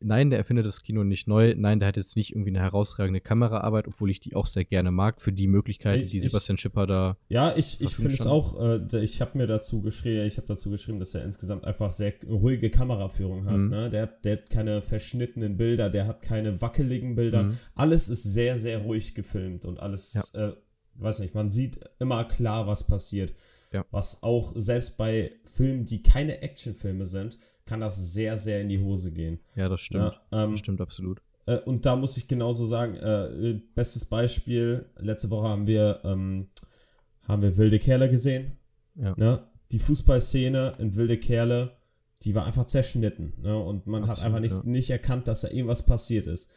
nein, 0.00 0.30
der 0.30 0.38
erfindet 0.38 0.66
das 0.66 0.82
Kino 0.82 1.04
nicht 1.04 1.26
neu. 1.28 1.54
Nein, 1.56 1.78
der 1.80 1.88
hat 1.88 1.96
jetzt 1.96 2.16
nicht 2.16 2.30
irgendwie 2.32 2.50
eine 2.50 2.60
herausragende 2.60 3.20
Kameraarbeit, 3.20 3.88
obwohl 3.88 4.10
ich 4.10 4.20
die 4.20 4.34
auch 4.36 4.46
sehr 4.46 4.64
gerne 4.64 4.90
mag, 4.90 5.20
für 5.20 5.32
die 5.32 5.46
Möglichkeiten, 5.46 6.02
Ich- 6.02 6.10
die 6.10 6.18
ich- 6.18 6.24
Sebastian 6.24 6.58
Schipper 6.58 6.86
da. 6.86 7.16
Ja, 7.28 7.56
ich, 7.56 7.80
ich 7.80 7.96
finde 7.96 8.14
es 8.14 8.26
auch, 8.26 8.60
äh, 8.60 9.02
ich 9.02 9.20
habe 9.20 9.36
mir 9.38 9.46
dazu 9.46 9.82
geschrieben, 9.82 10.26
ich 10.26 10.36
habe 10.36 10.46
dazu 10.46 10.70
geschrieben, 10.70 10.98
dass 11.00 11.14
er 11.14 11.24
insgesamt 11.24 11.64
einfach 11.64 11.92
sehr 11.92 12.14
ruhige 12.28 12.70
Kameraführung 12.70 13.44
hat. 13.46 13.56
Mhm. 13.56 13.68
Ne? 13.68 13.90
Der, 13.90 14.02
hat 14.02 14.24
der 14.24 14.32
hat 14.38 14.50
keine 14.50 14.82
verschnittenen 14.82 15.56
Bilder, 15.56 15.90
der 15.90 16.06
hat 16.06 16.22
keine 16.22 16.60
wackeligen 16.60 17.14
Bilder. 17.16 17.44
Mhm. 17.44 17.58
Alles 17.74 18.08
ist 18.08 18.22
sehr, 18.22 18.58
sehr 18.58 18.78
ruhig 18.78 19.14
gefilmt 19.14 19.64
und 19.64 19.80
alles, 19.80 20.32
äh, 20.34 20.52
weiß 20.94 21.18
nicht, 21.20 21.34
man 21.34 21.50
sieht 21.50 21.80
immer 21.98 22.24
klar, 22.24 22.66
was 22.66 22.86
passiert. 22.86 23.32
Ja. 23.72 23.84
Was 23.90 24.22
auch 24.22 24.52
selbst 24.56 24.96
bei 24.96 25.32
Filmen, 25.44 25.84
die 25.84 26.02
keine 26.02 26.40
Actionfilme 26.40 27.04
sind, 27.04 27.36
kann 27.68 27.80
das 27.80 28.12
sehr, 28.12 28.38
sehr 28.38 28.60
in 28.62 28.68
die 28.68 28.80
Hose 28.80 29.12
gehen. 29.12 29.38
Ja, 29.54 29.68
das 29.68 29.80
stimmt. 29.80 30.18
Ja, 30.32 30.44
ähm, 30.44 30.52
das 30.52 30.60
stimmt 30.60 30.80
absolut. 30.80 31.20
äh, 31.46 31.58
und 31.58 31.84
da 31.86 31.94
muss 31.96 32.16
ich 32.16 32.26
genauso 32.26 32.66
sagen, 32.66 32.94
äh, 32.96 33.60
bestes 33.74 34.04
Beispiel, 34.06 34.86
letzte 34.98 35.30
Woche 35.30 35.48
haben 35.48 35.66
wir, 35.66 36.00
ähm, 36.04 36.48
haben 37.28 37.42
wir 37.42 37.56
Wilde 37.56 37.78
Kerle 37.78 38.08
gesehen. 38.10 38.52
Ja. 38.96 39.14
Ne? 39.16 39.44
Die 39.70 39.78
Fußballszene 39.78 40.74
in 40.78 40.96
Wilde 40.96 41.18
Kerle, 41.18 41.76
die 42.22 42.34
war 42.34 42.46
einfach 42.46 42.64
zerschnitten. 42.64 43.34
Ne? 43.42 43.56
Und 43.56 43.86
man 43.86 44.02
hat 44.04 44.12
Absolut, 44.18 44.26
einfach 44.26 44.40
nicht, 44.40 44.54
ja. 44.54 44.62
nicht 44.64 44.90
erkannt, 44.90 45.28
dass 45.28 45.42
da 45.42 45.48
irgendwas 45.48 45.84
passiert 45.86 46.26
ist. 46.26 46.50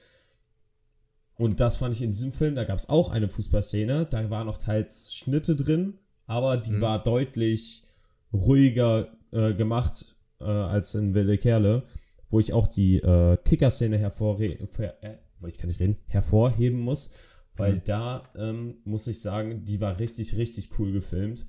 Und 1.38 1.60
das 1.60 1.78
fand 1.78 1.94
ich 1.96 2.02
in 2.02 2.12
diesem 2.12 2.32
Film, 2.32 2.56
da 2.56 2.64
gab 2.64 2.78
es 2.78 2.90
auch 2.90 3.10
eine 3.12 3.28
Fußballszene, 3.30 4.06
da 4.06 4.30
waren 4.30 4.46
noch 4.48 4.58
teils 4.58 5.14
Schnitte 5.14 5.56
drin, 5.56 5.98
aber 6.28 6.58
die 6.58 6.72
Mhm. 6.74 6.82
war 6.82 7.04
deutlich 7.04 7.84
ruhiger 8.32 9.10
äh, 9.32 9.54
gemacht 9.54 10.16
äh, 10.42 10.46
als 10.46 10.96
in 10.96 11.14
Wilde 11.14 11.38
Kerle, 11.38 11.84
wo 12.30 12.40
ich 12.40 12.54
auch 12.54 12.68
die 12.68 12.98
äh, 12.98 13.38
Kicker-Szene 13.44 13.98
hervorre 13.98 14.58
ver 14.72 14.96
äh, 15.04 15.18
ich 15.48 15.58
kann 15.58 15.70
nicht 15.70 15.80
reden, 15.80 15.96
hervorheben 16.08 16.80
muss, 16.80 17.12
weil 17.58 17.74
Mhm. 17.76 17.82
da 17.86 18.24
ähm, 18.38 18.76
muss 18.86 19.08
ich 19.08 19.22
sagen, 19.22 19.66
die 19.66 19.82
war 19.82 19.98
richtig, 20.00 20.36
richtig 20.38 20.70
cool 20.78 20.92
gefilmt. 20.92 21.46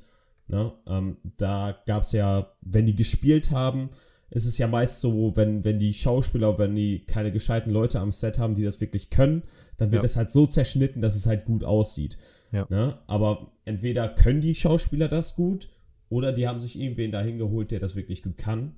Ne? 0.48 0.72
Ähm, 0.86 1.18
da 1.36 1.76
gab 1.86 2.02
es 2.02 2.12
ja, 2.12 2.52
wenn 2.62 2.86
die 2.86 2.94
gespielt 2.94 3.50
haben, 3.50 3.90
ist 4.30 4.46
es 4.46 4.56
ja 4.56 4.66
meist 4.66 5.02
so, 5.02 5.36
wenn, 5.36 5.62
wenn 5.64 5.78
die 5.78 5.92
Schauspieler, 5.92 6.58
wenn 6.58 6.74
die 6.74 7.04
keine 7.04 7.30
gescheiten 7.32 7.70
Leute 7.70 8.00
am 8.00 8.12
Set 8.12 8.38
haben, 8.38 8.54
die 8.54 8.64
das 8.64 8.80
wirklich 8.80 9.10
können, 9.10 9.42
dann 9.76 9.92
wird 9.92 10.02
Ja. 10.02 10.06
es 10.06 10.16
halt 10.16 10.30
so 10.30 10.46
zerschnitten, 10.46 11.02
dass 11.02 11.14
es 11.14 11.26
halt 11.26 11.44
gut 11.44 11.64
aussieht. 11.64 12.16
Ja. 12.50 12.66
Ne? 12.70 12.98
Aber 13.06 13.52
entweder 13.66 14.08
können 14.08 14.40
die 14.40 14.54
Schauspieler 14.54 15.08
das 15.08 15.36
gut 15.36 15.68
oder 16.08 16.32
die 16.32 16.48
haben 16.48 16.60
sich 16.60 16.78
irgendwen 16.80 17.12
dahin 17.12 17.36
geholt, 17.38 17.70
der 17.70 17.78
das 17.80 17.94
wirklich 17.94 18.22
gut 18.22 18.38
kann, 18.38 18.74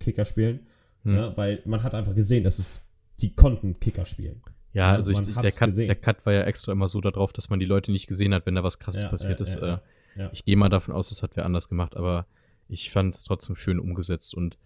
Kicker 0.00 0.24
spielen. 0.24 0.66
Hm. 1.04 1.12
Ne? 1.12 1.32
Weil 1.36 1.62
man 1.64 1.82
hat 1.82 1.94
einfach 1.94 2.14
gesehen, 2.14 2.44
dass 2.44 2.58
es, 2.58 2.80
die 3.20 3.34
konnten 3.34 3.78
Kicker 3.80 4.04
spielen. 4.04 4.40
Ja, 4.72 4.92
Ja, 4.92 4.92
also 4.92 5.12
ich, 5.12 5.20
der, 5.20 5.50
Cut, 5.50 5.76
der 5.76 5.94
Cut 5.94 6.26
war 6.26 6.32
ja 6.32 6.42
extra 6.42 6.72
immer 6.72 6.88
so 6.88 7.00
darauf, 7.00 7.32
dass 7.32 7.48
man 7.50 7.58
die 7.58 7.66
Leute 7.66 7.90
nicht 7.90 8.06
gesehen 8.06 8.34
hat, 8.34 8.46
wenn 8.46 8.54
da 8.54 8.62
was 8.62 8.78
krasses 8.78 9.02
Ja, 9.02 9.08
passiert 9.08 9.40
ja, 9.40 9.46
ist. 9.46 9.56
ja, 9.56 9.74
äh. 10.16 10.28
Ich 10.32 10.44
gehe 10.44 10.56
mal 10.56 10.68
davon 10.68 10.94
aus, 10.94 11.10
das 11.10 11.22
hat 11.22 11.36
wer 11.36 11.44
anders 11.44 11.68
gemacht, 11.68 11.96
aber 11.96 12.26
ich 12.68 12.90
fand 12.90 13.14
es 13.14 13.24
trotzdem 13.24 13.56
schön 13.56 13.78
umgesetzt. 13.78 14.34
Und 14.34 14.58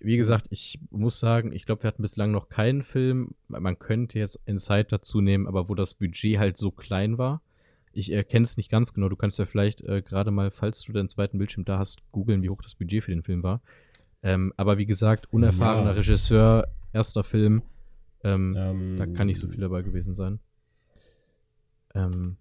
wie 0.00 0.16
gesagt, 0.16 0.46
ich 0.50 0.78
muss 0.90 1.18
sagen, 1.18 1.52
ich 1.52 1.66
glaube, 1.66 1.82
wir 1.82 1.88
hatten 1.88 2.02
bislang 2.02 2.30
noch 2.30 2.48
keinen 2.48 2.82
Film, 2.82 3.34
man 3.48 3.78
könnte 3.78 4.18
jetzt 4.18 4.40
Inside 4.46 4.88
dazu 4.90 5.20
nehmen, 5.20 5.46
aber 5.46 5.68
wo 5.68 5.74
das 5.74 5.94
Budget 5.94 6.38
halt 6.38 6.58
so 6.58 6.70
klein 6.70 7.18
war. 7.18 7.42
Ich 7.92 8.12
erkenne 8.12 8.44
es 8.44 8.56
nicht 8.56 8.70
ganz 8.70 8.92
genau. 8.92 9.08
Du 9.08 9.16
kannst 9.16 9.38
ja 9.38 9.46
vielleicht 9.46 9.80
äh, 9.80 10.02
gerade 10.02 10.30
mal, 10.30 10.50
falls 10.50 10.82
du 10.82 10.92
deinen 10.92 11.08
zweiten 11.08 11.38
Bildschirm 11.38 11.64
da 11.64 11.78
hast, 11.78 12.00
googeln, 12.12 12.42
wie 12.42 12.50
hoch 12.50 12.62
das 12.62 12.74
Budget 12.74 13.04
für 13.04 13.10
den 13.10 13.22
Film 13.22 13.42
war. 13.42 13.60
Ähm, 14.22 14.52
aber 14.56 14.78
wie 14.78 14.86
gesagt, 14.86 15.32
unerfahrener 15.32 15.90
Ja. 15.90 15.96
Regisseur, 15.96 16.68
erster 16.92 17.24
Film. 17.24 17.62
Ähm, 18.24 18.54
Ähm, 18.56 18.96
da 18.98 19.06
kann 19.06 19.28
nicht 19.28 19.38
so 19.38 19.48
viel 19.48 19.60
dabei 19.60 19.82
gewesen 19.82 20.14
sein. 20.14 20.40
Ähm, 21.94 22.36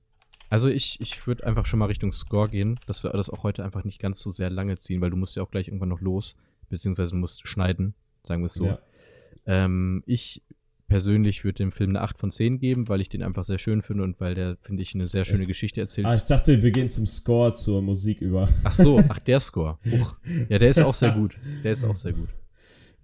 also 0.49 0.67
ich, 0.67 0.99
ich 1.01 1.28
würde 1.28 1.45
einfach 1.45 1.65
schon 1.65 1.80
mal 1.80 1.86
Richtung 1.86 2.11
Score 2.11 2.49
gehen, 2.49 2.80
dass 2.88 3.03
wir 3.03 3.11
das 3.11 3.30
auch 3.30 3.43
heute 3.43 3.63
einfach 3.63 3.84
nicht 3.84 3.99
ganz 3.99 4.19
so 4.19 4.32
sehr 4.32 4.49
lange 4.49 4.78
ziehen, 4.78 5.01
weil 5.01 5.09
du 5.09 5.17
musst 5.17 5.36
ja 5.36 5.43
auch 5.43 5.51
gleich 5.51 5.67
irgendwann 5.67 5.89
noch 5.89 6.01
los, 6.01 6.36
beziehungsweise 6.69 7.15
musst 7.15 7.47
schneiden, 7.47 7.93
sagen 8.23 8.41
wir 8.41 8.47
es 8.47 8.53
so. 8.53 8.65
Ja. 8.65 8.80
Ähm, 9.45 10.03
ich 10.05 10.41
persönlich 10.88 11.43
würde 11.43 11.57
dem 11.57 11.71
Film 11.71 11.91
eine 11.91 12.01
8 12.01 12.17
von 12.17 12.31
10 12.31 12.59
geben, 12.59 12.88
weil 12.88 13.01
ich 13.01 13.09
den 13.09 13.21
einfach 13.23 13.43
sehr 13.43 13.59
schön 13.59 13.81
finde 13.81 14.03
und 14.03 14.19
weil 14.19 14.35
der, 14.35 14.57
finde 14.61 14.83
ich, 14.83 14.95
eine 14.95 15.07
sehr 15.09 15.25
schöne 15.25 15.39
Echt? 15.41 15.49
Geschichte 15.49 15.81
erzählt. 15.81 16.07
Ah, 16.07 16.15
ich 16.15 16.23
dachte, 16.23 16.61
wir 16.63 16.71
gehen 16.71 16.89
zum 16.89 17.05
Score, 17.05 17.53
zur 17.53 17.81
Musik 17.81 18.21
über. 18.21 18.47
Ach 18.63 18.71
so, 18.73 18.99
ach 19.09 19.19
der 19.19 19.39
Score. 19.39 19.77
Huch. 19.91 20.15
Ja, 20.49 20.57
der 20.57 20.69
ist 20.69 20.81
auch 20.81 20.95
sehr 20.95 21.11
gut. 21.11 21.38
Der 21.63 21.73
ist 21.73 21.83
auch 21.83 21.95
sehr 21.95 22.13
gut. 22.13 22.29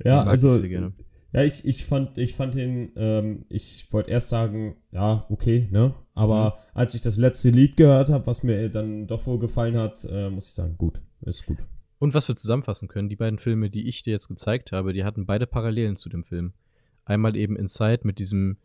Ja, 0.03 0.23
also 0.23 0.49
ich 0.55 0.59
sehr 0.61 0.69
gerne. 0.69 0.93
Ja, 1.33 1.43
ich, 1.43 1.65
ich 1.65 1.83
fand, 1.85 2.17
ich 2.19 2.33
fand 2.35 2.53
den, 2.55 2.91
ähm, 2.95 3.45
ich 3.49 3.87
wollte 3.91 4.11
erst 4.11 4.29
sagen, 4.29 4.75
ja, 4.91 5.25
okay, 5.29 5.67
ne? 5.71 5.95
Aber 6.13 6.45
Mhm. 6.73 6.77
als 6.79 6.93
ich 6.93 7.01
das 7.01 7.17
letzte 7.17 7.49
Lied 7.49 7.75
gehört 7.75 8.09
habe, 8.09 8.27
was 8.27 8.43
mir 8.43 8.69
dann 8.69 9.07
doch 9.07 9.25
wohl 9.25 9.39
gefallen 9.39 9.75
hat, 9.77 10.05
äh, 10.09 10.29
muss 10.29 10.49
ich 10.49 10.53
sagen, 10.53 10.77
gut, 10.77 11.01
ist 11.21 11.45
gut. 11.47 11.57
Und 11.97 12.13
was 12.13 12.27
wir 12.27 12.35
zusammenfassen 12.35 12.87
können, 12.87 13.09
die 13.09 13.15
beiden 13.15 13.39
Filme, 13.39 13.69
die 13.71 13.87
ich 13.87 14.03
dir 14.03 14.11
jetzt 14.11 14.27
gezeigt 14.27 14.71
habe, 14.71 14.93
die 14.93 15.03
hatten 15.03 15.25
beide 15.25 15.47
Parallelen 15.47 15.95
zu 15.95 16.07
dem 16.09 16.23
Film. 16.23 16.53
Einmal 17.05 17.35
eben 17.35 17.55
Inside 17.55 18.01
mit 18.03 18.19
diesem, 18.19 18.57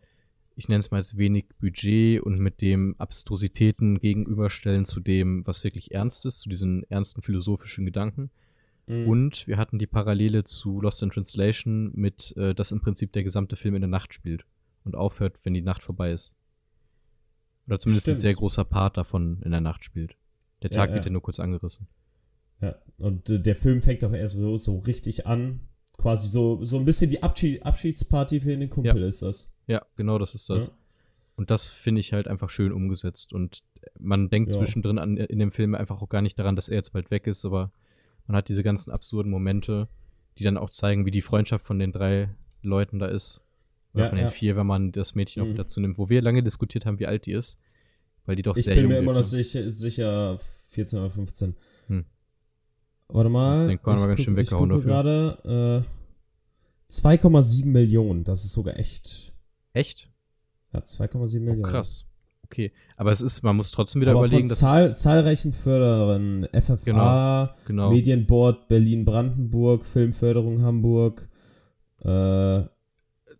ich 0.54 0.68
nenne 0.68 0.80
es 0.80 0.90
mal 0.90 0.98
als 0.98 1.16
wenig 1.16 1.46
Budget 1.60 2.22
und 2.22 2.38
mit 2.38 2.60
dem 2.60 2.94
Abstrusitäten 2.98 3.98
gegenüberstellen 3.98 4.84
zu 4.84 5.00
dem, 5.00 5.46
was 5.46 5.64
wirklich 5.64 5.92
ernst 5.92 6.24
ist, 6.26 6.40
zu 6.40 6.48
diesen 6.48 6.84
ernsten 6.90 7.22
philosophischen 7.22 7.84
Gedanken. 7.84 8.30
Mhm. 8.86 9.08
Und 9.08 9.46
wir 9.46 9.56
hatten 9.56 9.78
die 9.78 9.86
Parallele 9.86 10.44
zu 10.44 10.80
Lost 10.80 11.02
in 11.02 11.10
Translation 11.10 11.92
mit, 11.94 12.36
äh, 12.36 12.54
dass 12.54 12.72
im 12.72 12.80
Prinzip 12.80 13.12
der 13.12 13.24
gesamte 13.24 13.56
Film 13.56 13.74
in 13.74 13.82
der 13.82 13.88
Nacht 13.88 14.14
spielt 14.14 14.44
und 14.84 14.96
aufhört, 14.96 15.38
wenn 15.42 15.54
die 15.54 15.62
Nacht 15.62 15.82
vorbei 15.82 16.12
ist. 16.12 16.32
Oder 17.66 17.78
zumindest 17.78 18.08
ein 18.08 18.12
Stimmt. 18.12 18.20
sehr 18.20 18.34
großer 18.34 18.64
Part 18.64 18.96
davon 18.96 19.42
in 19.42 19.50
der 19.50 19.60
Nacht 19.60 19.84
spielt. 19.84 20.16
Der 20.62 20.70
Ja, 20.70 20.78
Tag 20.78 20.88
ja. 20.90 20.94
wird 20.96 21.04
ja 21.04 21.10
nur 21.10 21.22
kurz 21.22 21.38
angerissen. 21.38 21.86
Ja, 22.60 22.76
und 22.96 23.28
äh, 23.28 23.38
der 23.38 23.54
Film 23.54 23.82
fängt 23.82 24.04
auch 24.04 24.12
erst 24.12 24.36
so, 24.36 24.56
so 24.56 24.78
richtig 24.78 25.26
an. 25.26 25.60
Quasi 25.98 26.28
so, 26.28 26.64
so 26.64 26.78
ein 26.78 26.84
bisschen 26.84 27.10
die 27.10 27.22
Abschied, 27.22 27.64
Abschiedsparty 27.66 28.40
für 28.40 28.56
den 28.56 28.70
Kumpel 28.70 29.02
ist 29.02 29.20
das. 29.22 29.52
Ja, 29.66 29.84
genau, 29.96 30.18
das 30.18 30.34
ist 30.34 30.48
das. 30.48 30.66
Ja. 30.68 30.72
Und 31.36 31.50
das 31.50 31.66
finde 31.66 32.00
ich 32.00 32.12
halt 32.12 32.26
einfach 32.28 32.50
schön 32.50 32.72
umgesetzt. 32.72 33.32
Und 33.32 33.62
man 33.98 34.30
denkt 34.30 34.52
Ja. 34.52 34.58
zwischendrin 34.58 34.98
an, 34.98 35.16
in 35.16 35.38
dem 35.38 35.52
Film 35.52 35.74
einfach 35.74 36.00
auch 36.00 36.08
gar 36.08 36.22
nicht 36.22 36.38
daran, 36.38 36.56
dass 36.56 36.68
er 36.68 36.76
jetzt 36.76 36.92
bald 36.92 37.10
weg 37.10 37.26
ist, 37.26 37.44
aber 37.44 37.72
man 38.26 38.36
hat 38.36 38.48
diese 38.48 38.62
ganzen 38.62 38.90
absurden 38.92 39.30
Momente, 39.30 39.88
die 40.38 40.44
dann 40.44 40.56
auch 40.56 40.70
zeigen, 40.70 41.04
wie 41.04 41.10
die 41.10 41.22
Freundschaft 41.22 41.64
von 41.66 41.78
den 41.78 41.92
drei 41.92 42.30
Leuten 42.62 42.98
da 42.98 43.06
ist. 43.06 43.44
Oder 43.94 44.04
Ja, 44.04 44.08
von 44.10 44.18
den 44.18 44.24
ja. 44.26 44.30
vier, 44.30 44.56
wenn 44.56 44.66
man 44.66 44.92
das 44.92 45.14
Mädchen 45.14 45.42
auch 45.42 45.46
Mhm. 45.46 45.56
dazu 45.56 45.80
nimmt, 45.80 45.98
wo 45.98 46.08
wir 46.08 46.22
lange 46.22 46.42
diskutiert 46.42 46.86
haben, 46.86 46.98
wie 47.00 47.06
alt 47.06 47.26
die 47.26 47.32
ist. 47.32 47.58
Weil 48.26 48.36
die 48.36 48.42
doch 48.42 48.56
Ich 48.56 48.64
sehr 48.66 48.74
bin 48.74 48.84
jung 48.84 48.92
mir 48.92 48.98
immer 48.98 49.12
noch 49.12 49.18
ne? 49.20 49.24
sicher, 49.24 49.68
sicher 49.70 50.38
14 50.70 50.98
oder 51.00 51.10
15. 51.10 51.56
Warte 53.08 53.30
mal. 53.30 53.60
14 53.62 53.82
kann 53.82 53.94
man 53.94 54.02
ich 54.02 54.08
ganz 54.08 54.20
schön 54.22 54.34
guck- 54.34 54.42
ich 54.42 54.46
weggehauen 54.48 54.70
gucke 54.70 54.82
gerade. 54.84 55.84
Äh, 55.84 56.92
2,7 56.92 57.66
Millionen. 57.66 58.24
Das 58.24 58.44
ist 58.44 58.52
sogar 58.52 58.78
echt. 58.78 59.32
Echt? 59.72 60.10
Ja, 60.72 60.80
2,7 60.80 61.36
Oh, 61.42 61.44
Millionen. 61.44 61.62
krass. 61.62 62.04
Okay. 62.44 62.72
Aber 62.96 63.12
es 63.12 63.20
ist, 63.20 63.42
man 63.42 63.56
muss 63.56 63.70
trotzdem 63.70 64.00
wieder 64.00 64.12
Aber 64.12 64.24
überlegen, 64.24 64.48
dass 64.48 64.58
Zahl, 64.60 64.84
es, 64.84 65.02
zahlreichen 65.02 65.52
Förderern, 65.52 66.46
FFA, 66.52 67.54
genau. 67.66 67.90
Medienboard 67.90 68.68
Berlin-Brandenburg, 68.68 69.84
Filmförderung 69.84 70.62
Hamburg, 70.62 71.28
äh, 72.00 72.62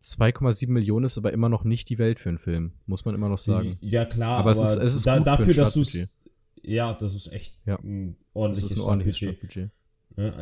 2,7 0.00 0.68
Millionen 0.72 1.06
ist 1.06 1.16
aber 1.18 1.32
immer 1.32 1.48
noch 1.48 1.64
nicht 1.64 1.88
die 1.88 1.98
Welt 1.98 2.20
für 2.20 2.28
einen 2.28 2.38
Film, 2.38 2.72
muss 2.86 3.04
man 3.06 3.14
immer 3.14 3.28
noch 3.30 3.38
sagen. 3.38 3.78
ja 3.80 4.04
klar, 4.04 4.38
Aber 4.40 4.50
aber, 4.52 4.62
es 4.62 4.70
ist- 4.70 4.76
es 4.76 4.94
ist 4.96 5.06
da, 5.06 5.16
gut 5.16 5.24
für 5.24 5.30
dafür, 5.30 5.54
dass 5.54 5.72
du 5.72 5.84
Startbudget. 5.84 6.17
Ja, 6.68 6.92
das 6.94 7.14
ist 7.14 7.32
echt 7.32 7.54
Ja. 7.66 7.76
ein 7.82 8.16
Das 8.18 8.34
ordentliches 8.34 8.72
ist 8.72 8.78
ein 8.78 8.84
ordentliches 8.84 9.16
Startbudget. 9.18 9.50
Startbudget. 9.52 9.70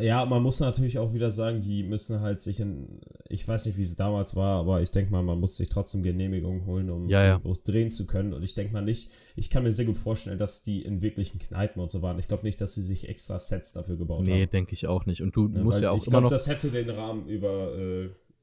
Ja, 0.00 0.24
man 0.24 0.42
muss 0.42 0.58
natürlich 0.60 0.98
auch 0.98 1.12
wieder 1.12 1.30
sagen, 1.30 1.60
die 1.60 1.82
müssen 1.82 2.20
halt 2.22 2.40
sich 2.40 2.60
in, 2.60 2.98
ich 3.28 3.46
weiß 3.46 3.66
nicht, 3.66 3.76
wie 3.76 3.82
es 3.82 3.94
damals 3.94 4.34
war, 4.34 4.58
aber 4.60 4.80
ich 4.80 4.90
denke 4.90 5.12
mal, 5.12 5.22
man 5.22 5.38
muss 5.38 5.58
sich 5.58 5.68
trotzdem 5.68 6.02
Genehmigung 6.02 6.64
holen, 6.64 6.88
um 6.88 7.10
Ja, 7.10 7.22
ja. 7.22 7.40
drehen 7.64 7.90
zu 7.90 8.06
können. 8.06 8.32
Und 8.32 8.42
ich 8.42 8.54
denke 8.54 8.72
mal 8.72 8.80
nicht, 8.80 9.10
ich 9.34 9.50
kann 9.50 9.64
mir 9.64 9.72
sehr 9.72 9.84
gut 9.84 9.98
vorstellen, 9.98 10.38
dass 10.38 10.62
die 10.62 10.80
in 10.80 11.02
wirklichen 11.02 11.38
Kneipen 11.38 11.82
und 11.82 11.90
so 11.90 12.00
waren. 12.00 12.18
Ich 12.18 12.26
glaube 12.26 12.44
nicht, 12.44 12.58
dass 12.58 12.72
sie 12.74 12.80
sich 12.80 13.06
extra 13.06 13.38
Sets 13.38 13.74
dafür 13.74 13.98
gebaut 13.98 14.24
Nee, 14.24 14.44
haben. 14.44 14.50
denke 14.50 14.72
ich 14.72 14.86
auch 14.86 15.04
nicht. 15.04 15.20
Und 15.20 15.36
du 15.36 15.50
Ja, 15.54 15.62
musst 15.62 15.82
ja 15.82 15.90
auch 15.90 15.96
ich 15.98 16.06
immer 16.06 16.10
glaube, 16.12 16.22
noch. 16.24 16.30
das 16.30 16.46
hätte 16.48 16.70
den 16.70 16.88
Rahmen 16.88 17.28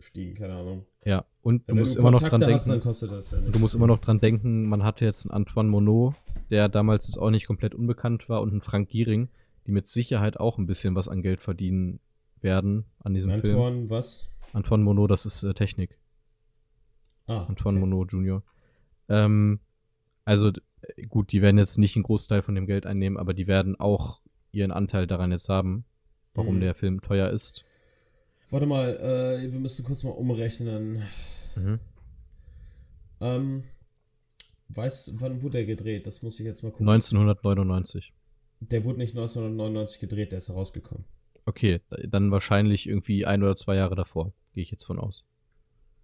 überstiegen, 0.03 0.35
keine 0.35 0.53
Ahnung. 0.55 0.85
ja, 1.05 1.25
und 1.41 1.63
du 1.69 1.73
Wenn 1.73 1.79
musst 1.81 1.95
immer 1.95 2.11
noch 2.11 2.21
dran 2.21 2.41
hast, 2.43 2.65
dann 2.67 2.73
denken. 2.75 2.83
kostet 2.87 3.11
das 3.11 3.31
ja 3.31 3.39
nicht. 3.39 3.55
Du 3.55 3.59
musst 3.59 3.75
immer 3.75 3.87
noch 3.87 3.99
dran 3.99 4.19
denken, 4.19 4.67
man 4.67 4.83
hatte 4.83 5.05
jetzt 5.05 5.25
einen 5.25 5.31
Antoine 5.31 5.69
Monod, 5.69 6.15
der 6.49 6.69
damals 6.69 7.07
jetzt 7.07 7.17
auch 7.17 7.29
nicht 7.31 7.47
komplett 7.47 7.75
unbekannt 7.75 8.29
war, 8.29 8.41
und 8.41 8.51
einen 8.51 8.61
Frank 8.61 8.89
Giering, 8.89 9.29
die 9.67 9.71
mit 9.71 9.87
Sicherheit 9.87 10.39
auch 10.39 10.57
ein 10.57 10.65
bisschen 10.65 10.95
was 10.95 11.07
an 11.07 11.21
Geld 11.21 11.41
verdienen 11.41 11.99
werden 12.41 12.85
an 12.99 13.13
diesem 13.13 13.31
Film. 13.31 13.55
Antoine, 13.57 13.89
was? 13.89 14.29
Antoine 14.53 14.83
Monod, 14.83 15.09
das 15.11 15.25
ist 15.25 15.43
äh, 15.43 15.53
Technik. 15.53 15.97
Ah, 17.27 17.45
Antoine 17.45 17.79
okay. 17.79 17.87
Monod 17.87 18.11
Jr. 18.11 18.43
Ähm, 19.09 19.59
also 20.25 20.51
gut, 21.09 21.31
die 21.31 21.41
werden 21.41 21.57
jetzt 21.57 21.77
nicht 21.77 21.95
einen 21.95 22.03
Großteil 22.03 22.41
von 22.41 22.55
dem 22.55 22.65
Geld 22.67 22.85
einnehmen, 22.85 23.17
aber 23.17 23.33
die 23.33 23.47
werden 23.47 23.79
auch 23.79 24.19
ihren 24.51 24.71
Anteil 24.71 25.07
daran 25.07 25.31
jetzt 25.31 25.49
haben, 25.49 25.85
warum 26.33 26.57
Mhm. 26.57 26.61
der 26.61 26.75
Film 26.75 27.01
teuer 27.01 27.29
ist. 27.29 27.65
Warte 28.53 28.67
mal, 28.67 28.95
äh, 28.97 29.51
wir 29.51 29.59
müssen 29.59 29.83
kurz 29.83 30.03
mal 30.03 30.11
umrechnen. 30.11 31.01
Mhm. 31.55 31.79
Ähm, 33.19 33.63
weißt 34.69 35.19
wann 35.19 35.41
wurde 35.41 35.53
der 35.57 35.65
gedreht? 35.65 36.05
Das 36.05 36.21
muss 36.21 36.39
ich 36.39 36.45
jetzt 36.45 36.61
mal 36.61 36.69
gucken. 36.69 36.87
1999. 36.87 38.13
Der 38.59 38.83
wurde 38.85 38.99
nicht 38.99 39.15
1999 39.15 39.99
gedreht, 39.99 40.31
der 40.33 40.37
ist 40.37 40.51
rausgekommen. 40.51 41.03
Okay, 41.47 41.81
da- 41.89 41.97
dann 42.05 42.29
wahrscheinlich 42.29 42.87
irgendwie 42.87 43.25
ein 43.25 43.41
oder 43.41 43.55
zwei 43.55 43.75
Jahre 43.75 43.95
davor, 43.95 44.33
gehe 44.53 44.61
ich 44.61 44.69
jetzt 44.69 44.85
von 44.85 44.99
aus. 44.99 45.23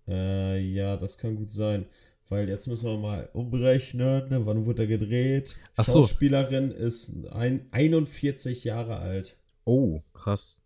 Äh, 0.08 0.60
ja, 0.60 0.98
das 0.98 1.20
kann 1.20 1.36
gut 1.36 1.52
sein. 1.52 1.86
Weil 2.30 2.50
jetzt 2.50 2.66
müssen 2.66 2.88
wir 2.90 2.98
mal 2.98 3.30
umrechnen, 3.34 4.28
ne? 4.28 4.44
wann 4.48 4.66
wurde 4.66 4.84
er 4.84 4.88
gedreht? 4.88 5.56
Ach 5.76 5.86
so. 5.86 6.02
Schauspielerin 6.02 6.72
ist 6.72 7.28
ein, 7.28 7.68
41 7.70 8.64
Jahre 8.64 8.98
alt. 8.98 9.38
Oh, 9.66 10.02
krass. 10.14 10.59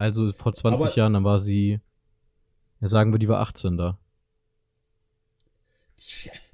Also 0.00 0.32
vor 0.32 0.54
20 0.54 0.86
Aber- 0.86 0.96
Jahren, 0.96 1.12
dann 1.12 1.24
war 1.24 1.38
sie, 1.40 1.78
ja 2.80 2.88
sagen 2.88 3.12
wir, 3.12 3.18
die 3.18 3.28
war 3.28 3.40
18 3.40 3.76
da. 3.76 3.98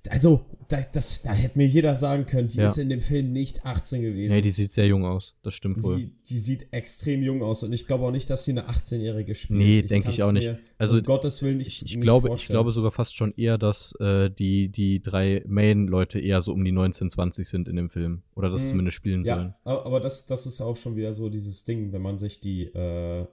Also, 0.08 0.44
da, 0.68 0.78
das, 0.92 1.22
da 1.22 1.32
hätte 1.32 1.58
mir 1.58 1.66
jeder 1.66 1.96
sagen 1.96 2.26
können, 2.26 2.46
die 2.46 2.58
Ja. 2.58 2.66
ist 2.66 2.78
in 2.78 2.88
dem 2.88 3.00
Film 3.00 3.32
nicht 3.32 3.64
18 3.66 4.02
gewesen. 4.02 4.32
Nee, 4.32 4.40
die 4.40 4.52
sieht 4.52 4.70
sehr 4.70 4.86
jung 4.86 5.04
aus. 5.04 5.34
Das 5.42 5.54
stimmt 5.54 5.82
wohl. 5.82 5.96
die, 5.98 6.10
die 6.28 6.38
sieht 6.38 6.72
extrem 6.72 7.22
jung 7.24 7.42
aus 7.42 7.64
und 7.64 7.72
ich 7.72 7.88
glaube 7.88 8.04
auch 8.04 8.12
nicht, 8.12 8.30
dass 8.30 8.44
sie 8.44 8.52
eine 8.52 8.68
18-Jährige 8.68 9.34
spielt. 9.34 9.58
Nee, 9.58 9.82
denke 9.82 10.10
ich 10.10 10.22
auch 10.22 10.30
nicht. 10.30 10.56
Also, 10.78 10.98
um 10.98 11.02
Gottes 11.04 11.42
Willen 11.42 11.56
nicht 11.58 11.68
Ich, 11.68 11.84
ich, 11.86 11.94
nicht 11.96 12.02
glaube, 12.02 12.32
ich 12.36 12.46
glaube 12.46 12.72
sogar 12.72 12.92
fast 12.92 13.16
schon 13.16 13.34
eher, 13.36 13.58
dass 13.58 13.96
äh, 14.00 14.30
die, 14.30 14.68
die 14.68 15.02
drei 15.02 15.42
Main-Leute 15.46 16.20
eher 16.20 16.40
so 16.42 16.52
um 16.52 16.64
die 16.64 16.72
19, 16.72 17.10
20 17.10 17.48
sind 17.48 17.68
in 17.68 17.74
dem 17.74 17.90
Film. 17.90 18.22
Oder 18.36 18.50
das 18.50 18.64
Mhm. 18.64 18.68
zumindest 18.68 18.96
spielen 18.96 19.24
sollen. 19.24 19.48
Ja, 19.48 19.58
aber 19.64 19.86
aber 19.86 20.00
das, 20.00 20.26
das 20.26 20.46
ist 20.46 20.60
auch 20.60 20.76
schon 20.76 20.94
wieder 20.94 21.14
so 21.14 21.28
dieses 21.30 21.64
Ding, 21.64 21.92
wenn 21.92 22.02
man 22.02 22.18
sich 22.20 22.40
die 22.40 22.64
äh, 22.66 23.26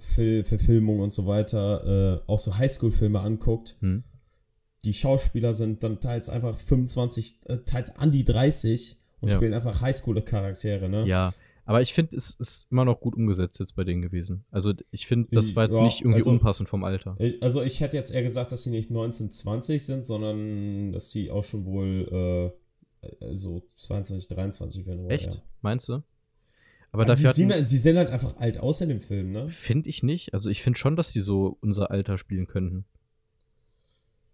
Fil 0.00 0.44
Verfilmung 0.44 1.00
und 1.00 1.12
so 1.12 1.26
weiter, 1.26 2.22
äh, 2.26 2.30
auch 2.30 2.38
so 2.38 2.56
Highschool-Filme 2.56 3.20
anguckt. 3.20 3.76
Hm? 3.80 4.04
Die 4.84 4.94
Schauspieler 4.94 5.54
sind 5.54 5.82
dann 5.82 6.00
teils 6.00 6.28
einfach 6.30 6.56
25, 6.56 7.40
äh, 7.46 7.58
teils 7.58 7.96
an 7.96 8.10
die 8.10 8.24
30 8.24 8.96
und 9.20 9.30
Ja. 9.30 9.36
spielen 9.36 9.52
einfach 9.54 9.80
Highschool-Charaktere, 9.82 10.88
ne? 10.88 11.06
Ja, 11.06 11.34
aber 11.66 11.82
ich 11.82 11.92
finde, 11.94 12.16
es 12.16 12.30
ist 12.30 12.66
immer 12.70 12.84
noch 12.86 13.00
gut 13.00 13.14
umgesetzt 13.14 13.60
jetzt 13.60 13.76
bei 13.76 13.84
denen 13.84 14.00
gewesen. 14.02 14.44
Also 14.50 14.72
ich 14.90 15.06
finde, 15.06 15.28
das 15.32 15.54
war 15.54 15.64
jetzt 15.64 15.76
Ja, 15.76 15.82
nicht 15.84 16.00
irgendwie 16.00 16.16
also- 16.18 16.30
unpassend 16.30 16.68
vom 16.68 16.82
Alter. 16.82 17.16
Also 17.42 17.62
ich 17.62 17.80
hätte 17.80 17.96
jetzt 17.96 18.10
eher 18.10 18.22
gesagt, 18.22 18.50
dass 18.52 18.64
sie 18.64 18.70
nicht 18.70 18.90
19, 18.90 19.30
20 19.30 19.84
sind, 19.84 20.04
sondern 20.04 20.92
dass 20.92 21.10
sie 21.10 21.30
auch 21.30 21.44
schon 21.44 21.66
wohl 21.66 22.52
äh, 23.02 23.34
so 23.34 23.62
22, 23.76 24.28
23 24.28 24.86
werden. 24.86 25.08
Echt? 25.10 25.34
Ja. 25.34 25.40
Meinst 25.62 25.88
du? 25.88 26.02
Aber 26.92 27.04
Aber 27.04 27.14
die, 27.14 27.22
dafür 27.22 27.34
sehen, 27.34 27.50
hatten, 27.50 27.60
halt- 27.60 27.70
die 27.70 27.76
sehen 27.76 27.96
halt 27.96 28.10
einfach 28.10 28.36
alt 28.38 28.58
aus 28.58 28.80
in 28.80 28.88
dem 28.88 29.00
Film, 29.00 29.30
ne? 29.30 29.48
finde 29.48 29.88
ich 29.88 30.02
nicht. 30.02 30.34
Also 30.34 30.50
ich 30.50 30.62
finde 30.62 30.78
schon, 30.78 30.96
dass 30.96 31.12
die 31.12 31.20
so 31.20 31.56
unser 31.60 31.90
Alter 31.90 32.18
spielen 32.18 32.46
könnten. 32.48 32.84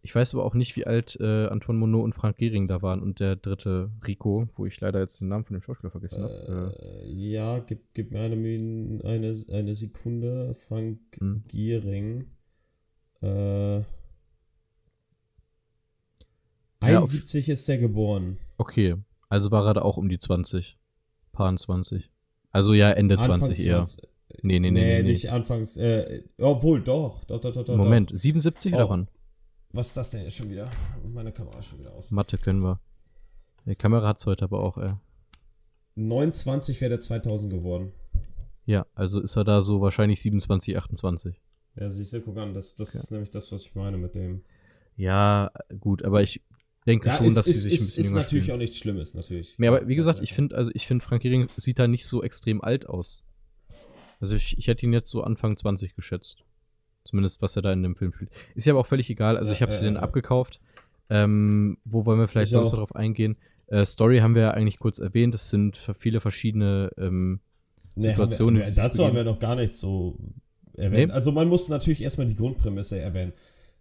Ich 0.02 0.14
weiß 0.14 0.34
aber 0.34 0.44
auch 0.44 0.54
nicht, 0.54 0.76
wie 0.76 0.86
alt 0.86 1.16
äh, 1.20 1.46
Anton 1.48 1.76
Monod 1.78 2.04
und 2.04 2.14
Frank 2.14 2.36
Gehring 2.38 2.68
da 2.68 2.80
waren 2.80 3.02
und 3.02 3.18
der 3.18 3.34
dritte 3.36 3.90
Rico, 4.06 4.48
wo 4.54 4.64
ich 4.64 4.80
leider 4.80 5.00
jetzt 5.00 5.20
den 5.20 5.26
Namen 5.28 5.44
von 5.44 5.54
dem 5.54 5.62
Schauspieler 5.62 5.90
vergessen 5.90 6.22
habe. 6.22 6.74
Äh, 7.02 7.08
ja, 7.12 7.58
gib, 7.58 7.92
gib 7.92 8.12
mir 8.12 8.20
eine, 8.20 8.36
eine, 9.04 9.34
eine 9.52 9.74
Sekunde. 9.74 10.54
Frank 10.54 11.00
Hm. 11.18 11.42
Giering. 11.48 12.26
Äh, 13.20 13.78
Ja, 16.82 17.00
auf- 17.00 17.10
71 17.10 17.48
ist 17.48 17.68
er 17.68 17.78
geboren. 17.78 18.38
okay, 18.58 18.94
also 19.28 19.50
war 19.50 19.66
er 19.66 19.74
da 19.74 19.82
auch 19.82 19.96
um 19.96 20.08
die 20.08 20.18
20. 20.18 20.78
Paar 21.32 21.54
20. 21.56 22.10
Also 22.56 22.72
ja, 22.72 22.90
Ende 22.92 23.16
20 23.18 23.58
eher. 23.66 23.84
20. 23.84 24.08
Nee, 24.42 24.58
nee, 24.58 24.70
nee, 24.70 24.80
Nee, 24.80 25.02
nee, 25.02 25.08
nicht 25.10 25.30
anfangs. 25.30 25.76
Äh, 25.76 26.22
obwohl, 26.38 26.82
doch. 26.82 27.24
Doch, 27.24 27.40
doch, 27.40 27.52
doch, 27.52 27.64
doch. 27.64 27.76
Moment, 27.76 28.10
Doch. 28.12 28.16
77 28.16 28.72
Oh. 28.72 28.76
oder 28.76 28.88
wann? 28.88 29.08
Was 29.72 29.88
ist 29.88 29.96
das 29.98 30.10
denn 30.12 30.22
jetzt 30.22 30.36
schon 30.36 30.48
wieder? 30.50 30.70
Meine 31.12 31.32
Kamera 31.32 31.58
ist 31.58 31.66
schon 31.68 31.78
wieder 31.80 31.92
aus. 31.92 32.10
Mathe 32.10 32.38
können 32.38 32.60
wir. 32.62 32.80
Die 33.66 33.74
Kamera 33.76 34.08
hat's 34.08 34.24
heute 34.24 34.44
aber 34.44 34.60
auch, 34.60 34.78
ey. 34.78 34.94
29 35.96 36.80
wäre 36.80 36.90
der 36.90 37.00
2000 37.00 37.52
geworden. 37.52 37.92
Ja, 38.64 38.86
also 38.94 39.20
ist 39.20 39.36
er 39.36 39.44
da 39.44 39.62
so 39.62 39.80
wahrscheinlich 39.80 40.20
27, 40.22 40.76
28. 40.76 41.40
Ja, 41.78 41.90
siehst 41.90 42.12
du, 42.12 42.20
guck 42.20 42.36
an, 42.38 42.54
das, 42.54 42.74
das 42.74 42.90
Okay. 42.90 42.98
ist 42.98 43.10
nämlich 43.10 43.30
das, 43.30 43.52
was 43.52 43.62
ich 43.62 43.74
meine 43.74 43.96
mit 43.98 44.14
dem. 44.14 44.42
Ja, 44.96 45.50
gut, 45.78 46.04
aber 46.04 46.22
ich 46.22 46.42
denke 46.86 47.08
Ja, 47.08 47.16
schon, 47.16 47.26
ist, 47.26 47.36
dass 47.36 47.46
ist, 47.46 47.62
sie 47.62 47.68
sich 47.68 47.72
ein 47.72 47.74
ist, 47.74 47.86
bisschen 47.96 48.00
ist 48.04 48.12
natürlich 48.12 48.44
spielen. 48.44 48.54
auch 48.56 48.60
nichts 48.60 48.78
Schlimmes, 48.78 49.14
natürlich. 49.14 49.54
Nee, 49.58 49.68
aber 49.68 49.86
wie 49.88 49.96
gesagt, 49.96 50.20
ich 50.22 50.32
finde, 50.32 50.56
also 50.56 50.70
ich 50.74 50.86
finde, 50.86 51.04
Frank 51.04 51.22
Gehring 51.22 51.46
sieht 51.56 51.78
da 51.78 51.86
nicht 51.88 52.06
so 52.06 52.22
extrem 52.22 52.60
alt 52.62 52.88
aus. 52.88 53.22
Also 54.20 54.36
ich, 54.36 54.56
ich 54.58 54.68
hätte 54.68 54.86
ihn 54.86 54.92
jetzt 54.92 55.10
so 55.10 55.22
Anfang 55.22 55.56
20 55.56 55.94
geschätzt. 55.94 56.44
Zumindest, 57.04 57.40
was 57.42 57.54
er 57.56 57.62
da 57.62 57.72
in 57.72 57.82
dem 57.82 57.94
Film 57.94 58.12
spielt. 58.12 58.30
Ist 58.54 58.66
ja 58.66 58.72
aber 58.72 58.80
auch 58.80 58.86
völlig 58.86 59.08
egal. 59.10 59.36
Also 59.36 59.48
Ja, 59.48 59.54
ich 59.54 59.62
habe 59.62 59.72
ja, 59.72 59.78
sie 59.78 59.84
denen 59.84 59.96
ja. 59.96 60.02
abgekauft. 60.02 60.60
Ähm, 61.08 61.78
wo 61.84 62.04
wollen 62.04 62.18
wir 62.18 62.26
vielleicht 62.26 62.48
Ich 62.48 62.52
sonst 62.52 62.72
darauf 62.72 62.96
eingehen? 62.96 63.36
Äh, 63.68 63.86
Story 63.86 64.18
haben 64.18 64.34
wir 64.34 64.42
ja 64.42 64.50
eigentlich 64.52 64.78
kurz 64.78 64.98
erwähnt. 64.98 65.34
Es 65.34 65.50
sind 65.50 65.76
viele 65.98 66.20
verschiedene 66.20 66.90
ähm, 66.98 67.40
Nee, 67.94 68.08
haben 68.08 68.14
Situationen, 68.16 68.58
wir, 68.58 68.66
die 68.66 68.72
sich 68.72 68.82
dazu 68.82 69.04
haben 69.06 69.14
wir 69.14 69.24
noch 69.24 69.38
gar 69.38 69.54
nichts 69.56 69.78
so 69.80 70.18
erwähnt. 70.74 71.08
Nee. 71.08 71.14
Also 71.14 71.32
man 71.32 71.48
muss 71.48 71.68
natürlich 71.68 72.02
erstmal 72.02 72.26
die 72.26 72.34
Grundprämisse 72.36 72.98
erwähnen. 72.98 73.32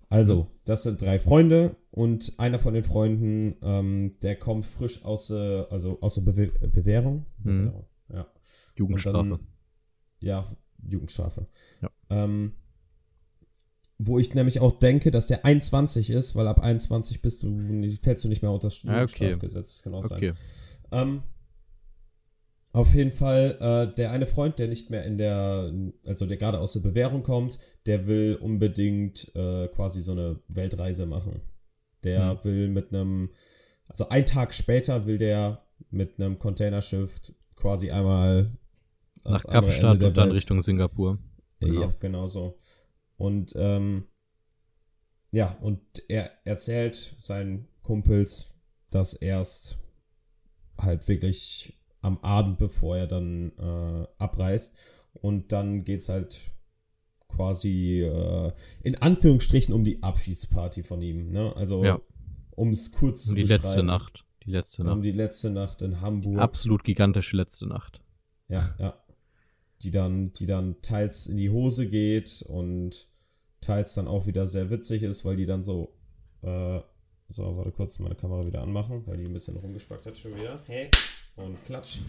Also, 0.10 0.48
das 0.66 0.84
sind 0.84 1.02
drei 1.02 1.18
Freunde 1.20 1.76
und 1.92 2.34
einer 2.38 2.60
von 2.60 2.74
den 2.74 2.84
Freunden, 2.84 3.56
ähm, 3.62 4.12
der 4.22 4.36
kommt 4.38 4.66
frisch 4.66 5.04
aus, 5.04 5.30
äh, 5.32 5.64
also 5.70 6.00
aus 6.02 6.16
der 6.16 6.22
Bewe 6.22 6.48
Bewährung. 6.70 7.26
Mhm. 7.40 7.44
Bewährung, 7.66 7.86
Ja. 8.14 8.28
Jugendstrafe. 8.76 9.30
Dann, 9.30 9.40
ja, 10.20 10.46
Jugendstrafe. 10.88 11.48
Ja. 11.82 11.90
Ähm, 12.10 12.54
wo 13.98 14.20
ich 14.20 14.34
nämlich 14.36 14.60
auch 14.60 14.78
denke, 14.78 15.10
dass 15.10 15.28
der 15.28 15.46
21 15.46 16.10
ist, 16.10 16.36
weil 16.36 16.48
ab 16.48 16.60
21 16.60 17.22
bist 17.22 17.44
du 17.44 17.48
nicht, 17.48 18.04
fällst 18.04 18.24
du 18.26 18.28
nicht 18.28 18.42
mehr 18.42 18.52
unter 18.52 18.68
das 18.68 18.76
Ah, 18.86 19.04
okay. 19.04 19.32
Jugendstrafgesetz. 19.32 19.74
Das 19.76 19.84
kann 19.84 19.94
auch 19.96 20.06
sein. 20.06 20.18
okay. 20.18 20.34
Ähm, 20.92 21.24
auf 22.76 22.94
jeden 22.94 23.14
Fall, 23.14 23.58
äh, 23.62 23.96
der 23.96 24.12
eine 24.12 24.28
Freund, 24.28 24.60
der 24.60 24.68
nicht 24.68 24.90
mehr 24.90 25.06
in 25.06 25.18
der, 25.18 25.74
also 26.06 26.26
der 26.26 26.36
gerade 26.36 26.60
aus 26.60 26.74
der 26.74 26.82
Bewährung 26.82 27.24
kommt, 27.24 27.58
der 27.86 28.06
will 28.06 28.36
unbedingt 28.36 29.34
äh, 29.34 29.70
quasi 29.70 30.02
so 30.02 30.12
eine 30.12 30.42
Weltreise 30.50 31.06
machen. 31.06 31.40
Der 32.04 32.32
Hm. 32.32 32.44
will 32.44 32.68
mit 32.68 32.94
einem, 32.94 33.30
also 33.88 34.10
einen 34.10 34.26
Tag 34.26 34.54
später 34.54 35.06
will 35.06 35.18
der 35.18 35.60
mit 35.90 36.20
einem 36.20 36.38
Containerschiff 36.38 37.22
quasi 37.56 37.92
einmal 37.92 38.52
Nach 39.24 39.44
Kapstadt 39.46 40.04
und 40.04 40.18
dann 40.18 40.28
Welt. 40.30 40.40
Richtung 40.40 40.62
Singapur. 40.62 41.18
Genau. 41.62 41.82
Ja, 41.82 41.94
genau 42.00 42.28
so. 42.28 42.60
Und 43.16 43.54
ähm, 43.56 44.04
ja, 45.32 45.58
und 45.62 45.80
er 46.10 46.30
erzählt 46.44 47.16
seinen 47.20 47.70
Kumpels, 47.84 48.54
dass 48.90 49.14
erst 49.14 49.78
halt 50.78 51.08
wirklich 51.08 51.80
am 52.06 52.20
Abend, 52.20 52.58
bevor 52.60 52.98
er 52.98 53.08
dann 53.08 53.52
äh, 53.58 54.08
abreist. 54.18 54.78
Und 55.14 55.52
dann 55.52 55.84
geht's 55.84 56.08
halt 56.10 56.40
quasi 57.28 58.02
äh, 58.02 58.52
in 58.82 59.02
Anführungsstrichen 59.02 59.74
um 59.74 59.84
die 59.84 60.02
Abschiedsparty 60.04 60.84
von 60.84 61.02
ihm. 61.02 61.32
Ne? 61.32 61.54
Also 61.56 61.84
Ja. 61.84 62.00
um 62.52 62.70
es 62.70 62.92
kurz 62.92 63.28
Um 63.28 63.36
die 63.36 63.44
zu 63.46 63.54
letzte 63.54 63.68
beschreiben. 63.70 63.88
Nacht. 63.88 64.26
Die 64.46 64.52
letzte 64.52 64.82
Um 64.84 64.88
Nacht. 64.88 65.04
die 65.04 65.12
letzte 65.12 65.50
Nacht 65.50 65.82
in 65.82 66.02
Hamburg. 66.02 66.40
Absolut 66.40 66.84
gigantische 66.84 67.36
letzte 67.36 67.66
Nacht. 67.68 68.02
Ja, 68.48 68.76
ja. 68.80 68.94
Die 69.82 69.92
dann, 69.92 70.32
die 70.34 70.46
dann 70.46 70.82
teils 70.82 71.28
in 71.28 71.38
die 71.38 71.50
Hose 71.50 71.88
geht 71.90 72.44
und 72.48 73.08
teils 73.62 73.96
dann 73.96 74.08
auch 74.08 74.28
wieder 74.28 74.46
sehr 74.48 74.70
witzig 74.70 75.04
ist, 75.04 75.26
weil 75.26 75.36
die 75.36 75.46
dann 75.46 75.64
so, 75.64 75.94
äh, 76.44 76.80
so, 77.30 77.58
warte 77.58 77.72
kurz, 77.72 77.98
meine 78.00 78.16
Kamera 78.16 78.46
wieder 78.46 78.62
anmachen, 78.62 79.06
weil 79.08 79.18
die 79.18 79.26
ein 79.26 79.34
bisschen 79.34 79.58
rumgespackt 79.58 80.06
hat 80.06 80.16
schon 80.16 80.36
wieder. 80.36 80.62
Hey. 80.68 80.90
Und 81.36 81.64
klatsch. 81.66 82.00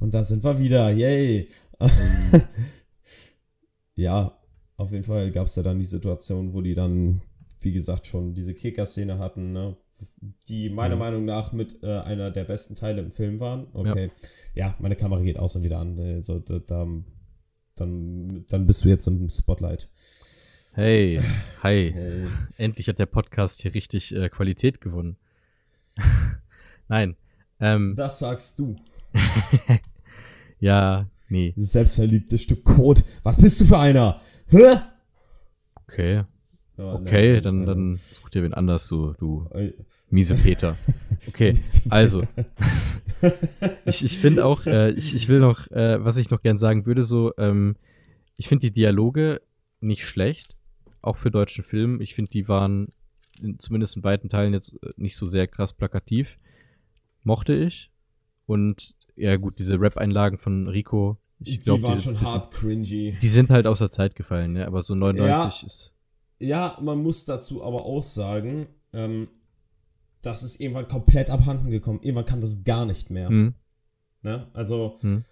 Und 0.00 0.14
da 0.14 0.22
sind 0.24 0.44
wir 0.44 0.58
wieder, 0.58 0.90
yay. 0.90 1.48
ja, 3.96 4.32
auf 4.76 4.92
jeden 4.92 5.04
Fall 5.04 5.30
gab 5.30 5.46
es 5.46 5.54
da 5.54 5.62
dann 5.62 5.78
die 5.78 5.84
Situation, 5.84 6.52
wo 6.52 6.60
die 6.60 6.74
dann, 6.74 7.22
wie 7.60 7.72
gesagt, 7.72 8.06
schon 8.06 8.34
diese 8.34 8.54
Kicker-Szene 8.54 9.18
hatten, 9.18 9.52
ne? 9.52 9.76
die 10.48 10.70
meiner 10.70 10.96
Mhm. 10.96 11.00
Meinung 11.00 11.24
nach 11.24 11.52
mit 11.52 11.82
äh, 11.82 12.00
einer 12.00 12.30
der 12.30 12.44
besten 12.44 12.74
Teile 12.74 13.00
im 13.00 13.10
Film 13.10 13.40
waren. 13.40 13.68
Okay. 13.72 14.10
Ja, 14.54 14.74
meine 14.78 14.96
Kamera 14.96 15.22
geht 15.22 15.38
aus 15.38 15.54
und 15.56 15.62
wieder 15.62 15.78
an. 15.78 15.98
Also, 15.98 16.40
da, 16.40 16.58
da, 16.58 16.86
dann, 17.76 18.44
dann 18.48 18.66
bist 18.66 18.84
du 18.84 18.88
jetzt 18.88 19.06
im 19.06 19.28
Spotlight. 19.28 19.88
Hey, 20.72 21.20
hi. 21.62 21.92
Hey. 21.94 22.26
Endlich 22.58 22.88
hat 22.88 22.98
der 22.98 23.06
Podcast 23.06 23.62
hier 23.62 23.74
richtig 23.74 24.14
äh, 24.14 24.28
Qualität 24.28 24.80
gewonnen. 24.80 25.16
Nein. 26.88 27.16
Ähm, 27.64 27.94
Das 27.96 28.18
sagst 28.18 28.58
du. 28.58 28.76
ja, 30.60 31.08
nee. 31.28 31.52
Dieses 31.56 31.72
selbstverliebte 31.72 32.36
Stück 32.36 32.62
Code. 32.62 33.02
Was 33.22 33.38
bist 33.38 33.60
du 33.60 33.64
für 33.64 33.78
einer? 33.78 34.20
Hä? 34.48 34.76
Okay. 35.86 36.24
Okay, 36.76 37.40
dann, 37.40 37.64
dann 37.64 38.00
such 38.10 38.30
dir 38.30 38.42
wen 38.42 38.52
anders, 38.52 38.88
du, 38.88 39.14
du 39.18 39.48
miese 40.10 40.34
Peter. 40.34 40.76
Okay, 41.28 41.56
also. 41.88 42.22
ich, 43.86 44.04
ich 44.04 44.18
finde 44.18 44.44
auch, 44.44 44.66
äh, 44.66 44.90
ich, 44.90 45.14
ich 45.14 45.28
will 45.28 45.38
noch, 45.38 45.70
äh, 45.70 46.04
was 46.04 46.18
ich 46.18 46.30
noch 46.30 46.42
gern 46.42 46.58
sagen 46.58 46.84
würde, 46.84 47.04
so, 47.04 47.32
ähm, 47.38 47.76
ich 48.36 48.48
finde 48.48 48.66
die 48.66 48.72
Dialoge 48.72 49.40
nicht 49.80 50.04
schlecht, 50.04 50.56
auch 51.00 51.16
für 51.16 51.30
deutschen 51.30 51.64
Film. 51.64 52.00
Ich 52.00 52.14
finde, 52.14 52.30
die 52.32 52.48
waren 52.48 52.88
in, 53.40 53.58
zumindest 53.58 53.96
in 53.96 54.04
weiten 54.04 54.28
Teilen 54.28 54.52
jetzt 54.52 54.74
äh, 54.82 54.90
nicht 54.96 55.16
so 55.16 55.26
sehr 55.26 55.46
krass 55.46 55.72
plakativ. 55.72 56.38
Mochte 57.24 57.54
ich. 57.54 57.90
Und 58.46 58.94
ja 59.16 59.36
gut, 59.36 59.58
diese 59.58 59.80
Rap-Einlagen 59.80 60.38
von 60.38 60.68
Rico, 60.68 61.16
ich 61.40 61.56
die 61.56 61.58
glaube, 61.58 61.82
waren 61.84 61.96
die, 61.96 62.02
schon 62.02 62.12
bisschen- 62.14 62.28
hart 62.30 62.50
cringy. 62.52 63.16
die 63.20 63.28
sind 63.28 63.50
halt 63.50 63.66
aus 63.66 63.78
der 63.78 63.90
Zeit 63.90 64.14
gefallen, 64.14 64.52
ne? 64.52 64.66
aber 64.66 64.82
so 64.82 64.94
99 64.94 65.62
Ja. 65.62 65.66
ist. 65.66 65.92
Ja, 66.38 66.78
man 66.80 66.98
muss 67.02 67.24
dazu 67.24 67.64
aber 67.64 67.84
auch 67.84 68.02
sagen, 68.02 68.66
ähm, 68.92 69.28
das 70.22 70.42
ist 70.42 70.60
irgendwann 70.60 70.88
komplett 70.88 71.30
abhanden 71.30 71.70
gekommen. 71.70 72.00
Irgendwann 72.02 72.24
kam 72.26 72.40
das 72.40 72.64
gar 72.64 72.86
nicht 72.86 73.10
mehr. 73.10 73.28
Hm. 73.28 73.54
Ne? 74.22 74.46
Also, 74.54 74.98
Hm. 75.00 75.24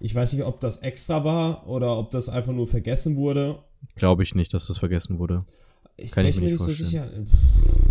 ich 0.00 0.14
weiß 0.14 0.32
nicht, 0.32 0.44
ob 0.44 0.60
das 0.60 0.78
extra 0.78 1.22
war 1.24 1.66
oder 1.68 1.96
ob 1.98 2.10
das 2.10 2.28
einfach 2.28 2.52
nur 2.52 2.66
vergessen 2.66 3.16
wurde. 3.16 3.58
Glaube 3.94 4.22
ich 4.22 4.34
nicht, 4.34 4.52
dass 4.54 4.66
das 4.66 4.78
vergessen 4.78 5.18
wurde. 5.18 5.44
Ich 5.96 6.12
Kann 6.12 6.24
bin 6.24 6.30
ich 6.30 6.40
mir 6.40 6.50
nicht 6.52 6.58
so 6.60 6.72
sicher. 6.72 7.06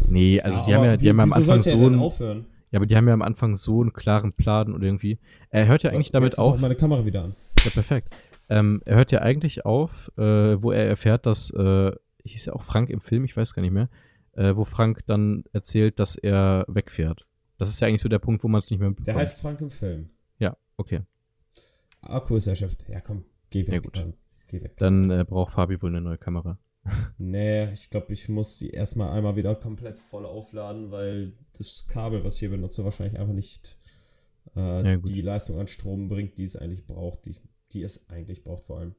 Nee, 0.10 0.42
also 0.42 0.66
die 0.66 0.74
haben 0.74 0.84
ja, 0.86 0.98
die 0.98 1.04
wie- 1.06 1.10
haben 1.10 1.18
ja 1.18 1.24
am 1.24 1.34
Anfang 1.34 1.62
so 1.62 1.70
denn 1.72 1.96
aufhören? 2.00 2.46
Ja, 2.72 2.78
aber 2.80 2.86
die 2.86 2.96
haben 2.96 3.08
ja 3.08 3.14
am 3.14 3.22
Anfang 3.22 3.56
so 3.56 3.82
einen 3.82 3.94
klaren 3.94 4.34
Plan 4.34 4.74
und 4.74 4.84
irgendwie. 4.84 5.20
Er 5.50 5.68
hört 5.68 5.84
ja 5.84 5.92
eigentlich 5.92 6.08
So, 6.08 6.14
damit 6.14 6.28
jetzt 6.32 6.40
ist 6.40 6.44
auch 6.44 6.54
auf. 6.54 6.60
meine 6.60 6.76
Kamera 6.76 7.06
wieder 7.06 7.24
an. 7.24 7.36
Ja, 7.64 7.72
perfekt. 7.72 8.16
Ähm, 8.50 8.82
er 8.86 8.96
hört 8.98 9.12
ja 9.12 9.22
eigentlich 9.22 9.66
auf, 9.66 10.12
äh, 10.18 10.22
wo 10.62 10.72
er 10.72 10.88
erfährt, 10.88 11.26
dass, 11.26 11.50
äh, 11.52 11.92
hieß 12.24 12.46
ja 12.46 12.54
auch 12.54 12.64
Frank 12.64 12.90
im 12.90 13.02
Film, 13.02 13.26
ich 13.26 13.36
weiß 13.36 13.54
gar 13.54 13.62
nicht 13.62 13.72
mehr, 13.74 13.90
äh, 14.34 14.56
wo 14.56 14.64
Frank 14.64 15.02
dann 15.06 15.44
erzählt, 15.54 16.00
dass 16.00 16.16
er 16.16 16.66
wegfährt. 16.68 17.26
Das 17.58 17.70
ist 17.70 17.80
ja 17.82 17.88
eigentlich 17.88 18.02
so 18.02 18.10
der 18.10 18.20
Punkt, 18.20 18.44
wo 18.44 18.48
man 18.48 18.60
es 18.60 18.70
nicht 18.72 18.80
mehr 18.80 18.88
Der 18.88 18.92
mitbekommt. 18.92 19.20
heißt 19.20 19.42
Frank 19.42 19.62
im 19.62 19.70
Film. 19.72 20.08
Ja, 20.40 20.56
okay. 20.78 21.02
Akku 22.02 22.36
ist 22.36 22.48
erschöpft. 22.48 22.88
Ja, 22.88 23.02
komm, 23.02 23.26
geh 23.50 23.66
weg. 23.68 23.74
Ja, 23.74 23.80
gut. 23.80 23.98
Dann. 23.98 24.14
Geh 24.48 24.62
weg. 24.62 24.78
Dann 24.78 25.10
äh, 25.12 25.26
braucht 25.28 25.54
Fabi 25.54 25.82
wohl 25.82 25.90
eine 25.90 26.00
neue 26.02 26.18
Kamera. 26.18 26.58
Nee, 27.18 27.72
ich 27.74 27.90
glaube, 27.90 28.14
ich 28.14 28.30
muss 28.30 28.58
die 28.58 28.70
erstmal 28.70 29.12
einmal 29.12 29.36
wieder 29.36 29.56
komplett 29.56 30.00
voll 30.00 30.26
aufladen, 30.26 30.92
weil 30.92 31.34
das 31.58 31.86
Kabel, 31.88 32.24
was 32.24 32.36
ich 32.36 32.40
hier 32.42 32.50
benutze, 32.50 32.84
wahrscheinlich 32.84 33.20
einfach 33.20 33.34
nicht 33.34 33.78
äh, 34.56 34.84
Ja, 34.84 34.98
die 34.98 35.22
Leistung 35.22 35.60
an 35.60 35.68
Strom 35.68 36.08
bringt, 36.10 36.38
die 36.38 36.44
es 36.44 36.56
eigentlich 36.56 36.86
braucht, 36.86 37.26
die, 37.26 37.36
die 37.74 37.82
es 37.84 38.10
eigentlich 38.10 38.44
braucht, 38.44 38.64
vor 38.66 38.80
allem, 38.80 38.96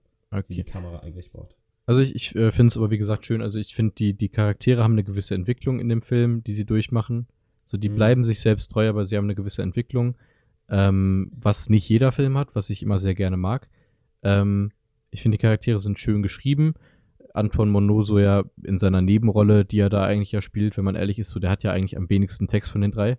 die 0.48 0.54
die 0.54 0.60
Okay. 0.60 0.70
Kamera 0.70 0.98
eigentlich 1.00 1.30
braucht. 1.32 1.56
Also 1.86 2.02
ich, 2.02 2.14
ich 2.14 2.34
äh, 2.36 2.52
finde 2.52 2.70
es 2.70 2.76
aber 2.76 2.90
wie 2.90 2.98
gesagt 2.98 3.24
schön. 3.24 3.40
Also 3.40 3.58
ich 3.58 3.74
finde, 3.74 3.94
die, 3.96 4.12
die 4.12 4.28
Charaktere 4.28 4.82
haben 4.82 4.92
eine 4.92 5.04
gewisse 5.04 5.34
Entwicklung 5.34 5.80
in 5.80 5.88
dem 5.88 6.02
Film, 6.02 6.44
die 6.44 6.52
sie 6.52 6.66
durchmachen. 6.66 7.28
So, 7.64 7.78
die 7.78 7.88
Mhm. 7.88 7.94
bleiben 7.94 8.24
sich 8.24 8.40
selbst 8.40 8.70
treu, 8.70 8.88
aber 8.88 9.06
sie 9.06 9.16
haben 9.16 9.24
eine 9.24 9.34
gewisse 9.34 9.62
Entwicklung. 9.62 10.16
Ähm, 10.68 11.30
was 11.34 11.70
nicht 11.70 11.88
jeder 11.88 12.12
Film 12.12 12.36
hat, 12.36 12.54
was 12.54 12.68
ich 12.68 12.82
immer 12.82 13.00
sehr 13.00 13.14
gerne 13.14 13.38
mag. 13.38 13.68
Ähm, 14.22 14.70
ich 15.10 15.22
finde, 15.22 15.38
die 15.38 15.42
Charaktere 15.42 15.80
sind 15.80 15.98
schön 15.98 16.22
geschrieben. 16.22 16.74
Anton 17.38 17.70
Monoso 17.70 18.18
ja 18.18 18.44
in 18.62 18.78
seiner 18.78 19.00
Nebenrolle, 19.00 19.64
die 19.64 19.78
er 19.78 19.88
da 19.90 20.04
eigentlich 20.04 20.32
ja 20.32 20.42
spielt, 20.42 20.76
wenn 20.76 20.84
man 20.84 20.94
ehrlich 20.96 21.18
ist, 21.18 21.30
so 21.30 21.40
der 21.40 21.50
hat 21.50 21.62
ja 21.64 21.72
eigentlich 21.72 21.96
am 21.96 22.10
wenigsten 22.10 22.48
Text 22.48 22.70
von 22.70 22.80
den 22.82 22.90
drei. 22.92 23.16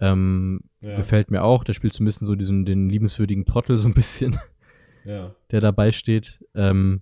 Ähm, 0.00 0.60
Ja, 0.80 0.96
Gefällt 0.96 1.30
mir 1.30 1.42
auch. 1.44 1.64
Der 1.64 1.72
spielt 1.74 1.92
so 1.94 2.02
ein 2.02 2.06
bisschen 2.06 2.26
so 2.26 2.34
diesen 2.34 2.64
den 2.64 2.88
liebenswürdigen 2.90 3.44
Trottel 3.46 3.78
so 3.78 3.88
ein 3.88 3.94
bisschen 3.94 4.36
ja. 5.04 5.34
der 5.50 5.60
dabei 5.60 5.92
steht. 5.92 6.44
Ähm, 6.54 7.00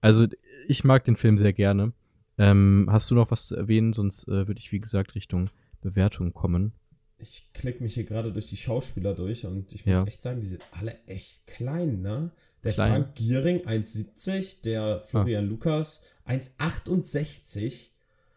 also 0.00 0.26
ich 0.66 0.82
mag 0.84 1.04
den 1.04 1.16
Film 1.16 1.38
sehr 1.38 1.52
gerne. 1.52 1.92
Ähm, 2.38 2.88
hast 2.90 3.10
du 3.10 3.14
noch 3.14 3.30
was 3.30 3.48
zu 3.48 3.56
erwähnen? 3.56 3.92
Sonst 3.92 4.26
äh, 4.28 4.48
würde 4.48 4.58
ich, 4.58 4.72
wie 4.72 4.80
gesagt, 4.80 5.14
Richtung 5.14 5.50
Bewertung 5.82 6.32
kommen. 6.32 6.72
Ich 7.18 7.50
klicke 7.52 7.82
mich 7.82 7.94
hier 7.94 8.04
gerade 8.04 8.32
durch 8.32 8.48
die 8.48 8.56
Schauspieler 8.56 9.14
durch 9.14 9.44
und 9.44 9.72
ich 9.74 9.84
muss 9.84 9.94
Ja. 9.98 10.04
echt 10.04 10.22
sagen, 10.22 10.40
die 10.40 10.46
sind 10.46 10.62
alle 10.72 10.94
echt 11.06 11.46
klein, 11.46 12.00
ne? 12.00 12.30
Der 12.64 12.72
Klein. 12.72 12.92
Frank 12.92 13.14
Giering 13.14 13.60
1,70, 13.66 14.62
der 14.62 15.00
Florian 15.00 15.46
Lukas 15.48 16.02
1,68. 16.26 17.90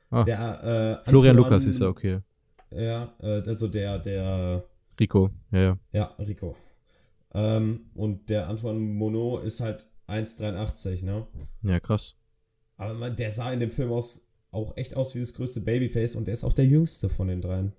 Ah. 0.10 0.24
Der 0.24 1.02
äh, 1.06 1.10
Florian 1.10 1.36
Antoine- 1.38 1.50
Lukas 1.50 1.66
ist 1.66 1.80
ja 1.80 1.88
okay. 1.88 2.20
Ja, 2.72 3.14
äh, 3.20 3.42
also 3.48 3.68
der, 3.68 4.00
der, 4.00 4.64
Rico, 5.00 5.30
ja, 5.52 5.60
ja. 5.62 5.78
ja, 5.92 6.06
Rico. 6.20 6.56
Ähm, 7.34 7.90
und 7.96 8.30
der 8.30 8.48
Antoine 8.48 8.80
Monod 8.80 9.44
ist 9.44 9.60
halt 9.60 9.88
1,83, 10.08 11.04
ne? 11.04 11.28
Ja, 11.64 11.80
krass. 11.80 12.16
Aber 12.78 12.94
man, 12.94 13.16
der 13.16 13.32
sah 13.32 13.52
in 13.52 13.60
dem 13.60 13.72
Film 13.72 13.92
aus, 13.92 14.28
auch 14.52 14.78
echt 14.78 14.96
aus 14.96 15.16
wie 15.16 15.20
das 15.20 15.34
größte 15.34 15.62
Babyface 15.62 16.16
und 16.16 16.26
der 16.28 16.34
ist 16.34 16.44
auch 16.44 16.54
der 16.54 16.66
jüngste 16.66 17.10
von 17.10 17.28
den 17.28 17.42
dreien. 17.42 17.74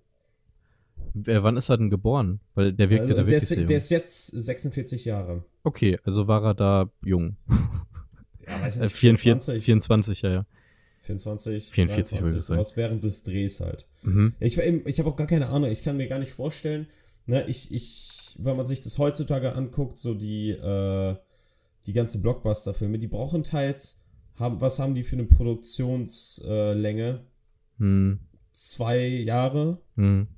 Äh, 1.14 1.42
wann 1.42 1.56
ist 1.56 1.68
er 1.68 1.76
denn 1.78 1.90
geboren? 1.90 2.40
Weil 2.54 2.72
der 2.72 2.90
wirkte 2.90 3.14
Also, 3.14 3.16
da 3.16 3.22
der, 3.22 3.38
ist, 3.38 3.50
jung. 3.50 3.66
der 3.66 3.76
ist 3.76 3.90
jetzt 3.90 4.26
46 4.28 5.04
Jahre. 5.04 5.44
Okay, 5.62 5.98
also 6.04 6.26
war 6.26 6.44
er 6.44 6.54
da 6.54 6.90
jung. 7.04 7.36
Ja, 8.46 8.60
weiß 8.60 8.78
Äh, 8.80 8.88
44, 8.88 9.64
24, 9.64 10.22
ja, 10.22 10.30
ja. 10.30 10.46
24, 11.00 11.70
44 11.70 12.20
würde 12.20 12.36
ich 12.36 12.44
23, 12.44 12.46
sowas 12.46 12.76
während 12.76 13.04
des 13.04 13.22
Drehs 13.22 13.60
halt. 13.60 13.86
Mhm. 14.02 14.34
Ich, 14.40 14.58
ich 14.58 14.98
habe 14.98 15.10
auch 15.10 15.16
gar 15.16 15.26
keine 15.26 15.48
Ahnung, 15.48 15.70
ich 15.70 15.82
kann 15.82 15.96
mir 15.96 16.08
gar 16.08 16.18
nicht 16.18 16.32
vorstellen, 16.32 16.86
ne, 17.26 17.44
ich, 17.46 17.72
ich, 17.72 18.36
wenn 18.38 18.56
man 18.56 18.66
sich 18.66 18.80
das 18.82 18.98
heutzutage 18.98 19.54
anguckt, 19.54 19.98
so 19.98 20.14
die, 20.14 20.50
äh, 20.50 21.14
die 21.86 21.92
ganze 21.92 22.20
Blockbuster-Filme, 22.20 22.98
die 22.98 23.06
brauchen 23.06 23.42
teils, 23.42 24.00
haben, 24.36 24.60
was 24.60 24.78
haben 24.78 24.94
die 24.94 25.02
für 25.04 25.16
eine 25.16 25.24
Produktionslänge? 25.24 27.20
Hm. 27.78 28.18
Zwei 28.52 29.06
Jahre? 29.06 29.78
Hm. 29.96 30.28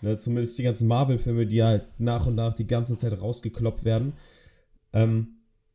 Ne, 0.00 0.16
zumindest 0.16 0.56
die 0.58 0.62
ganzen 0.62 0.86
Marvel-Filme, 0.88 1.46
die 1.46 1.62
halt 1.62 1.84
nach 1.98 2.26
und 2.26 2.36
nach 2.36 2.54
die 2.54 2.66
ganze 2.66 2.96
Zeit 2.96 3.20
rausgekloppt 3.20 3.84
werden. 3.84 4.12
Ähm, 4.92 5.28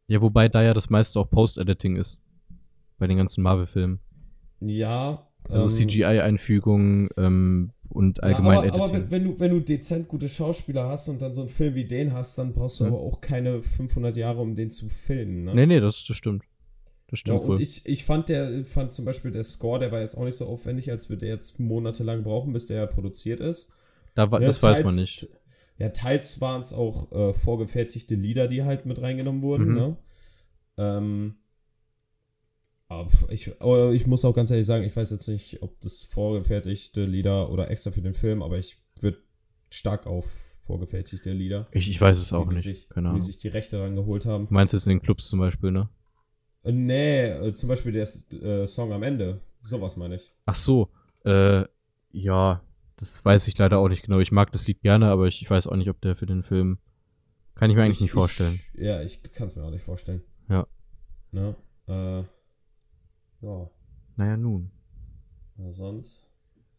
Ja, 0.07 0.21
wobei 0.21 0.47
da 0.49 0.63
ja 0.63 0.73
das 0.73 0.89
meiste 0.89 1.19
auch 1.19 1.29
Post-Editing 1.29 1.97
ist. 1.97 2.21
Bei 2.97 3.07
den 3.07 3.17
ganzen 3.17 3.41
Marvel-Filmen. 3.43 3.99
ja. 4.61 5.27
Also 5.49 5.63
ähm, 5.63 5.89
CGI-Einfügung 5.89 7.09
ähm, 7.17 7.71
und 7.89 8.19
Ja, 8.19 8.23
allgemein 8.23 8.59
aber, 8.59 8.73
aber 8.73 8.83
Editing. 8.85 8.93
wenn, 8.93 9.11
wenn, 9.11 9.23
du, 9.25 9.39
wenn 9.41 9.51
du 9.51 9.59
dezent 9.59 10.07
gute 10.07 10.29
Schauspieler 10.29 10.87
hast 10.87 11.09
und 11.09 11.21
dann 11.21 11.33
so 11.33 11.41
einen 11.41 11.49
Film 11.49 11.75
wie 11.75 11.83
den 11.83 12.13
hast, 12.13 12.37
dann 12.37 12.53
brauchst 12.53 12.79
du 12.79 12.85
Mhm. 12.85 12.93
aber 12.93 13.01
auch 13.01 13.19
keine 13.19 13.61
500 13.61 14.15
Jahre, 14.15 14.39
um 14.41 14.55
den 14.55 14.69
zu 14.69 14.87
filmen. 14.87 15.43
Ne? 15.43 15.53
Nee, 15.53 15.65
nee, 15.65 15.79
das, 15.81 16.05
das 16.07 16.15
stimmt. 16.15 16.43
Das 17.07 17.19
ja, 17.25 17.35
stimmt 17.35 17.41
und 17.41 17.47
wohl. 17.49 17.61
ich, 17.61 17.85
ich 17.85 18.05
fand 18.05 18.29
der, 18.29 18.63
fand 18.63 18.93
zum 18.93 19.03
Beispiel 19.03 19.31
der 19.31 19.43
Score, 19.43 19.79
der 19.79 19.91
war 19.91 19.99
jetzt 19.99 20.15
auch 20.17 20.23
nicht 20.23 20.37
so 20.37 20.45
aufwendig, 20.47 20.89
als 20.89 21.09
würde 21.09 21.25
der 21.25 21.35
jetzt 21.35 21.59
monatelang 21.59 22.23
brauchen, 22.23 22.53
bis 22.53 22.67
der 22.67 22.87
produziert 22.87 23.41
ist. 23.41 23.69
Da 24.15 24.25
Ne, 24.27 24.45
das 24.45 24.61
weiß 24.63 24.83
man 24.83 24.95
teils- 24.95 25.01
nicht. 25.01 25.27
Ja, 25.77 25.89
teils 25.89 26.39
waren 26.39 26.61
es 26.61 26.71
auch 26.73 27.11
äh, 27.11 27.33
vorgefertigte 27.33 28.15
Lieder, 28.15 28.47
die 28.47 28.63
halt 28.63 28.85
mit 28.85 29.01
reingenommen 29.01 29.41
wurden, 29.41 29.69
Mhm. 29.69 29.75
ne? 29.75 29.97
Ähm, 30.77 31.35
aber 32.87 33.09
ich, 33.29 33.47
ich 33.93 34.07
muss 34.07 34.23
auch 34.25 34.33
ganz 34.33 34.51
ehrlich 34.51 34.67
sagen, 34.67 34.83
ich 34.83 34.95
weiß 34.95 35.09
jetzt 35.11 35.27
nicht, 35.27 35.61
ob 35.63 35.79
das 35.81 36.03
vorgefertigte 36.03 37.05
Lieder 37.05 37.49
oder 37.49 37.71
extra 37.71 37.91
für 37.91 38.01
den 38.01 38.13
Film, 38.13 38.43
aber 38.43 38.57
ich 38.59 38.77
würde 38.99 39.17
stark 39.69 40.05
auf 40.05 40.25
vorgefertigte 40.61 41.31
Lieder. 41.31 41.67
Ich, 41.71 41.89
ich 41.89 41.99
weiß 41.99 42.19
es 42.19 42.31
auch 42.33 42.47
wie 42.49 42.53
nicht. 42.53 42.63
Sich, 42.63 42.89
Keine 42.89 43.07
Wie 43.07 43.09
Ahnung. 43.09 43.21
sich 43.21 43.37
die 43.37 43.47
Rechte 43.47 43.77
dran 43.77 43.95
geholt 43.95 44.25
haben. 44.25 44.47
Du 44.47 44.53
meinst 44.53 44.73
jetzt 44.73 44.85
in 44.87 44.91
den 44.97 45.01
Clubs 45.01 45.27
zum 45.27 45.39
Beispiel, 45.39 45.71
ne? 45.71 45.89
Äh, 46.63 46.71
nee, 46.71 47.25
äh, 47.29 47.53
zum 47.53 47.67
Beispiel 47.69 47.91
der 47.91 48.07
äh, 48.31 48.65
Song 48.67 48.93
am 48.93 49.03
Ende. 49.03 49.41
Sowas 49.63 49.97
meine 49.97 50.15
ich. 50.15 50.31
Ach 50.45 50.55
so. 50.55 50.89
Äh, 51.25 51.65
ja, 52.11 52.61
das 52.97 53.23
weiß 53.23 53.47
ich 53.47 53.57
leider 53.57 53.79
auch 53.79 53.89
nicht 53.89 54.03
genau. 54.03 54.19
Ich 54.19 54.31
mag 54.31 54.51
das 54.51 54.67
Lied 54.67 54.81
gerne, 54.81 55.07
aber 55.07 55.27
ich, 55.27 55.41
ich 55.41 55.49
weiß 55.49 55.67
auch 55.67 55.75
nicht, 55.75 55.89
ob 55.89 55.99
der 56.01 56.15
für 56.15 56.25
den 56.25 56.43
Film. 56.43 56.77
Kann 57.55 57.69
ich 57.69 57.75
mir 57.75 57.83
eigentlich 57.83 57.97
ich, 57.97 58.01
nicht 58.03 58.11
vorstellen. 58.13 58.59
Ich, 58.73 58.81
ja, 58.81 59.01
ich 59.01 59.21
kann 59.33 59.47
es 59.47 59.55
mir 59.55 59.63
auch 59.63 59.69
nicht 59.71 59.83
vorstellen. 59.83 60.21
Ja. 60.49 60.65
Ne? 61.31 61.55
Äh, 61.87 62.23
ja, 63.41 63.69
Naja, 64.15 64.37
nun. 64.37 64.71
na 65.57 65.71
sonst. 65.71 66.25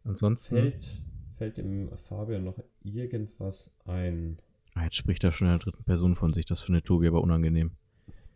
Ansonsten. 0.04 0.54
Fällt, 0.56 1.02
fällt 1.36 1.56
dem 1.58 1.90
Fabian 1.96 2.44
noch 2.44 2.58
irgendwas 2.82 3.74
ein? 3.86 4.38
Ah, 4.74 4.84
jetzt 4.84 4.96
spricht 4.96 5.22
er 5.24 5.32
schon 5.32 5.46
in 5.48 5.52
der 5.52 5.60
dritten 5.60 5.84
Person 5.84 6.16
von 6.16 6.32
sich. 6.32 6.46
Das 6.46 6.60
findet 6.60 6.84
Tobi 6.84 7.06
aber 7.08 7.20
unangenehm. 7.22 7.72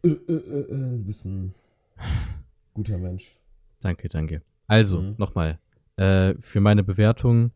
Äh, 0.05 0.09
äh, 0.09 0.33
äh, 0.33 0.97
du 0.99 1.05
bist 1.05 1.25
ein 1.27 1.55
guter 2.75 2.99
Mensch. 2.99 3.37
Danke, 3.81 4.09
danke. 4.09 4.43
Also, 4.67 5.01
Mhm. 5.03 5.15
nochmal. 5.19 5.59
Äh, 5.97 6.35
für 6.41 6.61
meine 6.61 6.85
Bewertung, 6.85 7.51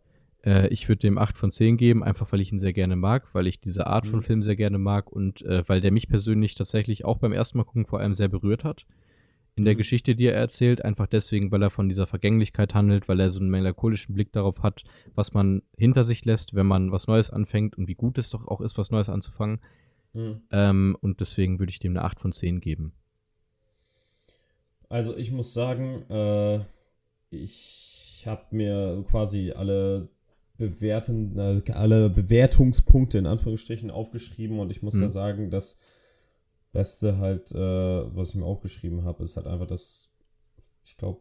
äh, 0.44 0.68
ich 0.68 0.88
würde 0.88 1.00
dem 1.00 1.18
8 1.18 1.36
von 1.38 1.50
10 1.50 1.76
geben, 1.76 2.02
einfach 2.02 2.32
weil 2.32 2.40
ich 2.40 2.52
ihn 2.52 2.58
sehr 2.58 2.72
gerne 2.72 2.96
mag, 2.96 3.34
weil 3.34 3.46
ich 3.46 3.60
diese 3.60 3.86
Art 3.86 4.06
von 4.06 4.20
Mhm. 4.20 4.22
Film 4.24 4.42
sehr 4.42 4.56
gerne 4.56 4.78
mag 4.78 5.10
und 5.10 5.42
äh, 5.42 5.62
weil 5.68 5.80
der 5.80 5.92
mich 5.92 6.08
persönlich 6.08 6.54
tatsächlich 6.54 7.04
auch 7.04 7.18
beim 7.18 7.32
ersten 7.32 7.58
Mal 7.58 7.64
gucken 7.64 7.86
vor 7.86 8.00
allem 8.00 8.14
sehr 8.14 8.28
berührt 8.28 8.64
hat. 8.64 8.86
In 9.54 9.64
der 9.64 9.74
Mhm. 9.74 9.78
Geschichte, 9.78 10.14
die 10.14 10.26
er 10.26 10.34
erzählt, 10.34 10.82
einfach 10.84 11.06
deswegen, 11.06 11.52
weil 11.52 11.62
er 11.62 11.70
von 11.70 11.88
dieser 11.88 12.06
Vergänglichkeit 12.06 12.74
handelt, 12.74 13.06
weil 13.08 13.20
er 13.20 13.28
so 13.30 13.40
einen 13.40 13.50
melancholischen 13.50 14.14
Blick 14.14 14.32
darauf 14.32 14.62
hat, 14.62 14.82
was 15.14 15.34
man 15.34 15.62
hinter 15.76 16.04
sich 16.04 16.24
lässt, 16.24 16.54
wenn 16.54 16.66
man 16.66 16.90
was 16.90 17.06
Neues 17.06 17.30
anfängt 17.30 17.76
und 17.76 17.86
wie 17.86 17.94
gut 17.94 18.16
es 18.16 18.30
doch 18.30 18.48
auch 18.48 18.62
ist, 18.62 18.78
was 18.78 18.90
Neues 18.90 19.10
anzufangen. 19.10 19.60
Mhm. 20.14 20.40
Ähm, 20.50 20.96
und 21.00 21.20
deswegen 21.20 21.58
würde 21.58 21.70
ich 21.70 21.80
dem 21.80 21.92
eine 21.92 22.04
8 22.04 22.18
von 22.20 22.32
10 22.32 22.60
geben. 22.60 22.92
Also 24.88 25.16
ich 25.16 25.32
muss 25.32 25.54
sagen, 25.54 26.02
äh, 26.10 26.60
ich 27.30 28.24
habe 28.26 28.44
mir 28.50 29.04
quasi 29.08 29.52
alle 29.52 30.08
bewerten, 30.70 31.38
äh, 31.38 31.72
alle 31.72 32.08
Bewertungspunkte 32.10 33.18
in 33.18 33.26
Anführungsstrichen 33.26 33.90
aufgeschrieben 33.90 34.58
und 34.58 34.70
ich 34.70 34.82
muss 34.82 34.94
Mhm. 34.94 35.00
da 35.02 35.08
sagen, 35.08 35.50
das 35.50 35.78
Beste 36.72 37.18
halt, 37.18 37.52
äh, 37.52 37.56
was 38.16 38.30
ich 38.30 38.34
mir 38.36 38.44
aufgeschrieben 38.44 39.04
habe, 39.04 39.24
ist 39.24 39.36
halt 39.36 39.46
einfach 39.46 39.66
das, 39.66 40.10
ich 40.84 40.96
glaube, 40.96 41.20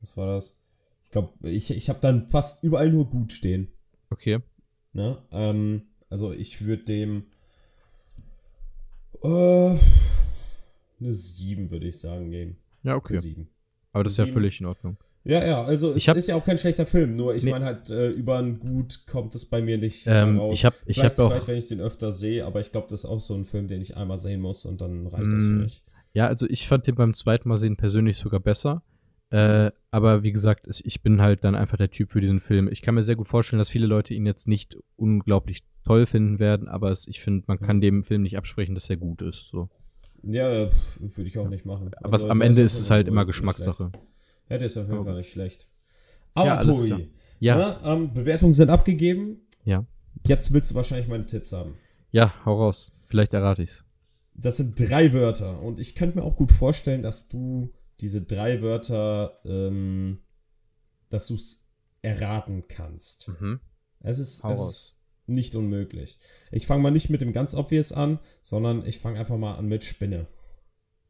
was 0.00 0.16
war 0.16 0.26
das? 0.34 0.56
Ich 1.04 1.10
glaube, 1.10 1.32
ich, 1.48 1.70
ich 1.70 1.88
habe 1.88 1.98
dann 2.00 2.28
fast 2.28 2.62
überall 2.64 2.90
nur 2.90 3.10
gut 3.10 3.32
stehen. 3.32 3.68
Okay. 4.10 4.38
Ne? 4.92 5.18
Ähm, 5.32 5.82
also 6.08 6.32
ich 6.32 6.64
würde 6.64 6.84
dem 6.84 7.26
äh, 9.22 9.76
eine 11.00 11.12
7, 11.12 11.70
würde 11.70 11.86
ich 11.88 11.98
sagen, 12.00 12.30
geben. 12.30 12.56
Ja, 12.82 12.96
okay. 12.96 13.14
Eine 13.14 13.22
7. 13.22 13.48
Aber 13.92 14.04
das 14.04 14.12
ist 14.14 14.18
ja 14.18 14.26
völlig 14.26 14.60
in 14.60 14.66
Ordnung. 14.66 14.96
Ja, 15.24 15.44
ja, 15.46 15.62
also 15.62 15.90
Ich 15.94 16.04
es 16.04 16.08
hab- 16.08 16.16
ist 16.16 16.28
ja 16.28 16.34
auch 16.36 16.44
kein 16.44 16.56
schlechter 16.56 16.86
Film, 16.86 17.14
nur 17.14 17.34
ich 17.34 17.44
Nee. 17.44 17.50
meine 17.50 17.66
halt, 17.66 17.90
äh, 17.90 18.08
über 18.08 18.38
ein 18.38 18.58
Gut 18.58 19.06
kommt 19.06 19.34
es 19.34 19.44
bei 19.44 19.60
mir 19.60 19.76
nicht 19.76 20.06
Ähm, 20.06 20.34
heraus. 20.36 20.54
ich 20.54 20.64
habe 20.64 20.76
ich 20.86 20.96
vielleicht, 20.96 21.18
hab 21.18 21.26
auch, 21.26 21.30
vielleicht, 21.32 21.48
wenn 21.48 21.56
ich 21.58 21.68
den 21.68 21.80
öfter 21.80 22.12
sehe, 22.12 22.46
aber 22.46 22.60
ich 22.60 22.72
glaube, 22.72 22.86
das 22.88 23.00
ist 23.00 23.04
auch 23.10 23.20
so 23.20 23.34
ein 23.34 23.44
Film, 23.44 23.68
den 23.68 23.82
ich 23.82 23.96
einmal 23.98 24.16
sehen 24.16 24.40
muss 24.40 24.64
und 24.64 24.80
dann 24.80 25.06
reicht 25.08 25.30
das 25.32 25.44
für 25.46 25.52
Mm, 25.52 25.58
mich. 25.58 25.82
ja, 26.14 26.26
also 26.26 26.46
ich 26.48 26.66
fand 26.66 26.86
den 26.86 26.94
beim 26.94 27.12
zweiten 27.12 27.48
Mal 27.50 27.58
sehen 27.58 27.76
persönlich 27.76 28.16
sogar 28.16 28.40
besser. 28.40 28.82
Äh, 29.28 29.70
aber 29.92 30.22
wie 30.24 30.32
gesagt, 30.32 30.66
es- 30.66 30.82
ich 30.84 31.02
bin 31.02 31.20
halt 31.20 31.44
dann 31.44 31.54
einfach 31.54 31.76
der 31.76 31.90
Typ 31.90 32.10
für 32.12 32.20
diesen 32.22 32.40
Film. 32.40 32.68
Ich 32.72 32.80
kann 32.82 32.94
mir 32.96 33.04
sehr 33.04 33.14
gut 33.14 33.28
vorstellen, 33.28 33.58
dass 33.58 33.68
viele 33.68 33.86
Leute 33.86 34.14
ihn 34.14 34.24
jetzt 34.26 34.48
nicht 34.48 34.76
unglaublich 34.96 35.62
toll 35.84 36.06
finden 36.06 36.38
werden, 36.38 36.66
aber 36.66 36.90
es, 36.90 37.06
ich 37.06 37.20
finde, 37.20 37.44
man 37.46 37.58
Mhm. 37.60 37.64
kann 37.66 37.80
dem 37.82 38.04
Film 38.04 38.22
nicht 38.22 38.36
absprechen, 38.38 38.74
dass 38.74 38.88
er 38.90 38.96
gut 38.96 39.20
ist. 39.22 39.48
So. 39.52 39.68
Ja, 40.22 40.68
würde 40.98 41.28
ich 41.28 41.38
auch 41.38 41.48
nicht 41.48 41.64
machen. 41.66 41.90
Aber 42.02 42.14
Also, 42.14 42.28
am 42.28 42.40
Ende 42.40 42.62
ist 42.62 42.78
es 42.78 42.90
halt 42.90 43.06
immer 43.06 43.24
Geschmackssache. 43.26 43.90
schlecht. 43.90 44.04
Ja, 44.50 44.58
der 44.58 44.66
ist 44.66 44.76
auf 44.76 44.88
jeden 44.88 45.04
Fall 45.04 45.16
nicht 45.16 45.32
schlecht. 45.32 45.68
Aber 46.34 46.46
Ja. 46.46 46.56
Tobi, 46.58 47.10
Ja, 47.38 47.56
ne, 47.56 47.80
ähm, 47.84 48.12
Bewertungen 48.12 48.52
sind 48.52 48.68
abgegeben. 48.68 49.40
Ja. 49.64 49.86
Jetzt 50.26 50.52
willst 50.52 50.70
du 50.70 50.74
wahrscheinlich 50.74 51.08
meine 51.08 51.24
Tipps 51.26 51.52
haben. 51.52 51.76
ja, 52.10 52.34
hau 52.44 52.56
raus. 52.58 52.92
Vielleicht 53.06 53.32
errate 53.32 53.62
ich's. 53.62 53.84
Das 54.34 54.56
sind 54.58 54.78
drei 54.78 55.12
Wörter 55.12 55.60
und 55.62 55.80
ich 55.80 55.94
könnte 55.94 56.18
mir 56.18 56.24
auch 56.24 56.36
gut 56.36 56.50
vorstellen, 56.52 57.02
dass 57.02 57.28
du 57.28 57.72
diese 58.00 58.22
drei 58.22 58.62
Wörter, 58.62 59.40
ähm, 59.44 60.18
dass 61.10 61.26
du 61.26 61.34
es 61.34 61.68
erraten 62.02 62.64
kannst. 62.68 63.28
Mhm. 63.28 63.60
Es 64.00 64.18
ist, 64.18 64.42
Hau 64.42 64.50
es 64.52 64.58
raus. 64.58 64.70
ist 64.70 65.00
nicht 65.26 65.54
unmöglich. 65.56 66.18
Ich 66.50 66.66
fange 66.66 66.82
mal 66.82 66.90
nicht 66.90 67.10
mit 67.10 67.20
dem 67.20 67.32
ganz 67.32 67.54
obvious 67.54 67.92
an, 67.92 68.18
sondern 68.40 68.84
ich 68.86 68.98
fange 68.98 69.18
einfach 69.18 69.36
mal 69.36 69.56
an 69.56 69.66
mit 69.66 69.84
Spinne. 69.84 70.26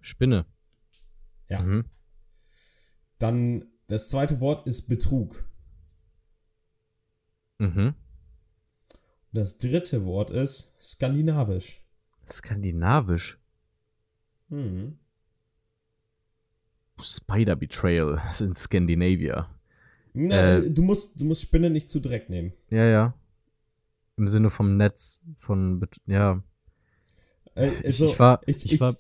Spinne. 0.01 0.47
Ja. 1.49 1.63
Mhm. 1.63 1.85
Dann 3.21 3.67
das 3.87 4.09
zweite 4.09 4.41
Wort 4.41 4.67
ist 4.67 4.89
Betrug. 4.89 5.45
Mhm. 7.59 7.95
Das 9.33 9.59
dritte 9.59 10.05
Wort 10.07 10.31
ist 10.31 10.75
skandinavisch. 10.81 11.85
Skandinavisch. 12.29 13.39
Hm. 14.49 14.99
Spider 17.01 17.57
Betrayal. 17.57 18.21
In 18.41 18.55
Scandinavia. 18.55 19.49
Na, 20.15 20.57
Äh. 20.59 20.71
du, 20.71 20.83
musst, 20.83 21.21
du 21.21 21.25
musst 21.27 21.43
Spinne 21.43 21.71
nicht 21.71 21.89
zu 21.89 22.01
Dreck 22.01 22.29
nehmen. 22.31 22.53
Ja, 22.71 22.85
ja. 22.87 23.15
Im 24.17 24.29
Sinne 24.29 24.51
vom 24.51 24.77
Netz, 24.77 25.23
von, 25.39 25.87
ja. 26.07 26.43
Äh, 27.55 27.69
Ich- 27.81 27.85
also, 27.87 28.07
ich 28.07 28.19
war- 28.19 28.41
ich, 28.47 28.65
ich 28.65 28.73
ich, 28.73 28.81
war- 28.81 28.97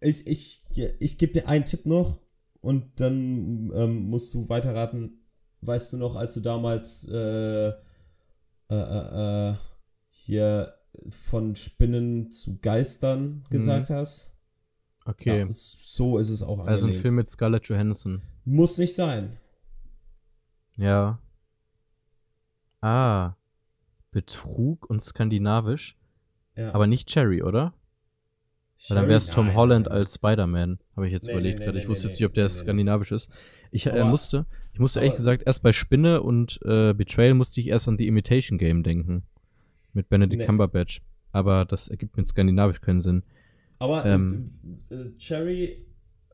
ich, 0.00 0.26
ich, 0.26 0.62
ich, 0.98 1.18
gebe 1.18 1.32
dir 1.32 1.48
einen 1.48 1.64
Tipp 1.64 1.86
noch 1.86 2.18
und 2.60 3.00
dann 3.00 3.70
ähm, 3.74 4.08
musst 4.08 4.34
du 4.34 4.48
weiterraten. 4.48 5.18
Weißt 5.62 5.92
du 5.92 5.98
noch, 5.98 6.16
als 6.16 6.34
du 6.34 6.40
damals 6.40 7.06
äh, 7.08 7.68
äh, 7.68 7.74
äh, 8.70 9.50
äh, 9.50 9.54
hier 10.08 10.74
von 11.08 11.54
Spinnen 11.56 12.32
zu 12.32 12.58
Geistern 12.60 13.44
gesagt 13.50 13.90
hast? 13.90 14.34
Okay. 15.04 15.40
Ja, 15.40 15.46
so 15.50 16.18
ist 16.18 16.30
es 16.30 16.42
auch 16.42 16.60
angelegt. 16.60 16.70
also 16.70 16.86
ein 16.86 16.94
Film 16.94 17.16
mit 17.16 17.26
Scarlett 17.26 17.66
Johansson. 17.66 18.22
Muss 18.44 18.78
nicht 18.78 18.94
sein. 18.94 19.36
Ja. 20.76 21.18
Ah. 22.80 23.34
Betrug 24.10 24.88
und 24.88 25.02
skandinavisch. 25.02 25.98
Ja. 26.56 26.74
Aber 26.74 26.86
nicht 26.86 27.08
Cherry, 27.08 27.42
oder? 27.42 27.74
Weil 28.88 28.96
dann 28.96 29.08
wäre 29.08 29.18
es 29.18 29.26
Tom 29.26 29.54
Holland 29.54 29.86
nein, 29.86 29.98
als 29.98 30.14
Spider-Man, 30.14 30.78
habe 30.96 31.06
ich 31.06 31.12
jetzt 31.12 31.26
Nee, 31.26 31.32
überlegt 31.32 31.58
nee, 31.58 31.64
gerade. 31.66 31.76
nee, 31.78 31.82
Ich 31.84 31.88
wusste 31.88 32.06
jetzt 32.08 32.18
nicht, 32.18 32.26
ob 32.26 32.34
der 32.34 32.48
skandinavisch 32.48 33.12
ist. 33.12 33.30
Ich 33.70 33.86
äh, 33.86 34.04
musste, 34.04 34.46
ich 34.72 34.80
musste 34.80 35.00
ehrlich 35.00 35.16
gesagt, 35.16 35.42
erst 35.46 35.62
bei 35.62 35.72
Spinne 35.72 36.22
und 36.22 36.58
äh, 36.64 36.94
Betrayal 36.94 37.34
musste 37.34 37.60
ich 37.60 37.68
erst 37.68 37.88
an 37.88 37.98
The 37.98 38.06
Imitation 38.06 38.58
Game 38.58 38.82
denken. 38.82 39.24
Mit 39.92 40.08
Benedict. 40.08 40.44
Cumberbatch. 40.46 41.02
Aber 41.32 41.64
das 41.64 41.88
ergibt 41.88 42.16
mit 42.16 42.26
skandinavisch 42.26 42.80
keinen 42.80 43.00
Sinn. 43.00 43.22
Aber 43.78 44.04
Ähm, 44.06 44.46
äh, 44.90 44.94
äh, 44.94 45.16
Cherry 45.18 45.86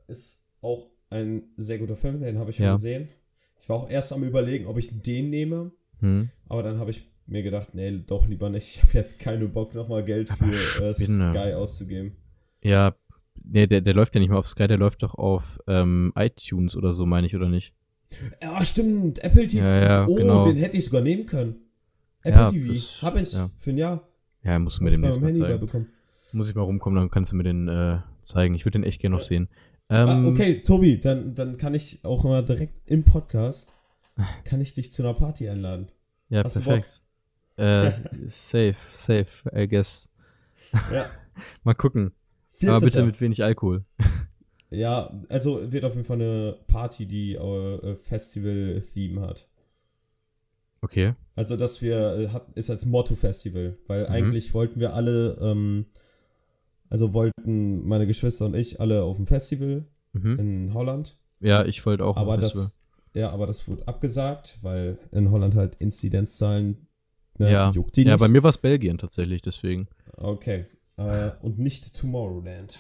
ist 0.07 0.47
auch 0.63 0.87
ein 1.11 1.45
sehr 1.57 1.79
guter 1.79 1.97
Film, 1.97 2.21
den 2.21 2.39
habe 2.39 2.51
ich 2.51 2.57
schon 2.57 2.67
Ja. 2.67 2.73
gesehen. 2.75 3.09
Ich 3.61 3.69
war 3.69 3.77
auch 3.77 3.91
erst 3.91 4.13
am 4.13 4.23
überlegen, 4.25 4.67
ob 4.67 4.79
ich 4.79 5.03
den 5.03 5.31
nehme, 5.31 5.73
Hm? 6.01 6.31
aber 6.49 6.63
dann 6.63 6.79
habe 6.79 6.91
ich 6.91 7.11
mir 7.27 7.43
gedacht, 7.43 7.75
nee, 7.75 7.91
doch 8.07 8.27
lieber 8.29 8.51
nicht. 8.51 8.77
Ich 8.77 8.83
habe 8.83 8.93
jetzt 8.95 9.19
keinen 9.19 9.53
Bock, 9.53 9.75
nochmal 9.75 10.05
Geld 10.05 10.29
für 10.31 10.85
äh. 10.85 10.93
Sky 10.95 11.55
auszugeben. 11.55 12.17
Ja, 12.67 12.97
nee, 13.45 13.69
der, 13.69 13.81
der 13.81 13.95
läuft 13.95 14.15
ja 14.15 14.21
nicht 14.21 14.31
mehr 14.31 14.39
auf 14.39 14.49
Sky, 14.49 14.67
der 14.67 14.77
läuft 14.77 15.05
doch 15.05 15.15
auf 15.15 15.61
ähm, 15.69 16.13
iTunes 16.17 16.77
oder 16.77 16.95
so, 16.95 17.07
meine 17.07 17.27
ich, 17.29 17.37
oder 17.37 17.49
nicht? 17.49 17.73
Ja, 18.43 18.65
stimmt, 18.65 19.23
Apple 19.23 19.47
TV. 19.47 19.65
Ja, 19.65 19.83
ja, 19.83 20.07
oh, 20.07 20.17
genau. 20.17 20.43
den 20.45 20.57
hätte 20.57 20.77
ich 20.77 20.85
sogar 20.85 21.01
nehmen 21.01 21.27
können. 21.27 21.57
Apple 22.23 22.41
Ja, 22.41 22.49
TV, 22.49 22.73
das- 22.73 23.03
habe 23.03 23.21
ich 23.21 23.33
ja. 23.35 23.51
für 23.59 23.71
ein 23.71 23.79
Jahr. 23.79 24.09
Ja, 24.43 24.59
musst 24.59 24.79
du 24.79 24.85
mir 24.85 24.91
Hab 24.91 24.95
demnächst 24.95 25.21
mal 25.21 25.27
Handy 25.29 25.41
zeigen. 25.41 25.87
Muss 26.33 26.49
ich 26.49 26.57
mal 26.57 26.63
rumkommen, 26.63 26.99
dann 26.99 27.11
kannst 27.11 27.31
du 27.31 27.37
mir 27.37 27.45
den 27.45 27.69
äh, 27.69 27.99
zeigen. 28.25 28.57
Ich 28.57 28.65
würde 28.65 28.81
den 28.81 28.85
echt 28.85 29.01
gerne 29.01 29.15
noch 29.17 29.23
sehen. 29.23 29.49
Ähm, 29.89 30.09
ah, 30.09 30.27
okay, 30.27 30.63
Tobi, 30.63 30.99
dann, 30.99 31.37
dann 31.37 31.57
kann 31.57 31.75
ich 31.75 32.05
auch 32.05 32.25
mal 32.25 32.45
direkt 32.45 32.83
im 32.87 33.05
Podcast, 33.05 33.75
kann 34.45 34.61
ich 34.61 34.75
dich 34.75 34.93
zu 34.93 35.05
einer 35.05 35.15
Party 35.15 35.49
einladen. 35.49 35.89
Ja, 36.31 36.43
Hast 36.43 36.61
perfekt. 36.65 37.01
Äh, 37.57 37.93
safe, 38.29 38.77
safe, 38.91 39.49
I 39.55 39.69
guess. 39.69 40.09
Ja. 40.93 41.11
Mal 41.63 41.75
gucken. 41.75 42.13
14. 42.57 42.69
Aber 42.71 42.81
bitte 42.81 43.05
mit 43.05 43.21
wenig 43.21 43.43
Alkohol. 43.43 43.85
Ja, 44.69 45.17
also 45.29 45.71
wird 45.71 45.85
auf 45.85 45.95
jeden 45.95 46.05
Fall 46.05 46.21
eine 46.21 46.57
Party, 46.67 47.07
die 47.07 47.35
äh, 47.35 47.95
Festival-Theme 47.95 49.21
hat. 49.21 49.47
Okay. 50.81 51.15
Also, 51.37 51.57
dass 51.57 51.81
wir, 51.83 52.17
äh, 52.19 52.29
hat, 52.31 52.49
ist 52.57 52.69
als 52.69 52.85
Motto-Festival, 52.85 53.77
weil 53.87 54.03
Mhm. 54.03 54.11
eigentlich 54.13 54.55
wollten 54.55 54.81
wir 54.81 54.93
alle, 54.95 55.39
ähm, 55.41 55.87
also 56.91 57.13
wollten 57.15 57.87
meine 57.87 58.09
Geschwister 58.09 58.47
und 58.47 58.55
ich 58.55 58.81
alle 58.81 59.05
auf 59.05 59.17
dem 59.17 59.29
Festival 59.29 59.85
Mhm. 60.13 60.39
in 60.39 60.75
Holland. 60.75 61.17
Ja, 61.41 61.65
ich 61.65 61.87
wollte 61.87 62.05
auch. 62.05 62.17
aber 62.17 62.37
das, 62.37 62.53
Festival. 62.55 62.71
ja, 63.15 63.31
aber 63.31 63.47
das 63.47 63.69
wurde 63.69 63.87
abgesagt, 63.87 64.59
weil 64.63 64.99
in 65.13 65.31
Holland 65.31 65.55
halt 65.55 65.77
Inzidenzzahlen, 65.77 66.89
ne, 67.39 67.53
ja, 67.53 67.71
juckt 67.71 67.97
die 67.97 68.03
ja, 68.03 68.15
nicht. 68.15 68.21
bei 68.21 68.29
mir 68.29 68.43
war 68.43 68.51
es 68.51 68.59
Belgien 68.59 68.99
tatsächlich, 68.99 69.43
deswegen. 69.43 69.87
Okay. 70.17 70.67
Äh, 70.97 71.31
und 71.43 71.59
nicht 71.59 71.95
Tomorrowland. 71.97 72.79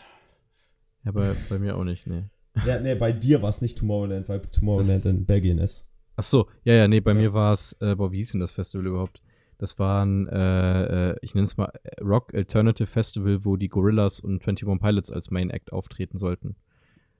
Ja, 1.04 1.12
bei, 1.12 1.32
bei 1.48 1.58
mir 1.58 1.76
auch 1.76 1.84
nicht, 1.84 2.06
nee. 2.06 2.24
ja, 2.64 2.80
ne, 2.80 2.96
bei 2.96 3.12
dir 3.12 3.42
war 3.42 3.50
es 3.50 3.60
nicht 3.60 3.78
Tomorrowland, 3.78 4.28
weil 4.28 4.40
Tomorrowland 4.40 5.04
in 5.04 5.26
Belgien 5.26 5.58
ist. 5.58 5.86
Ach 6.16 6.24
so, 6.24 6.48
ja, 6.64 6.74
ja, 6.74 6.88
nee, 6.88 7.00
bei 7.00 7.12
Ja. 7.12 7.18
mir 7.18 7.32
war 7.34 7.52
es, 7.52 7.74
äh, 7.80 7.94
boah, 7.94 8.10
wie 8.10 8.16
hieß 8.18 8.32
denn 8.32 8.40
das 8.40 8.52
Festival 8.52 8.86
überhaupt? 8.86 9.20
Das 9.58 9.78
war 9.78 10.04
ein, 10.04 10.26
äh, 10.28 11.10
äh, 11.12 11.16
ich 11.22 11.34
nenne 11.34 11.46
es 11.46 11.56
mal 11.56 11.70
äh, 11.82 12.02
Rock 12.02 12.34
Alternative 12.34 12.86
Festival, 12.86 13.44
wo 13.44 13.56
die 13.56 13.68
Gorillas 13.68 14.20
und 14.20 14.42
21 14.46 14.80
Pilots 14.80 15.10
als 15.10 15.30
Main 15.30 15.50
Act 15.50 15.72
auftreten 15.72 16.18
sollten. 16.18 16.56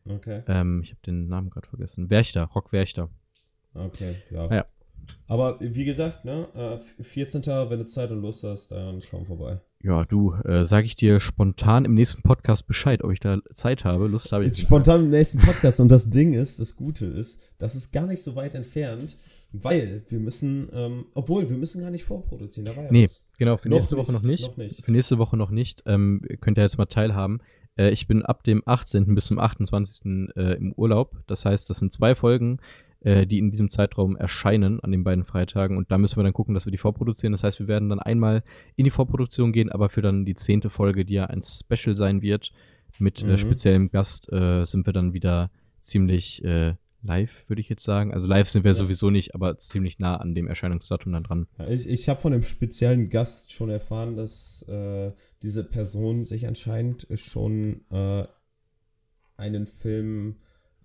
Okay. 0.09 0.43
Ähm, 0.47 0.83
ich 0.83 0.91
habe 0.91 1.01
den 1.07 1.29
Namen 1.29 1.51
gerade 1.51 1.67
vergessen. 1.67 2.11
Werchter, 2.11 2.45
Rock 2.55 2.73
Werchter. 2.73 3.09
Okay, 3.75 4.17
ja. 4.31 4.51
Ja. 4.55 4.67
Aber 5.29 5.59
wie 5.61 5.85
gesagt, 5.85 6.25
ne, 6.25 6.47
äh, 6.99 7.03
14. 7.03 7.43
wenn 7.69 7.79
du 7.81 7.87
Zeit 7.87 8.11
und 8.11 8.23
Lust 8.23 8.45
hast, 8.45 8.71
dann 8.71 9.03
komm 9.11 9.27
vorbei. 9.27 9.61
Ja, 9.83 10.05
du, 10.05 10.33
äh, 10.45 10.67
sage 10.67 10.87
ich 10.87 10.97
dir 10.97 11.21
spontan 11.21 11.85
im 11.85 11.95
nächsten 11.95 12.23
Podcast 12.23 12.67
Bescheid, 12.67 13.03
ob 13.05 13.13
ich 13.13 13.21
da 13.21 13.39
Zeit 13.53 13.85
habe. 13.85 14.07
Lust 14.07 14.33
habe 14.33 14.47
ich. 14.47 14.57
Spontan 14.57 15.05
im 15.05 15.11
nächsten 15.11 15.39
Podcast 15.41 15.81
und 15.81 15.89
das 15.89 16.11
Ding 16.11 16.33
ist, 16.33 16.61
das 16.61 16.77
Gute 16.77 17.07
ist, 17.07 17.41
das 17.59 17.75
ist 17.75 17.93
gar 17.93 18.07
nicht 18.07 18.23
so 18.23 18.37
weit 18.37 18.55
entfernt, 18.55 19.17
weil 19.53 20.05
wir 20.09 20.19
müssen, 20.21 20.69
ähm, 20.73 21.07
obwohl 21.15 21.49
wir 21.51 21.57
müssen 21.57 21.83
gar 21.83 21.91
nicht 21.91 22.05
vorproduzieren, 22.05 22.67
da 22.67 22.77
war 22.77 22.85
ja 22.85 22.93
Nee, 22.93 23.05
was. 23.05 23.27
genau, 23.39 23.57
für 23.57 23.69
Noch 23.69 23.79
nächste 23.79 23.97
Woche 23.97 24.13
noch 24.13 24.23
nicht. 24.23 24.47
Noch 24.47 24.57
nicht. 24.57 24.85
Für 24.85 24.93
nächste 24.93 25.19
Woche 25.19 25.37
noch 25.37 25.51
nicht. 25.51 25.83
Ähm, 25.87 26.23
ihr 26.29 26.37
könnt 26.37 26.59
ihr 26.59 26.63
jetzt 26.63 26.79
mal 26.79 26.87
teilhaben. 26.87 27.41
Äh, 27.77 27.91
ich 27.91 28.07
bin 28.07 28.23
ab 28.23 28.45
dem 28.45 28.63
18. 28.67 29.15
bis 29.15 29.27
zum 29.27 29.39
28. 29.39 30.31
Äh, 30.37 30.55
im 30.55 30.73
Urlaub. 30.73 31.17
Das 31.27 31.45
heißt, 31.45 31.69
das 31.69 31.79
sind 31.79 31.93
zwei 31.93 32.15
Folgen, 32.15 32.59
äh, 33.07 33.27
die 33.27 33.39
in 33.39 33.51
diesem 33.53 33.71
Zeitraum 33.71 34.17
erscheinen, 34.17 34.81
an 34.81 34.91
den 34.91 35.05
beiden 35.05 35.25
Freitagen. 35.25 35.77
Und 35.77 35.91
da 35.93 35.97
müssen 35.99 36.17
wir 36.17 36.25
dann 36.25 36.33
gucken, 36.33 36.55
dass 36.55 36.67
wir 36.67 36.73
die 36.73 36.79
vorproduzieren. 36.79 37.33
Das 37.33 37.45
heißt, 37.45 37.61
wir 37.61 37.69
werden 37.69 37.89
dann 37.89 38.01
einmal 38.01 38.43
in 38.75 38.85
die 38.85 38.91
Vorproduktion 38.91 39.53
gehen, 39.53 39.71
aber 39.71 39.89
für 39.89 40.03
dann 40.03 40.25
die 40.25 40.35
zehnte 40.35 40.71
Folge, 40.71 41.05
die 41.05 41.15
ja 41.15 41.27
ein 41.27 41.41
Special 41.43 41.97
sein 41.97 42.21
wird, 42.21 42.51
mit 42.99 43.23
Mhm. 43.23 43.31
äh, 43.31 43.39
speziellem 43.39 43.91
Gast, 43.91 44.33
äh, 44.33 44.65
sind 44.65 44.87
wir 44.87 44.93
dann 44.93 45.13
wieder 45.13 45.51
ziemlich 45.79 46.43
äh, 46.45 46.75
live, 47.03 47.45
würde 47.49 47.61
ich 47.61 47.69
jetzt 47.69 47.85
sagen. 47.85 48.13
Also 48.13 48.27
live 48.27 48.49
sind 48.49 48.65
wir 48.65 48.73
Ja. 48.73 48.75
sowieso 48.75 49.11
nicht, 49.11 49.35
aber 49.37 49.57
ziemlich 49.59 50.01
nah 50.01 50.17
an 50.17 50.35
dem 50.35 50.49
Erscheinungsdatum 50.49 51.13
dann 51.13 51.23
dran. 51.23 51.47
Ja, 51.59 51.69
ich 51.69 51.89
ich 51.89 52.09
habe 52.09 52.21
von 52.21 52.33
dem 52.33 52.43
speziellen 52.43 53.09
Gast 53.09 53.53
schon 53.53 53.71
erfahren, 53.71 54.17
dass 54.17 54.63
äh, 54.69 55.13
diese 55.43 55.63
Person 55.63 56.25
sich 56.25 56.49
anscheinend 56.49 57.07
schon 57.15 57.83
äh, 57.93 58.25
einen 59.37 59.67
Film, 59.67 60.37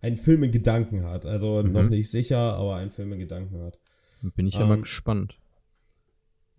einen 0.02 0.18
Film 0.18 0.44
in 0.44 0.52
Gedanken 0.52 1.04
hat. 1.06 1.26
Also 1.26 1.62
Mhm. 1.64 1.72
noch 1.72 1.90
nicht 1.90 2.10
sicher, 2.12 2.38
aber 2.56 2.76
einen 2.76 2.90
Film 2.92 3.14
in 3.14 3.20
Gedanken 3.20 3.62
hat. 3.62 3.80
Bin 4.36 4.46
ich 4.48 4.56
ja 4.56 4.66
mal 4.66 4.76
Ähm, 4.76 4.82
gespannt. 4.82 5.38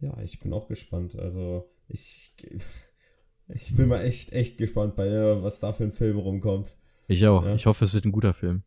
Ja, 0.00 0.16
ich 0.20 0.40
bin 0.40 0.52
auch 0.52 0.66
gespannt. 0.68 1.16
Also 1.16 1.68
ich, 1.88 2.32
ich 3.48 3.74
bin 3.76 3.88
mal 3.88 4.02
echt, 4.02 4.32
echt 4.32 4.58
gespannt 4.58 4.96
bei 4.96 5.06
äh, 5.06 5.42
was 5.42 5.60
da 5.60 5.72
für 5.72 5.84
ein 5.84 5.92
Film 5.92 6.18
rumkommt. 6.18 6.74
Ich 7.08 7.24
auch. 7.26 7.44
Ja. 7.44 7.54
Ich 7.54 7.66
hoffe, 7.66 7.84
es 7.84 7.94
wird 7.94 8.04
ein 8.04 8.12
guter 8.12 8.34
Film. 8.34 8.62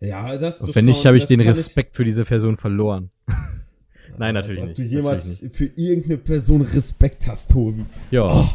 Ja, 0.00 0.36
das, 0.36 0.60
Und 0.60 0.74
wenn 0.76 0.84
nicht, 0.84 1.04
habe 1.06 1.16
ich 1.16 1.24
den 1.26 1.40
Respekt 1.40 1.96
für 1.96 2.04
diese 2.04 2.24
Person 2.24 2.56
verloren. 2.56 3.10
Nein, 4.18 4.36
Als 4.36 4.46
natürlich 4.48 4.62
ob 4.62 4.66
nicht. 4.68 4.78
du 4.78 4.82
jemals 4.82 5.46
für 5.52 5.66
irgendeine 5.66 6.18
Person 6.18 6.62
Respekt 6.62 7.26
hast, 7.28 7.50
Tobi. 7.52 7.84
Ja, 8.10 8.24
Oh. 8.26 8.48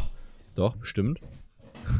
doch, 0.54 0.76
bestimmt. 0.76 1.20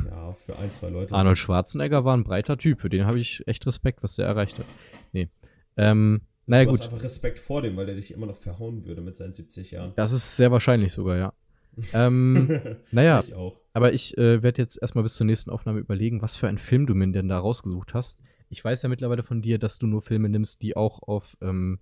Ja, 0.06 0.32
für 0.32 0.58
ein, 0.58 0.70
zwei 0.70 0.88
Leute. 0.90 1.14
Arnold 1.14 1.38
Schwarzenegger 1.38 2.04
war 2.04 2.16
ein 2.16 2.24
breiter 2.24 2.56
Typ, 2.58 2.80
für 2.80 2.88
den 2.88 3.06
habe 3.06 3.18
ich 3.18 3.42
echt 3.46 3.66
Respekt, 3.66 4.02
was 4.02 4.16
der 4.16 4.26
erreicht 4.26 4.58
hat. 4.58 4.66
Nee. 5.12 5.28
Ähm, 5.76 6.22
naja, 6.46 6.64
du 6.64 6.72
hast 6.72 6.80
gut. 6.82 6.88
einfach 6.92 7.04
Respekt 7.04 7.38
vor 7.38 7.62
dem, 7.62 7.76
weil 7.76 7.86
der 7.86 7.94
dich 7.94 8.12
immer 8.12 8.26
noch 8.26 8.36
verhauen 8.36 8.84
würde 8.84 9.00
mit 9.00 9.16
seinen 9.16 9.32
70 9.32 9.70
Jahren. 9.70 9.92
Das 9.96 10.12
ist 10.12 10.36
sehr 10.36 10.50
wahrscheinlich 10.50 10.92
sogar, 10.92 11.16
ja. 11.16 11.32
ähm, 11.92 12.60
naja, 12.92 13.20
Ich 13.20 13.34
auch. 13.34 13.58
aber 13.72 13.92
ich 13.92 14.16
äh, 14.16 14.42
werde 14.42 14.62
jetzt 14.62 14.80
erstmal 14.80 15.02
bis 15.02 15.16
zur 15.16 15.26
nächsten 15.26 15.50
Aufnahme 15.50 15.80
überlegen, 15.80 16.22
was 16.22 16.36
für 16.36 16.46
einen 16.46 16.58
Film 16.58 16.86
du 16.86 16.94
mir 16.94 17.10
denn 17.10 17.28
da 17.28 17.38
rausgesucht 17.38 17.94
hast. 17.94 18.22
Ich 18.48 18.64
weiß 18.64 18.82
ja 18.82 18.88
mittlerweile 18.88 19.24
von 19.24 19.42
dir, 19.42 19.58
dass 19.58 19.78
du 19.78 19.86
nur 19.88 20.00
Filme 20.02 20.28
nimmst, 20.28 20.62
die 20.62 20.76
auch 20.76 21.02
auf 21.02 21.36
ähm, 21.40 21.80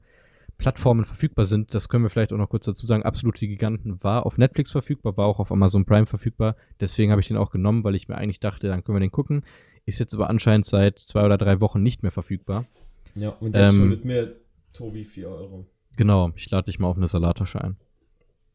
Plattformen 0.59 1.05
verfügbar 1.05 1.47
sind. 1.47 1.75
Das 1.75 1.89
können 1.89 2.05
wir 2.05 2.11
vielleicht 2.11 2.33
auch 2.33 2.37
noch 2.39 2.49
kurz 2.49 2.67
dazu 2.67 2.87
sagen. 2.87 3.03
Absolute 3.03 3.47
Giganten 3.47 4.03
war 4.05 4.27
auf 4.27 4.39
Netflix 4.39 4.71
verfügbar, 4.71 5.17
war 5.17 5.27
auch 5.27 5.39
auf 5.41 5.51
Amazon 5.51 5.85
Prime 5.85 6.07
verfügbar. 6.07 6.57
Deswegen 6.81 7.11
habe 7.11 7.21
ich 7.21 7.29
den 7.29 7.37
auch 7.37 7.51
genommen, 7.51 7.83
weil 7.85 7.95
ich 7.97 8.09
mir 8.09 8.17
eigentlich 8.17 8.41
dachte, 8.41 8.69
dann 8.69 8.85
können 8.85 8.97
wir 8.97 9.01
den 9.01 9.11
gucken. 9.11 9.45
Ist 9.87 9.99
jetzt 9.99 10.15
aber 10.15 10.31
anscheinend 10.31 10.67
seit 10.67 10.99
zwei 11.01 11.25
oder 11.25 11.39
drei 11.39 11.61
Wochen 11.61 11.83
nicht 11.83 12.03
mehr 12.03 12.13
verfügbar. 12.13 12.67
Ja, 13.15 13.31
und 13.31 13.57
jetzt 13.57 13.71
Ähm, 13.71 13.81
schuldet 13.81 14.05
mir 14.05 14.37
Tobi 14.73 15.05
4 15.05 15.29
Euro. 15.29 15.67
Genau, 15.97 16.31
ich 16.37 16.49
lade 16.51 16.67
dich 16.67 16.79
mal 16.79 16.89
auf 16.89 16.97
eine 16.97 17.09
Salatasche 17.09 17.61
ein. 17.63 17.77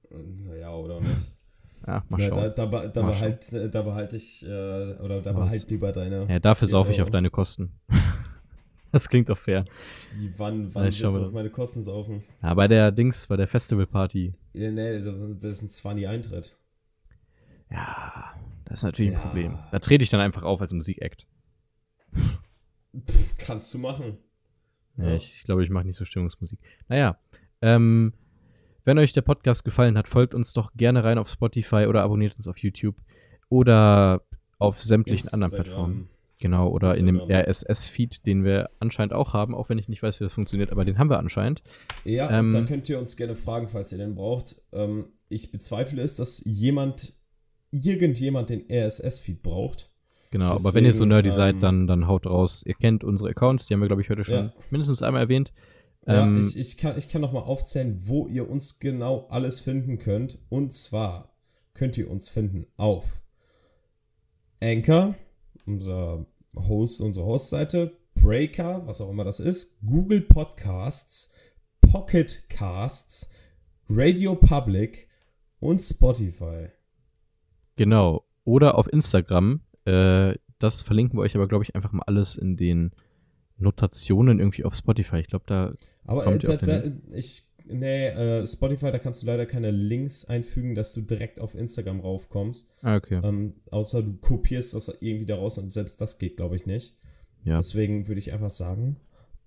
Naja, 0.10 0.74
oder 0.74 1.02
nicht? 1.02 1.34
Ja, 1.86 2.04
mal 2.10 2.20
Ja, 2.20 2.30
schauen. 2.30 2.52
da, 2.56 2.66
da, 2.66 2.88
da, 2.88 3.02
Mal 3.04 3.10
behalt, 3.12 3.54
da 3.74 3.82
behalte 3.82 4.16
ich, 4.16 4.44
äh, 4.46 4.48
oder 4.48 5.22
da 5.22 5.36
Was? 5.36 5.44
behalt 5.46 5.70
lieber 5.70 5.92
deine. 5.92 6.26
Ja, 6.30 6.40
dafür 6.40 6.68
saufe 6.68 6.92
ich 6.92 7.02
auf 7.02 7.12
deine 7.12 7.30
Kosten. 7.30 7.74
Das 8.98 9.10
klingt 9.10 9.30
doch 9.30 9.38
fair. 9.38 9.66
Wie, 10.16 10.32
wann 10.38 10.74
wann 10.74 10.84
willst 10.86 11.02
du 11.02 11.08
auf 11.08 11.32
meine 11.32 11.50
Kosten 11.50 11.82
saufen? 11.82 12.24
Ja, 12.42 12.54
bei 12.54 12.68
der 12.68 12.92
Dings, 12.92 13.28
bei 13.28 13.38
der 13.38 13.48
Festivalparty. 13.48 14.34
Ja, 14.54 14.72
nee, 14.72 15.00
das 15.00 15.22
ist, 15.22 15.44
das 15.44 15.52
ist 15.58 15.62
ein 15.64 15.70
20 15.70 16.08
Eintritt. 16.08 16.58
Ja, 17.72 18.34
das 18.66 18.80
ist 18.80 18.84
natürlich 18.84 19.12
ein 19.12 19.20
Ja. 19.20 19.26
Problem. 19.26 19.60
Da 19.72 19.80
trete 19.80 20.04
ich 20.04 20.10
dann 20.10 20.22
einfach 20.22 20.44
auf 20.44 20.62
als 20.62 20.72
Musikact. 20.74 21.28
Pff, 22.16 23.38
kannst 23.38 23.74
du 23.74 23.78
machen. 23.80 24.18
Ja, 24.98 25.10
Ja. 25.10 25.16
Ich, 25.16 25.44
glaube, 25.44 25.64
ich 25.64 25.70
mache 25.70 25.86
nicht 25.86 25.96
so 25.96 26.06
Stimmungsmusik. 26.06 26.60
Naja, 26.88 27.18
ähm, 27.62 28.14
wenn 28.86 28.98
euch 28.98 29.14
der 29.14 29.22
Podcast 29.22 29.66
gefallen 29.66 29.98
hat, 29.98 30.08
folgt 30.08 30.34
uns 30.34 30.54
doch 30.54 30.72
gerne 30.76 31.04
rein 31.04 31.18
auf 31.18 31.30
Spotify 31.30 31.86
oder 31.88 32.04
abonniert 32.04 32.38
uns 32.38 32.48
auf 32.48 32.58
YouTube 32.58 32.96
oder 33.50 34.24
auf 34.60 34.80
sämtlichen 34.82 35.30
anderen 35.30 35.52
Instagram. 35.54 35.66
Plattformen. 35.66 36.10
Genau, 36.40 36.70
oder 36.70 36.96
in 36.96 37.08
dem. 37.08 37.20
RSS-Feed, 37.20 38.26
den 38.28 38.44
wir 38.44 38.70
anscheinend 38.80 39.14
auch 39.14 39.34
haben, 39.34 39.56
auch 39.56 39.70
wenn 39.70 39.80
ich 39.80 39.90
nicht 39.90 40.04
weiß, 40.04 40.20
wie 40.20 40.24
das 40.26 40.34
funktioniert, 40.34 40.72
aber 40.72 40.86
den 40.86 41.00
haben 41.00 41.10
wir 41.10 41.18
anscheinend. 41.18 41.64
Ja, 42.06 42.30
Ähm, 42.30 42.52
da 42.52 42.62
könnt 42.64 42.88
ihr 42.90 43.00
uns 43.00 43.18
gerne 43.18 43.34
fragen, 43.36 43.70
falls 43.70 43.92
ihr 43.92 43.98
den 43.98 44.14
braucht. 44.16 44.56
Ähm, 44.72 45.08
ich 45.30 45.52
bezweifle 45.52 46.02
es, 46.02 46.16
dass 46.16 46.44
jemand, 46.46 47.14
irgendjemand 47.72 48.50
den 48.52 48.66
RSS-Feed 48.70 49.42
braucht. 49.42 49.90
Genau, 50.30 50.50
aber 50.52 50.74
wenn 50.74 50.86
ihr 50.86 50.94
so 50.94 51.06
Deswegen, 51.06 51.10
nerdy 51.10 51.30
ähm, 51.30 51.34
seid, 51.34 51.64
dann, 51.64 51.88
dann 51.88 52.08
haut 52.08 52.28
raus. 52.28 52.62
Ihr 52.66 52.76
kennt 52.76 53.04
unsere 53.04 53.30
Accounts, 53.32 53.66
die 53.68 53.74
haben 53.74 53.82
wir, 53.82 53.88
glaube 53.88 54.02
ich, 54.04 54.10
heute 54.10 54.24
schon 54.26 54.36
Ja. 54.36 54.54
mindestens 54.70 55.02
einmal 55.02 55.24
erwähnt. 55.24 55.54
Ja, 56.06 56.24
Ähm, 56.26 56.40
ich, 56.40 56.58
ich 56.58 56.78
kann, 56.78 56.98
ich 56.98 57.10
kann 57.10 57.22
noch 57.22 57.32
mal 57.32 57.40
aufzählen, 57.42 58.00
wo 58.04 58.28
ihr 58.28 58.48
uns 58.50 58.78
genau 58.80 59.26
alles 59.30 59.60
finden 59.60 59.98
könnt. 59.98 60.38
Und 60.50 60.74
zwar 60.74 61.34
könnt 61.74 61.98
ihr 61.98 62.10
uns 62.12 62.30
finden 62.30 62.68
auf 62.78 63.22
Anchor, 64.62 65.16
unser 65.68 66.26
Host, 66.56 67.02
unsere 67.02 67.26
Hostseite, 67.26 67.92
Breaker, 68.16 68.88
was 68.88 69.02
auch 69.02 69.10
immer 69.10 69.24
das 69.24 69.40
ist, 69.40 69.80
Google 69.86 70.22
Podcasts, 70.22 71.34
Pocket 71.82 72.50
Casts, 72.50 73.30
Radio 73.90 74.36
Public 74.36 75.08
und 75.60 75.82
Spotify. 75.82 76.70
Genau. 77.76 78.26
Oder 78.44 78.78
auf 78.78 78.92
Instagram. 78.92 79.62
Äh, 79.86 80.36
das 80.60 80.82
verlinken 80.82 81.20
wir 81.20 81.24
euch 81.24 81.36
aber, 81.36 81.48
glaube 81.48 81.64
ich, 81.64 81.76
einfach 81.76 81.92
mal 81.92 82.04
alles 82.08 82.36
in 82.36 82.58
den 82.58 82.92
Notationen 83.58 84.40
irgendwie 84.40 84.64
auf 84.64 84.76
Spotify. 84.76 85.18
Ich 85.18 85.28
glaube, 85.28 85.46
da. 85.48 85.74
Aber 86.06 86.22
äh, 86.22 86.26
Kommt 86.26 86.44
ihr 86.44 86.58
da, 86.58 86.80
da, 86.80 86.92
ich, 87.14 87.44
nee, 87.70 88.08
äh, 88.08 88.46
Spotify, 88.48 88.92
da 88.92 89.00
kannst 89.00 89.22
du 89.22 89.28
leider 89.28 89.46
keine 89.46 89.72
Links 89.72 90.26
einfügen, 90.26 90.76
dass 90.76 90.94
du 90.94 91.02
direkt 91.02 91.40
auf 91.40 91.56
Instagram 91.56 92.00
raufkommst. 92.00 92.68
Ah, 92.82 92.96
okay. 92.96 93.20
Ähm, 93.24 93.54
außer 93.72 94.02
du 94.04 94.14
kopierst 94.18 94.74
das 94.74 94.90
irgendwie 95.02 95.26
daraus 95.26 95.58
und 95.58 95.72
selbst 95.72 96.00
das 96.02 96.18
geht, 96.20 96.38
glaube 96.38 96.56
ich, 96.56 96.66
nicht. 96.66 96.98
Ja, 97.44 97.58
Deswegen 97.58 98.08
würde 98.08 98.20
ich 98.20 98.34
einfach 98.34 98.50
sagen, 98.50 98.98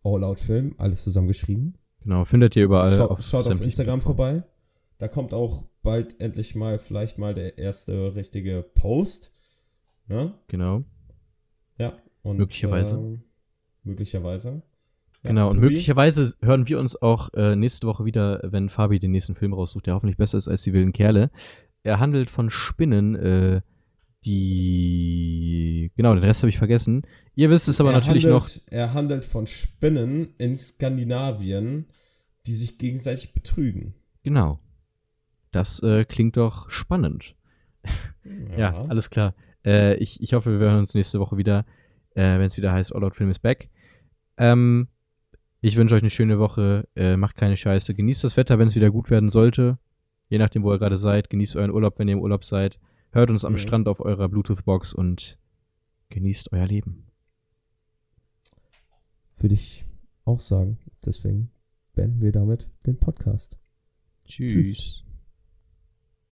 All 0.03 0.25
Out 0.25 0.41
Film, 0.41 0.75
alles 0.79 1.05
zusammengeschrieben. 1.05 1.77
genau. 2.03 2.25
Findet 2.25 2.57
ihr 2.57 2.65
überall. 2.65 2.97
Schau, 2.97 3.17
schaut 3.21 3.41
auf 3.41 3.45
sämtlichen 3.45 3.65
Instagram 3.67 4.01
Plattformen. 4.01 4.41
vorbei. 4.41 4.43
Da 4.99 5.09
kommt 5.09 5.35
auch 5.35 5.65
bald 5.83 6.21
endlich 6.21 6.55
mal, 6.55 6.79
vielleicht 6.79 7.19
mal 7.19 7.35
der 7.35 7.59
erste 7.59 8.15
richtige 8.15 8.63
Post. 8.63 9.33
Ne? 10.09 10.35
Genau. 10.49 10.85
Ja. 11.79 11.95
Und, 12.23 12.37
Möglicherweise. 12.39 12.95
ähm, 12.95 13.23
möglicherweise. 13.83 14.63
Ja, 15.23 15.31
Genau. 15.31 15.51
Und 15.51 15.61
möglicherweise 15.61 16.35
hören 16.41 16.67
wir 16.69 16.79
uns 16.79 17.01
auch 17.01 17.33
äh, 17.35 17.55
nächste 17.55 17.87
Woche 17.87 18.05
wieder, 18.05 18.41
wenn 18.43 18.69
Fabi 18.71 18.99
den 18.99 19.11
nächsten 19.11 19.35
Film 19.35 19.53
raussucht, 19.53 19.87
der 19.87 19.95
hoffentlich 19.95 20.17
besser 20.17 20.39
ist 20.39 20.49
als 20.49 20.63
die 20.63 20.73
wilden 20.73 20.93
Kerle. 20.93 21.31
Er 21.83 22.01
handelt 22.01 22.31
von 22.31 22.51
Spinnen, 22.51 23.17
äh, 23.17 23.61
die. 24.25 25.93
Genau, 25.97 26.15
den 26.15 26.25
Rest 26.25 26.43
habe 26.43 26.51
ich 26.51 26.59
vergessen. 26.59 27.03
Ihr 27.35 27.51
wisst 27.51 27.69
es 27.69 27.81
aber 27.81 27.93
er 27.93 28.01
natürlich 28.01 28.25
noch. 28.25 28.45
handelt, 28.45 28.63
Er 28.71 28.95
handelt 28.95 29.25
von 29.25 29.47
Spinnen 29.47 30.35
in 30.39 30.59
Skandinavien, 30.59 31.87
die 32.47 32.55
sich 32.55 32.79
gegenseitig 32.79 33.33
betrügen. 33.33 33.95
Genau. 34.23 34.61
Das 35.53 35.83
äh, 35.83 36.05
klingt 36.05 36.37
doch 36.37 36.71
spannend. 36.71 37.35
Ja, 38.57 38.85
alles 38.85 39.09
klar. 39.09 39.35
Äh, 39.65 39.95
ich, 39.97 40.23
ich 40.23 40.35
hoffe, 40.35 40.61
wir 40.61 40.69
hören 40.69 40.81
uns 40.81 40.95
nächste 40.95 41.19
Woche 41.19 41.39
wieder, 41.39 41.65
äh, 42.15 42.39
wenn 42.39 42.43
es 42.43 42.57
wieder 42.59 42.71
heißt 42.71 42.95
All 42.95 43.03
Out 43.03 43.17
Film 43.17 43.31
is 43.31 43.39
back. 43.39 43.71
Ähm, 44.37 44.89
ich 45.61 45.77
wünsche 45.77 45.95
euch 45.95 46.03
eine 46.03 46.11
schöne 46.11 46.39
Woche. 46.39 46.89
Äh, 46.95 47.17
macht 47.17 47.37
keine 47.37 47.57
Scheiße. 47.57 47.95
Genießt 47.95 48.25
das 48.25 48.37
Wetter, 48.37 48.59
wenn 48.59 48.69
es 48.69 48.75
wieder 48.77 48.91
gut 48.91 49.11
werden 49.11 49.31
sollte. 49.31 49.79
Je 50.29 50.39
nachdem, 50.39 50.63
wo 50.63 50.73
ihr 50.73 50.79
gerade 50.79 50.99
seid. 50.99 51.29
Genießt 51.31 51.57
euren 51.57 51.71
Urlaub, 51.71 51.99
wenn 51.99 52.09
ihr 52.09 52.15
im 52.15 52.21
Urlaub 52.21 52.45
seid. 52.45 52.79
Hört 53.13 53.31
uns 53.31 53.45
am 53.45 53.55
Mhm. 53.55 53.59
Strand 53.59 53.89
auf 53.89 54.01
eurer 54.01 54.29
Bluetooth-Box 54.29 54.93
und 54.95 55.39
genießt 56.11 56.53
euer 56.53 56.67
Leben. 56.67 57.07
Würde 59.37 59.55
ich 59.55 59.85
auch 60.25 60.41
sagen. 60.41 60.79
Deswegen 61.05 61.51
beenden 61.95 62.21
wir 62.21 62.33
damit 62.33 62.69
den 62.87 62.99
Podcast. 62.99 63.59
Tschüss. 64.27 64.53
Tschüss. 64.53 65.10